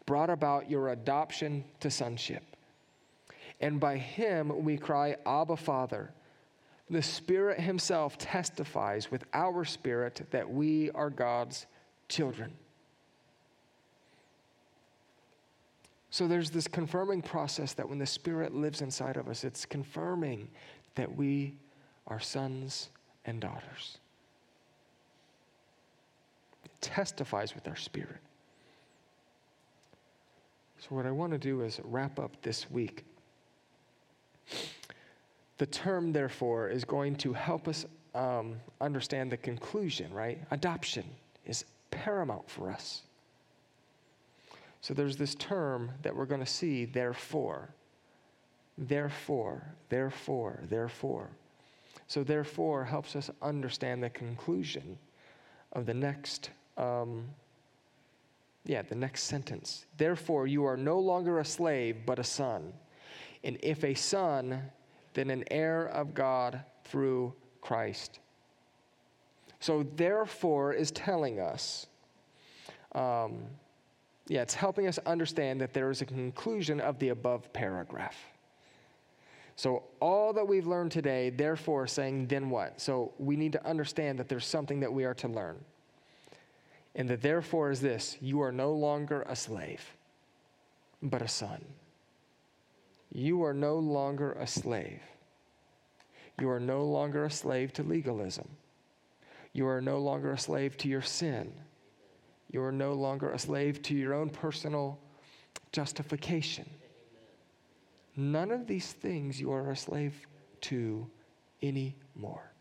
brought 0.06 0.30
about 0.30 0.70
your 0.70 0.90
adoption 0.90 1.64
to 1.80 1.90
sonship. 1.90 2.44
And 3.60 3.80
by 3.80 3.98
him 3.98 4.64
we 4.64 4.78
cry, 4.78 5.16
Abba, 5.26 5.58
Father. 5.58 6.12
The 6.90 7.02
Spirit 7.02 7.60
Himself 7.60 8.18
testifies 8.20 9.10
with 9.10 9.24
our 9.34 9.66
spirit 9.66 10.22
that 10.30 10.48
we 10.48 10.92
are 10.92 11.10
God's 11.10 11.66
children. 12.10 12.54
So 16.16 16.30
there's 16.30 16.50
this 16.50 16.66
confirming 16.66 17.22
process 17.24 17.74
that 17.74 17.90
when 17.90 18.00
the 18.00 18.06
Spirit 18.06 18.56
lives 18.56 18.80
inside 18.80 19.18
of 19.18 19.28
us, 19.28 19.44
it's 19.44 19.66
confirming 19.66 20.48
that 20.96 21.14
we 21.14 21.58
are 22.08 22.22
sons 22.22 22.88
and 23.26 23.42
daughters. 23.42 23.98
It 26.64 26.72
testifies 26.80 27.54
with 27.54 27.68
our 27.68 27.76
spirit. 27.76 28.22
So, 30.78 30.96
what 30.96 31.06
I 31.06 31.12
want 31.12 31.34
to 31.34 31.38
do 31.38 31.64
is 31.64 31.82
wrap 31.84 32.18
up 32.18 32.42
this 32.42 32.72
week. 32.72 33.04
The 35.58 35.66
term, 35.66 36.14
therefore, 36.14 36.70
is 36.70 36.86
going 36.86 37.18
to 37.18 37.34
help 37.34 37.68
us 37.68 37.86
um, 38.14 38.56
understand 38.80 39.34
the 39.34 39.38
conclusion, 39.38 40.14
right? 40.14 40.40
Adoption 40.52 41.04
is 41.46 41.66
paramount 41.92 42.50
for 42.50 42.72
us. 42.72 43.02
So, 44.86 44.94
there's 44.94 45.18
this 45.18 45.34
term 45.34 45.90
that 46.04 46.16
we're 46.16 46.28
going 46.28 46.42
to 46.42 46.46
see, 46.46 46.86
therefore. 46.86 47.74
Therefore, 48.78 49.74
therefore, 49.90 50.60
therefore. 50.70 51.32
So, 52.06 52.24
therefore 52.24 52.86
helps 52.86 53.16
us 53.16 53.32
understand 53.42 54.04
the 54.04 54.12
conclusion 54.12 55.00
of 55.74 55.88
the 55.88 55.96
next, 55.96 56.52
um, 56.78 57.26
yeah, 58.64 58.84
the 58.84 58.94
next 58.94 59.24
sentence. 59.24 59.88
Therefore, 59.98 60.46
you 60.46 60.64
are 60.66 60.78
no 60.78 61.00
longer 61.00 61.40
a 61.40 61.46
slave, 61.46 62.06
but 62.06 62.20
a 62.20 62.24
son. 62.24 62.72
And 63.44 63.58
if 63.64 63.84
a 63.84 63.96
son, 63.96 64.62
then 65.16 65.32
an 65.32 65.46
heir 65.50 65.88
of 65.88 66.14
God 66.14 66.62
through 66.84 67.34
Christ. 67.60 68.20
So, 69.60 69.82
therefore, 69.96 70.74
is 70.74 70.92
telling 70.92 71.40
us, 71.40 71.88
um, 72.92 73.48
yeah, 74.28 74.42
it's 74.42 74.54
helping 74.54 74.88
us 74.88 74.98
understand 75.06 75.62
that 75.62 75.74
there 75.74 75.92
is 75.92 76.02
a 76.02 76.06
conclusion 76.06 76.80
of 76.80 76.98
the 77.00 77.10
above 77.10 77.52
paragraph. 77.54 78.18
So, 79.56 79.84
all 80.02 80.34
that 80.34 80.48
we've 80.48 80.68
learned 80.68 80.92
today, 80.92 81.30
therefore, 81.30 81.88
saying, 81.88 82.28
then 82.28 82.50
what? 82.50 82.82
So, 82.82 83.14
we 83.20 83.38
need 83.38 83.54
to 83.54 83.66
understand 83.66 84.20
that 84.20 84.28
there's 84.28 84.46
something 84.46 84.82
that 84.82 84.92
we 84.92 85.06
are 85.06 85.14
to 85.16 85.28
learn. 85.28 85.64
And 86.96 87.10
the 87.10 87.18
therefore 87.18 87.72
is 87.72 87.82
this 87.82 88.18
you 88.22 88.42
are 88.42 88.52
no 88.52 88.74
longer 88.74 89.24
a 89.28 89.36
slave, 89.36 89.96
but 91.02 91.22
a 91.22 91.28
son. 91.28 91.64
You 93.14 93.44
are 93.44 93.54
no 93.54 93.78
longer 93.78 94.34
a 94.34 94.48
slave. 94.48 95.02
You 96.40 96.50
are 96.50 96.60
no 96.60 96.84
longer 96.84 97.26
a 97.26 97.32
slave 97.32 97.72
to 97.74 97.84
legalism. 97.84 98.48
You 99.54 99.68
are 99.68 99.80
no 99.80 100.00
longer 100.00 100.34
a 100.34 100.38
slave 100.38 100.76
to 100.80 100.90
your 100.90 101.02
sin. 101.02 101.54
You 102.52 102.64
are 102.64 102.72
no 102.72 102.94
longer 102.94 103.32
a 103.32 103.40
slave 103.40 103.82
to 103.84 103.96
your 103.96 104.14
own 104.14 104.30
personal 104.30 105.00
justification. 105.72 106.70
None 108.16 108.52
of 108.52 108.66
these 108.66 108.94
things 108.94 109.40
you 109.40 109.52
are 109.52 109.72
a 109.72 109.76
slave 109.76 110.16
to 110.62 111.06
anymore. 111.62 112.52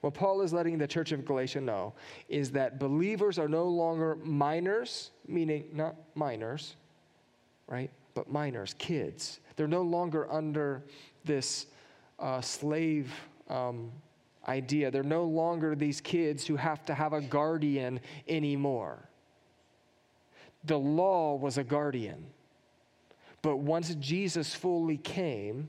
What 0.00 0.14
Paul 0.14 0.40
is 0.42 0.52
letting 0.52 0.78
the 0.78 0.86
church 0.86 1.12
of 1.12 1.24
Galatia 1.24 1.60
know 1.60 1.94
is 2.28 2.50
that 2.52 2.78
believers 2.78 3.38
are 3.38 3.48
no 3.48 3.64
longer 3.64 4.16
minors, 4.16 5.10
meaning 5.26 5.64
not 5.72 5.96
minors, 6.14 6.76
right? 7.68 7.90
But 8.14 8.30
minors, 8.30 8.74
kids. 8.78 9.40
They're 9.56 9.68
no 9.68 9.82
longer 9.82 10.30
under 10.32 10.84
this 11.24 11.66
uh, 12.18 12.40
slave 12.40 13.12
um, 13.48 13.90
idea. 14.48 14.90
They're 14.90 15.02
no 15.02 15.24
longer 15.24 15.74
these 15.74 16.00
kids 16.00 16.46
who 16.46 16.56
have 16.56 16.84
to 16.86 16.94
have 16.94 17.12
a 17.12 17.20
guardian 17.20 18.00
anymore. 18.28 19.08
The 20.64 20.78
law 20.78 21.36
was 21.36 21.58
a 21.58 21.64
guardian. 21.64 22.26
But 23.42 23.58
once 23.58 23.94
Jesus 23.96 24.54
fully 24.54 24.96
came, 24.96 25.68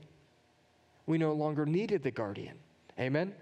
we 1.06 1.18
no 1.18 1.32
longer 1.32 1.64
needed 1.64 2.02
the 2.02 2.10
guardian. 2.10 2.58
Amen? 2.98 3.34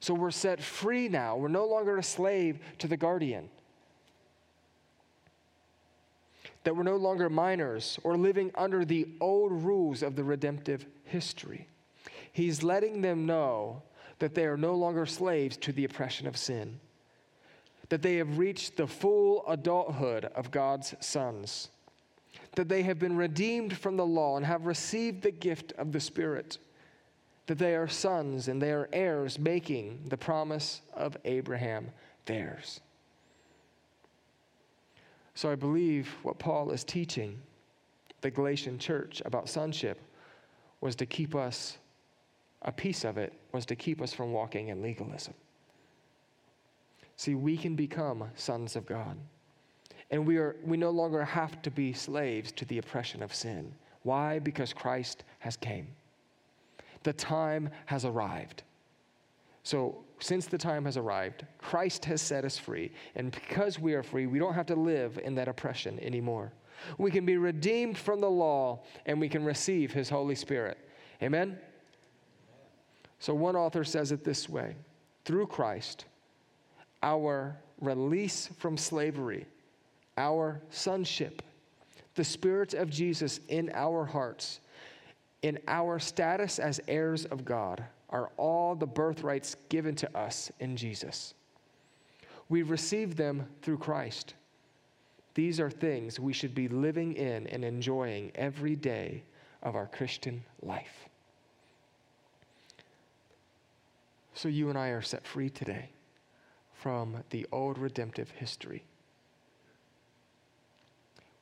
So 0.00 0.14
we're 0.14 0.30
set 0.30 0.62
free 0.62 1.08
now. 1.08 1.36
We're 1.36 1.48
no 1.48 1.66
longer 1.66 1.98
a 1.98 2.02
slave 2.02 2.58
to 2.78 2.88
the 2.88 2.96
guardian. 2.96 3.50
That 6.64 6.76
we're 6.76 6.84
no 6.84 6.96
longer 6.96 7.28
minors 7.28 7.98
or 8.04 8.16
living 8.16 8.50
under 8.54 8.84
the 8.84 9.08
old 9.20 9.52
rules 9.52 10.02
of 10.02 10.16
the 10.16 10.24
redemptive 10.24 10.86
history. 11.04 11.68
He's 12.32 12.62
letting 12.62 13.02
them 13.02 13.26
know 13.26 13.82
that 14.20 14.34
they 14.34 14.44
are 14.44 14.56
no 14.56 14.74
longer 14.74 15.06
slaves 15.06 15.56
to 15.56 15.72
the 15.72 15.84
oppression 15.84 16.26
of 16.26 16.36
sin, 16.36 16.78
that 17.88 18.02
they 18.02 18.16
have 18.16 18.38
reached 18.38 18.76
the 18.76 18.86
full 18.86 19.44
adulthood 19.48 20.26
of 20.26 20.50
God's 20.50 20.94
sons, 21.00 21.70
that 22.54 22.68
they 22.68 22.82
have 22.82 22.98
been 22.98 23.16
redeemed 23.16 23.76
from 23.76 23.96
the 23.96 24.06
law 24.06 24.36
and 24.36 24.46
have 24.46 24.66
received 24.66 25.22
the 25.22 25.30
gift 25.30 25.72
of 25.72 25.90
the 25.90 26.00
Spirit, 26.00 26.58
that 27.46 27.58
they 27.58 27.74
are 27.74 27.88
sons 27.88 28.46
and 28.46 28.62
they 28.62 28.70
are 28.70 28.88
heirs, 28.92 29.38
making 29.38 29.98
the 30.08 30.16
promise 30.16 30.82
of 30.94 31.16
Abraham 31.24 31.88
theirs. 32.26 32.80
So 35.34 35.50
I 35.50 35.54
believe 35.54 36.14
what 36.22 36.38
Paul 36.38 36.70
is 36.70 36.84
teaching 36.84 37.38
the 38.20 38.30
Galatian 38.30 38.78
church 38.78 39.22
about 39.24 39.48
sonship 39.48 39.98
was 40.82 40.94
to 40.96 41.06
keep 41.06 41.34
us 41.34 41.78
a 42.62 42.70
piece 42.70 43.04
of 43.04 43.16
it 43.16 43.32
was 43.52 43.66
to 43.66 43.76
keep 43.76 44.00
us 44.00 44.12
from 44.12 44.32
walking 44.32 44.68
in 44.68 44.82
legalism. 44.82 45.34
See, 47.16 47.34
we 47.34 47.56
can 47.56 47.76
become 47.76 48.24
sons 48.34 48.76
of 48.76 48.86
God. 48.86 49.16
And 50.10 50.26
we, 50.26 50.38
are, 50.38 50.56
we 50.64 50.76
no 50.76 50.90
longer 50.90 51.24
have 51.24 51.62
to 51.62 51.70
be 51.70 51.92
slaves 51.92 52.50
to 52.52 52.64
the 52.64 52.78
oppression 52.78 53.22
of 53.22 53.34
sin. 53.34 53.72
Why? 54.02 54.38
Because 54.38 54.72
Christ 54.72 55.24
has 55.38 55.56
came. 55.56 55.88
The 57.02 57.12
time 57.12 57.70
has 57.86 58.04
arrived. 58.04 58.62
So, 59.62 59.98
since 60.20 60.46
the 60.46 60.58
time 60.58 60.84
has 60.84 60.96
arrived, 60.96 61.46
Christ 61.58 62.04
has 62.06 62.20
set 62.20 62.44
us 62.44 62.58
free. 62.58 62.90
And 63.14 63.30
because 63.30 63.78
we 63.78 63.94
are 63.94 64.02
free, 64.02 64.26
we 64.26 64.38
don't 64.38 64.54
have 64.54 64.66
to 64.66 64.74
live 64.74 65.18
in 65.22 65.34
that 65.36 65.48
oppression 65.48 65.98
anymore. 66.00 66.52
We 66.98 67.10
can 67.10 67.26
be 67.26 67.36
redeemed 67.36 67.98
from 67.98 68.20
the 68.20 68.30
law 68.30 68.80
and 69.06 69.20
we 69.20 69.28
can 69.28 69.44
receive 69.44 69.92
His 69.92 70.08
Holy 70.08 70.34
Spirit. 70.34 70.78
Amen? 71.22 71.58
So, 73.20 73.34
one 73.34 73.54
author 73.54 73.84
says 73.84 74.12
it 74.12 74.24
this 74.24 74.48
way 74.48 74.74
through 75.26 75.46
Christ, 75.46 76.06
our 77.02 77.56
release 77.80 78.48
from 78.58 78.76
slavery, 78.76 79.46
our 80.16 80.60
sonship, 80.70 81.42
the 82.14 82.24
Spirit 82.24 82.72
of 82.74 82.90
Jesus 82.90 83.40
in 83.48 83.70
our 83.74 84.06
hearts, 84.06 84.60
in 85.42 85.58
our 85.68 85.98
status 85.98 86.58
as 86.58 86.80
heirs 86.88 87.26
of 87.26 87.44
God, 87.44 87.84
are 88.08 88.30
all 88.38 88.74
the 88.74 88.86
birthrights 88.86 89.54
given 89.68 89.94
to 89.96 90.18
us 90.18 90.50
in 90.58 90.76
Jesus. 90.76 91.34
We 92.48 92.62
receive 92.62 93.16
them 93.16 93.46
through 93.62 93.78
Christ. 93.78 94.34
These 95.34 95.60
are 95.60 95.70
things 95.70 96.18
we 96.18 96.32
should 96.32 96.54
be 96.54 96.68
living 96.68 97.12
in 97.12 97.46
and 97.48 97.64
enjoying 97.64 98.32
every 98.34 98.76
day 98.76 99.22
of 99.62 99.76
our 99.76 99.86
Christian 99.86 100.42
life. 100.62 101.09
So 104.40 104.48
you 104.48 104.70
and 104.70 104.78
I 104.78 104.88
are 104.88 105.02
set 105.02 105.26
free 105.26 105.50
today 105.50 105.90
from 106.72 107.22
the 107.28 107.46
old 107.52 107.76
redemptive 107.76 108.30
history. 108.30 108.86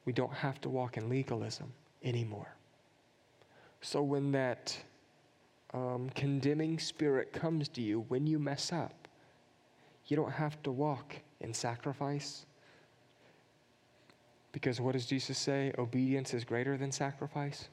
We 0.04 0.12
don't 0.12 0.32
have 0.32 0.60
to 0.62 0.68
walk 0.68 0.96
in 0.96 1.08
legalism 1.08 1.72
anymore. 2.02 2.56
So 3.82 4.02
when 4.02 4.32
that 4.32 4.76
um, 5.72 6.10
condemning 6.16 6.80
spirit 6.80 7.32
comes 7.32 7.68
to 7.68 7.80
you 7.80 8.04
when 8.08 8.26
you 8.26 8.40
mess 8.40 8.72
up, 8.72 9.06
you 10.08 10.16
don't 10.16 10.32
have 10.32 10.60
to 10.64 10.72
walk 10.72 11.14
in 11.40 11.54
sacrifice. 11.54 12.46
Because 14.50 14.80
what 14.80 14.94
does 14.94 15.06
Jesus 15.06 15.38
say? 15.38 15.72
Obedience 15.78 16.34
is 16.34 16.42
greater 16.42 16.76
than 16.76 16.90
sacrifice. 16.90 17.68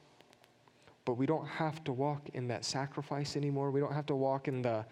But 1.04 1.14
we 1.14 1.26
don't 1.26 1.48
have 1.48 1.82
to 1.82 1.92
walk 1.92 2.28
in 2.34 2.46
that 2.46 2.64
sacrifice 2.64 3.34
anymore. 3.34 3.72
We 3.72 3.80
don't 3.80 3.92
have 3.92 4.06
to 4.06 4.14
walk 4.14 4.46
in 4.46 4.62
the 4.62 4.86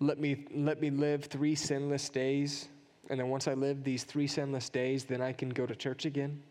let 0.00 0.18
me, 0.18 0.46
let 0.54 0.80
me 0.80 0.90
live 0.90 1.24
three 1.24 1.54
sinless 1.54 2.08
days, 2.08 2.68
and 3.10 3.20
then 3.20 3.28
once 3.28 3.46
I 3.46 3.54
live 3.54 3.84
these 3.84 4.04
three 4.04 4.26
sinless 4.26 4.68
days, 4.68 5.04
then 5.04 5.20
I 5.20 5.32
can 5.32 5.50
go 5.50 5.66
to 5.66 5.74
church 5.74 6.04
again. 6.04 6.42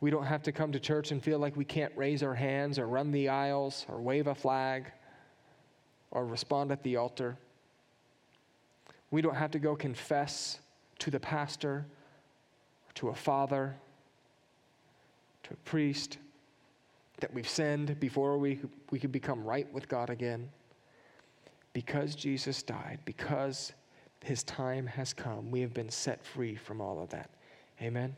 We 0.00 0.10
don't 0.10 0.26
have 0.26 0.42
to 0.44 0.52
come 0.52 0.70
to 0.72 0.80
church 0.80 1.10
and 1.10 1.22
feel 1.22 1.38
like 1.38 1.56
we 1.56 1.64
can't 1.64 1.92
raise 1.96 2.22
our 2.22 2.34
hands 2.34 2.78
or 2.78 2.86
run 2.86 3.10
the 3.10 3.28
aisles 3.28 3.84
or 3.88 4.00
wave 4.00 4.28
a 4.28 4.34
flag 4.34 4.92
or 6.10 6.24
respond 6.24 6.70
at 6.70 6.82
the 6.82 6.96
altar. 6.96 7.36
We 9.10 9.22
don't 9.22 9.34
have 9.34 9.50
to 9.52 9.58
go 9.58 9.74
confess 9.74 10.60
to 11.00 11.10
the 11.10 11.18
pastor, 11.18 11.86
to 12.94 13.08
a 13.08 13.14
father, 13.14 13.74
to 15.44 15.54
a 15.54 15.56
priest 15.68 16.18
that 17.20 17.32
we've 17.34 17.48
sinned 17.48 17.98
before 17.98 18.38
we, 18.38 18.60
we 18.90 19.00
could 19.00 19.10
become 19.10 19.42
right 19.42 19.72
with 19.72 19.88
God 19.88 20.10
again 20.10 20.48
because 21.78 22.16
Jesus 22.16 22.60
died, 22.64 22.98
because 23.04 23.72
his 24.24 24.42
time 24.42 24.84
has 24.84 25.12
come, 25.12 25.48
we 25.48 25.60
have 25.60 25.72
been 25.72 25.88
set 25.88 26.24
free 26.24 26.56
from 26.56 26.80
all 26.80 27.00
of 27.00 27.08
that. 27.10 27.30
Amen? 27.80 28.16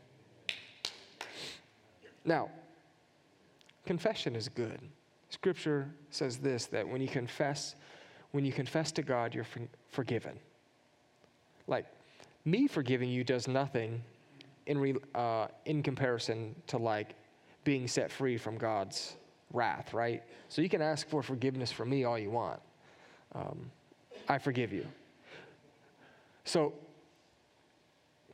Now, 2.25 2.49
confession 3.85 4.35
is 4.35 4.49
good. 4.49 4.79
Scripture 5.29 5.87
says 6.09 6.37
this 6.37 6.65
that 6.65 6.87
when 6.87 7.01
you 7.01 7.07
confess, 7.07 7.75
when 8.31 8.45
you 8.45 8.51
confess 8.51 8.91
to 8.93 9.03
God, 9.03 9.35
you're 9.35 9.45
forgiven. 9.91 10.39
Like, 11.67 11.85
me 12.45 12.67
forgiving 12.67 13.11
you 13.11 13.23
does 13.23 13.47
nothing 13.47 14.01
in, 14.65 14.79
re- 14.79 14.95
uh, 15.13 15.49
in 15.65 15.83
comparison 15.83 16.55
to 16.65 16.79
like 16.79 17.13
being 17.63 17.87
set 17.87 18.11
free 18.11 18.39
from 18.39 18.57
God's 18.57 19.17
wrath, 19.53 19.93
right? 19.93 20.23
So 20.49 20.63
you 20.63 20.69
can 20.69 20.81
ask 20.81 21.07
for 21.07 21.21
forgiveness 21.21 21.71
from 21.71 21.91
me 21.91 22.05
all 22.05 22.17
you 22.17 22.31
want 22.31 22.59
um, 23.33 23.71
I 24.27 24.37
forgive 24.37 24.73
you. 24.73 24.85
So, 26.43 26.73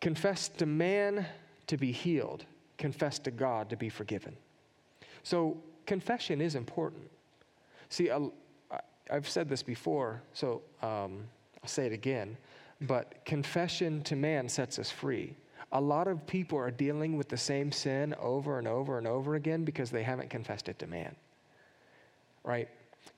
confess 0.01 0.49
to 0.49 0.65
man 0.65 1.25
to 1.67 1.77
be 1.77 1.91
healed, 1.91 2.45
confess 2.77 3.19
to 3.19 3.31
God 3.31 3.69
to 3.69 3.77
be 3.77 3.89
forgiven. 3.89 4.35
So, 5.23 5.57
confession 5.85 6.41
is 6.41 6.55
important. 6.55 7.09
See, 7.89 8.09
I've 9.09 9.27
said 9.27 9.49
this 9.49 9.63
before, 9.63 10.21
so 10.33 10.61
um, 10.81 11.23
I'll 11.63 11.69
say 11.69 11.85
it 11.85 11.93
again, 11.93 12.37
but 12.81 13.23
confession 13.25 14.03
to 14.03 14.15
man 14.15 14.49
sets 14.49 14.79
us 14.79 14.91
free. 14.91 15.35
A 15.71 15.81
lot 15.81 16.07
of 16.07 16.25
people 16.27 16.57
are 16.57 16.71
dealing 16.71 17.17
with 17.17 17.27
the 17.27 17.37
same 17.37 17.71
sin 17.71 18.15
over 18.19 18.57
and 18.57 18.67
over 18.67 18.97
and 18.97 19.07
over 19.07 19.35
again 19.35 19.63
because 19.63 19.89
they 19.89 20.03
haven't 20.03 20.29
confessed 20.29 20.69
it 20.69 20.79
to 20.79 20.87
man. 20.87 21.15
Right? 22.43 22.69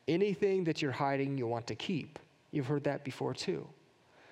Anything 0.08 0.64
that 0.66 0.82
you're 0.82 0.92
hiding, 0.92 1.38
you 1.38 1.48
want 1.48 1.68
to 1.68 1.76
keep. 1.76 2.20
You've 2.52 2.68
heard 2.68 2.84
that 2.86 3.04
before 3.04 3.34
too. 3.34 3.68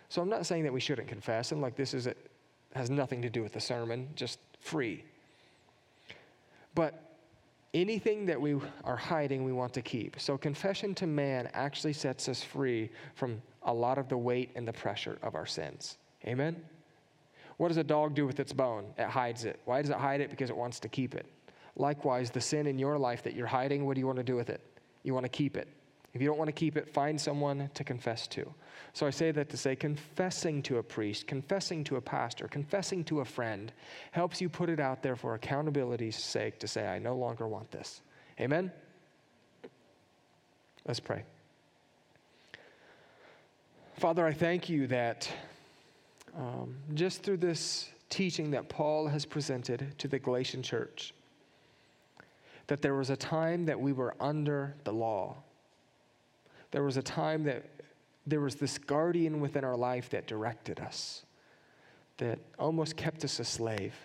So 0.10 0.22
I'm 0.22 0.30
not 0.30 0.46
saying 0.46 0.64
that 0.64 0.74
we 0.74 0.80
shouldn't 0.80 1.08
confess, 1.08 1.52
and 1.52 1.62
like 1.62 1.76
this 1.76 1.94
is 1.94 2.08
a, 2.08 2.16
has 2.74 2.90
nothing 2.90 3.22
to 3.22 3.30
do 3.30 3.44
with 3.44 3.54
the 3.54 3.60
sermon, 3.60 4.08
just 4.16 4.40
free. 4.60 5.04
But 6.76 7.08
anything 7.74 8.26
that 8.28 8.40
we 8.40 8.56
are 8.84 8.96
hiding, 8.96 9.44
we 9.44 9.52
want 9.52 9.74
to 9.74 9.82
keep. 9.82 10.20
So 10.20 10.38
confession 10.38 10.96
to 10.96 11.08
man 11.08 11.50
actually 11.54 11.94
sets 11.94 12.30
us 12.30 12.42
free 12.42 12.90
from 13.16 13.42
a 13.64 13.74
lot 13.74 13.98
of 13.98 14.08
the 14.10 14.18
weight 14.18 14.52
and 14.56 14.68
the 14.68 14.74
pressure 14.74 15.18
of 15.22 15.36
our 15.36 15.46
sins. 15.46 15.98
Amen? 16.26 16.56
What 17.58 17.70
does 17.70 17.78
a 17.78 17.84
dog 17.84 18.14
do 18.14 18.26
with 18.26 18.40
its 18.40 18.54
bone? 18.54 18.86
It 18.98 19.08
hides 19.08 19.46
it. 19.46 19.60
Why 19.66 19.82
does 19.82 19.90
it 19.90 19.98
hide 19.98 20.22
it? 20.22 20.30
Because 20.30 20.50
it 20.50 20.56
wants 20.56 20.80
to 20.82 20.88
keep 20.88 21.16
it. 21.16 21.26
Likewise, 21.76 22.32
the 22.32 22.42
sin 22.42 22.68
in 22.68 22.80
your 22.80 22.98
life 22.98 23.24
that 23.24 23.34
you're 23.36 23.48
hiding, 23.48 23.86
what 23.86 23.96
do 23.96 24.00
you 24.00 24.08
want 24.08 24.18
to 24.18 24.24
do 24.24 24.36
with 24.36 24.50
it? 24.50 24.62
You 25.08 25.14
want 25.14 25.24
to 25.24 25.30
keep 25.30 25.58
it. 25.58 25.68
If 26.14 26.22
you 26.22 26.28
don't 26.28 26.38
want 26.38 26.48
to 26.48 26.54
keep 26.54 26.78
it, 26.78 26.88
find 26.88 27.20
someone 27.20 27.70
to 27.74 27.84
confess 27.84 28.28
to. 28.28 28.52
So 28.94 29.06
I 29.06 29.12
say 29.12 29.32
that 29.32 29.50
to 29.50 29.58
say 29.58 29.76
confessing 29.76 30.64
to 30.64 30.78
a 30.78 30.84
priest, 30.84 31.28
confessing 31.28 31.84
to 31.86 31.98
a 31.98 32.02
pastor, 32.02 32.48
confessing 32.48 33.04
to 33.06 33.20
a 33.20 33.26
friend 33.26 33.72
helps 34.12 34.42
you 34.42 34.50
put 34.50 34.70
it 34.70 34.80
out 34.80 35.04
there 35.04 35.16
for 35.16 35.36
accountability's 35.36 36.16
sake 36.16 36.60
to 36.60 36.68
say, 36.68 36.88
I 36.88 37.00
no 37.00 37.16
longer 37.16 37.48
want 37.48 37.70
this. 37.72 38.02
Amen? 38.40 38.72
Let's 40.88 41.00
pray. 41.00 41.24
Father, 43.98 44.26
I 44.26 44.34
thank 44.34 44.70
you 44.70 44.88
that 44.88 45.30
um, 46.38 46.76
just 46.94 47.24
through 47.24 47.38
this 47.38 47.90
teaching 48.10 48.52
that 48.52 48.70
Paul 48.70 49.08
has 49.08 49.26
presented 49.26 49.98
to 49.98 50.08
the 50.08 50.20
Galatian 50.20 50.64
church, 50.64 51.14
that 52.68 52.82
there 52.82 52.96
was 52.96 53.10
a 53.10 53.16
time 53.16 53.66
that 53.66 53.80
we 53.80 53.94
were 53.94 54.14
under 54.20 54.76
the 54.84 54.92
law. 54.92 55.36
There 56.72 56.84
was 56.84 56.98
a 56.98 57.02
time 57.02 57.44
that 57.44 57.66
there 58.26 58.42
was 58.42 58.56
this 58.56 58.78
guardian 58.78 59.40
within 59.40 59.64
our 59.64 59.78
life 59.78 60.10
that 60.10 60.28
directed 60.28 60.80
us, 60.82 61.26
that 62.18 62.40
almost 62.60 62.98
kept 62.98 63.24
us 63.24 63.40
a 63.40 63.46
slave. 63.46 63.96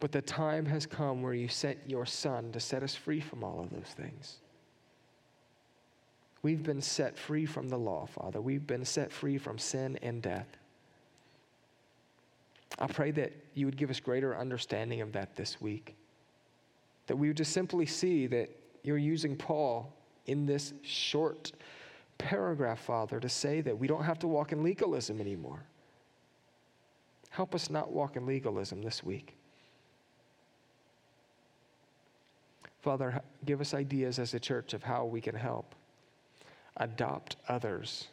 But 0.00 0.12
the 0.12 0.22
time 0.22 0.66
has 0.66 0.86
come 0.86 1.22
where 1.22 1.34
you 1.34 1.48
sent 1.48 1.78
your 1.86 2.06
son 2.06 2.52
to 2.52 2.60
set 2.60 2.84
us 2.84 2.94
free 2.94 3.20
from 3.20 3.42
all 3.42 3.60
of 3.60 3.70
those 3.70 3.92
things. 3.96 4.36
We've 6.42 6.62
been 6.62 6.80
set 6.80 7.18
free 7.18 7.46
from 7.46 7.68
the 7.68 7.78
law, 7.78 8.06
Father. 8.06 8.40
We've 8.40 8.64
been 8.64 8.84
set 8.84 9.10
free 9.10 9.38
from 9.38 9.58
sin 9.58 9.98
and 10.02 10.22
death. 10.22 10.57
I 12.78 12.86
pray 12.86 13.10
that 13.12 13.32
you 13.54 13.66
would 13.66 13.76
give 13.76 13.90
us 13.90 13.98
greater 13.98 14.36
understanding 14.36 15.00
of 15.00 15.12
that 15.12 15.34
this 15.34 15.60
week. 15.60 15.96
That 17.06 17.16
we 17.16 17.28
would 17.28 17.36
just 17.36 17.52
simply 17.52 17.86
see 17.86 18.26
that 18.28 18.50
you're 18.84 18.98
using 18.98 19.36
Paul 19.36 19.92
in 20.26 20.46
this 20.46 20.72
short 20.82 21.52
paragraph, 22.18 22.80
Father, 22.80 23.18
to 23.18 23.28
say 23.28 23.60
that 23.62 23.76
we 23.76 23.86
don't 23.86 24.04
have 24.04 24.18
to 24.20 24.28
walk 24.28 24.52
in 24.52 24.62
legalism 24.62 25.20
anymore. 25.20 25.64
Help 27.30 27.54
us 27.54 27.68
not 27.70 27.90
walk 27.90 28.16
in 28.16 28.26
legalism 28.26 28.82
this 28.82 29.02
week. 29.02 29.34
Father, 32.80 33.20
give 33.44 33.60
us 33.60 33.74
ideas 33.74 34.18
as 34.18 34.34
a 34.34 34.40
church 34.40 34.72
of 34.72 34.82
how 34.82 35.04
we 35.04 35.20
can 35.20 35.34
help 35.34 35.74
adopt 36.76 37.36
others 37.48 38.06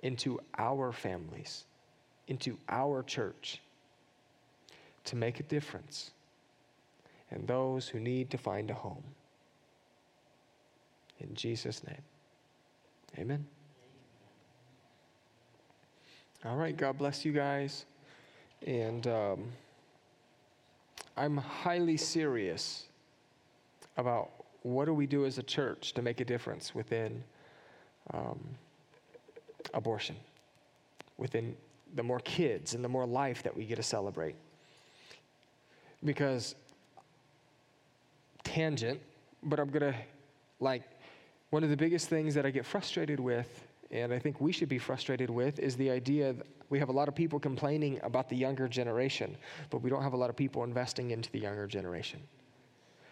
into 0.00 0.40
our 0.58 0.90
families, 0.90 1.64
into 2.26 2.58
our 2.68 3.04
church 3.04 3.60
to 5.04 5.16
make 5.16 5.40
a 5.40 5.42
difference 5.44 6.10
and 7.30 7.46
those 7.46 7.88
who 7.88 8.00
need 8.00 8.30
to 8.30 8.38
find 8.38 8.70
a 8.70 8.74
home. 8.74 9.04
In 11.20 11.34
Jesus' 11.34 11.82
name, 11.84 12.02
amen. 13.18 13.46
All 16.44 16.56
right, 16.56 16.76
God 16.76 16.96
bless 16.98 17.24
you 17.24 17.32
guys. 17.32 17.84
And 18.66 19.06
um, 19.06 19.44
I'm 21.16 21.36
highly 21.36 21.96
serious 21.96 22.86
about 23.96 24.30
what 24.62 24.86
do 24.86 24.94
we 24.94 25.06
do 25.06 25.26
as 25.26 25.38
a 25.38 25.42
church 25.42 25.92
to 25.94 26.02
make 26.02 26.20
a 26.20 26.24
difference 26.24 26.74
within 26.74 27.22
um, 28.14 28.40
abortion, 29.74 30.16
within 31.18 31.54
the 31.94 32.02
more 32.02 32.20
kids 32.20 32.74
and 32.74 32.82
the 32.84 32.88
more 32.88 33.06
life 33.06 33.42
that 33.42 33.54
we 33.54 33.64
get 33.66 33.76
to 33.76 33.82
celebrate 33.82 34.36
because 36.04 36.54
tangent, 38.44 39.00
but 39.42 39.60
I'm 39.60 39.70
going 39.70 39.92
to 39.92 39.98
like 40.60 40.82
one 41.50 41.64
of 41.64 41.70
the 41.70 41.76
biggest 41.76 42.08
things 42.08 42.34
that 42.34 42.46
I 42.46 42.50
get 42.50 42.64
frustrated 42.64 43.20
with 43.20 43.66
and 43.90 44.12
I 44.12 44.18
think 44.18 44.40
we 44.40 44.52
should 44.52 44.68
be 44.68 44.78
frustrated 44.78 45.30
with 45.30 45.58
is 45.58 45.76
the 45.76 45.90
idea 45.90 46.32
that 46.32 46.46
we 46.68 46.78
have 46.78 46.88
a 46.88 46.92
lot 46.92 47.08
of 47.08 47.14
people 47.14 47.40
complaining 47.40 47.98
about 48.04 48.28
the 48.28 48.36
younger 48.36 48.68
generation, 48.68 49.36
but 49.70 49.78
we 49.78 49.90
don't 49.90 50.02
have 50.02 50.12
a 50.12 50.16
lot 50.16 50.30
of 50.30 50.36
people 50.36 50.62
investing 50.62 51.10
into 51.10 51.30
the 51.32 51.40
younger 51.40 51.66
generation. 51.66 52.20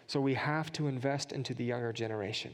So 0.07 0.21
we 0.21 0.33
have 0.35 0.71
to 0.73 0.87
invest 0.87 1.33
into 1.33 1.53
the 1.53 1.65
younger 1.65 1.91
generation. 1.91 2.53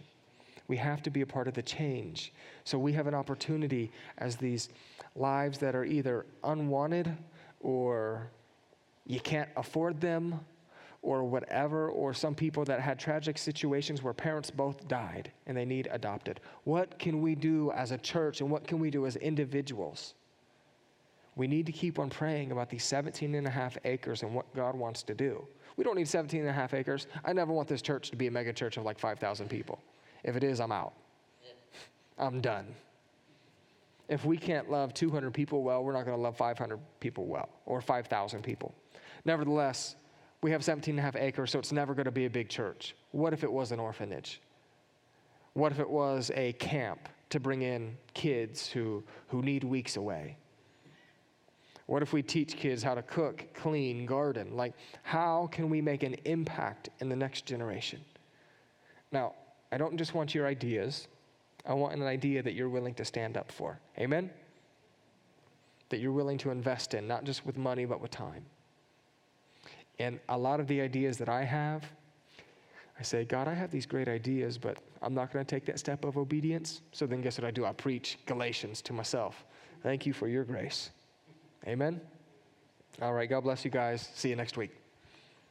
We 0.68 0.78
have 0.78 1.04
to 1.04 1.12
be 1.12 1.22
a 1.22 1.26
part 1.28 1.48
of 1.48 1.54
the 1.54 1.62
change. 1.62 2.34
So 2.64 2.80
we 2.80 2.92
have 2.94 3.06
an 3.06 3.14
opportunity 3.14 3.92
as 4.18 4.36
these 4.36 4.70
lives 5.16 5.60
that 5.60 5.76
are 5.76 5.86
either 5.86 6.26
unwanted 6.44 7.16
or 7.60 8.32
you 9.06 9.20
can't 9.20 9.50
afford 9.56 10.02
them 10.02 10.40
or 11.02 11.24
whatever, 11.24 11.90
or 11.90 12.16
some 12.16 12.34
people 12.34 12.66
that 12.66 12.80
had 12.80 12.98
tragic 12.98 13.38
situations 13.38 14.02
where 14.02 14.14
parents 14.14 14.50
both 14.50 14.88
died 14.88 15.32
and 15.46 15.56
they 15.56 15.66
need 15.66 15.88
adopted. 15.92 16.40
What 16.64 16.98
can 16.98 17.22
we 17.22 17.36
do 17.36 17.72
as 17.72 17.92
a 17.92 17.98
church 18.00 18.42
and 18.42 18.50
what 18.50 18.66
can 18.66 18.80
we 18.80 18.90
do 18.90 19.06
as 19.06 19.16
individuals? 19.18 20.16
We 21.36 21.48
need 21.48 21.68
to 21.68 21.72
keep 21.72 22.00
on 22.00 22.10
praying 22.10 22.52
about 22.52 22.70
these 22.70 22.84
17 22.84 23.36
and 23.36 23.46
a 23.46 23.52
half 23.52 23.78
acres 23.86 24.24
and 24.24 24.34
what 24.34 24.52
God 24.56 24.76
wants 24.76 25.04
to 25.04 25.14
do. 25.14 25.46
We 25.78 25.84
don't 25.84 25.96
need 25.96 26.08
17 26.08 26.40
and 26.40 26.50
a 26.50 26.54
half 26.54 26.74
acres. 26.74 27.06
I 27.24 27.34
never 27.34 27.54
want 27.54 27.68
this 27.68 27.84
church 27.84 28.10
to 28.10 28.16
be 28.16 28.26
a 28.26 28.32
mega 28.32 28.54
church 28.54 28.78
of 28.78 28.84
like 28.84 28.98
5,000 28.98 29.48
people. 29.48 29.80
If 30.24 30.36
it 30.36 30.44
is, 30.44 30.60
I'm 30.60 30.72
out. 30.72 30.94
I'm 32.18 32.42
done. 32.42 32.74
If 34.08 34.24
we 34.26 34.38
can't 34.38 34.72
love 34.72 34.94
200 34.94 35.34
people 35.34 35.62
well, 35.62 35.84
we're 35.84 35.94
not 35.94 36.06
going 36.06 36.18
to 36.18 36.22
love 36.22 36.38
500 36.38 36.80
people 37.00 37.26
well 37.26 37.50
or 37.66 37.82
5,000 37.82 38.42
people. 38.42 38.74
Nevertheless, 39.26 39.96
we 40.42 40.52
have 40.52 40.64
17 40.64 40.94
and 40.94 41.00
a 41.00 41.02
half 41.02 41.16
acres, 41.16 41.52
so 41.52 41.60
it's 41.60 41.72
never 41.72 41.94
going 41.94 42.06
to 42.06 42.12
be 42.12 42.26
a 42.26 42.30
big 42.30 42.50
church. 42.50 42.96
What 43.12 43.34
if 43.34 43.44
it 43.44 43.52
was 43.52 43.72
an 43.72 43.80
orphanage? 43.80 44.42
What 45.54 45.72
if 45.72 45.80
it 45.80 45.90
was 45.90 46.32
a 46.36 46.54
camp 46.54 47.10
to 47.32 47.40
bring 47.40 47.64
in 47.64 47.98
kids 48.14 48.68
who, 48.68 49.04
who 49.28 49.42
need 49.42 49.64
weeks 49.64 49.98
away? 49.98 50.38
What 51.88 52.02
if 52.02 52.14
we 52.14 52.24
teach 52.24 52.58
kids 52.58 52.82
how 52.84 52.96
to 52.96 53.02
cook, 53.02 53.46
clean, 53.54 54.06
garden? 54.06 54.56
Like, 54.56 54.74
how 55.04 55.48
can 55.52 55.70
we 55.70 55.82
make 55.82 56.04
an 56.04 56.16
impact 56.26 56.90
in 57.00 57.10
the 57.10 57.16
next 57.16 57.46
generation? 57.46 58.02
Now, 59.12 59.34
I 59.72 59.78
don't 59.78 59.98
just 59.98 60.14
want 60.14 60.34
your 60.34 60.48
ideas, 60.48 61.08
I 61.66 61.74
want 61.74 61.96
an 61.96 62.04
idea 62.04 62.44
that 62.44 62.54
you're 62.54 62.70
willing 62.70 62.94
to 62.96 63.06
stand 63.06 63.38
up 63.38 63.52
for. 63.52 63.80
Amen? 63.98 64.30
That 65.90 66.00
you're 66.00 66.12
willing 66.12 66.38
to 66.40 66.52
invest 66.52 66.94
in, 66.94 67.08
not 67.08 67.24
just 67.24 67.46
with 67.46 67.58
money, 67.58 67.86
but 67.86 68.02
with 68.02 68.12
time. 68.12 68.46
And 70.00 70.20
a 70.30 70.38
lot 70.38 70.60
of 70.60 70.68
the 70.68 70.82
ideas 70.82 71.18
that 71.18 71.30
I 71.30 71.44
have, 71.44 71.84
I 73.00 73.04
say, 73.04 73.26
God, 73.26 73.48
I 73.48 73.54
have 73.54 73.72
these 73.72 73.86
great 73.86 74.08
ideas, 74.08 74.58
but 74.58 74.78
I'm 75.02 75.14
not 75.14 75.32
going 75.32 75.46
to 75.46 75.50
take 75.50 75.66
that 75.66 75.80
step 75.80 76.06
of 76.06 76.18
obedience. 76.18 76.82
So 76.92 77.06
then 77.06 77.22
guess 77.22 77.38
what 77.38 77.46
I 77.46 77.52
do? 77.52 77.66
I 77.66 77.74
preach 77.74 78.18
Galatians 78.26 78.82
to 78.84 78.94
myself. 78.94 79.46
Thank 79.84 80.06
you 80.06 80.14
for 80.14 80.28
your 80.28 80.44
grace. 80.44 80.92
Amen. 81.68 82.00
All 83.02 83.14
right. 83.14 83.30
God 83.30 83.42
bless 83.42 83.66
you 83.66 83.72
guys. 83.72 84.10
See 84.16 84.30
you 84.30 84.36
next 84.36 84.58
week. 84.58 84.85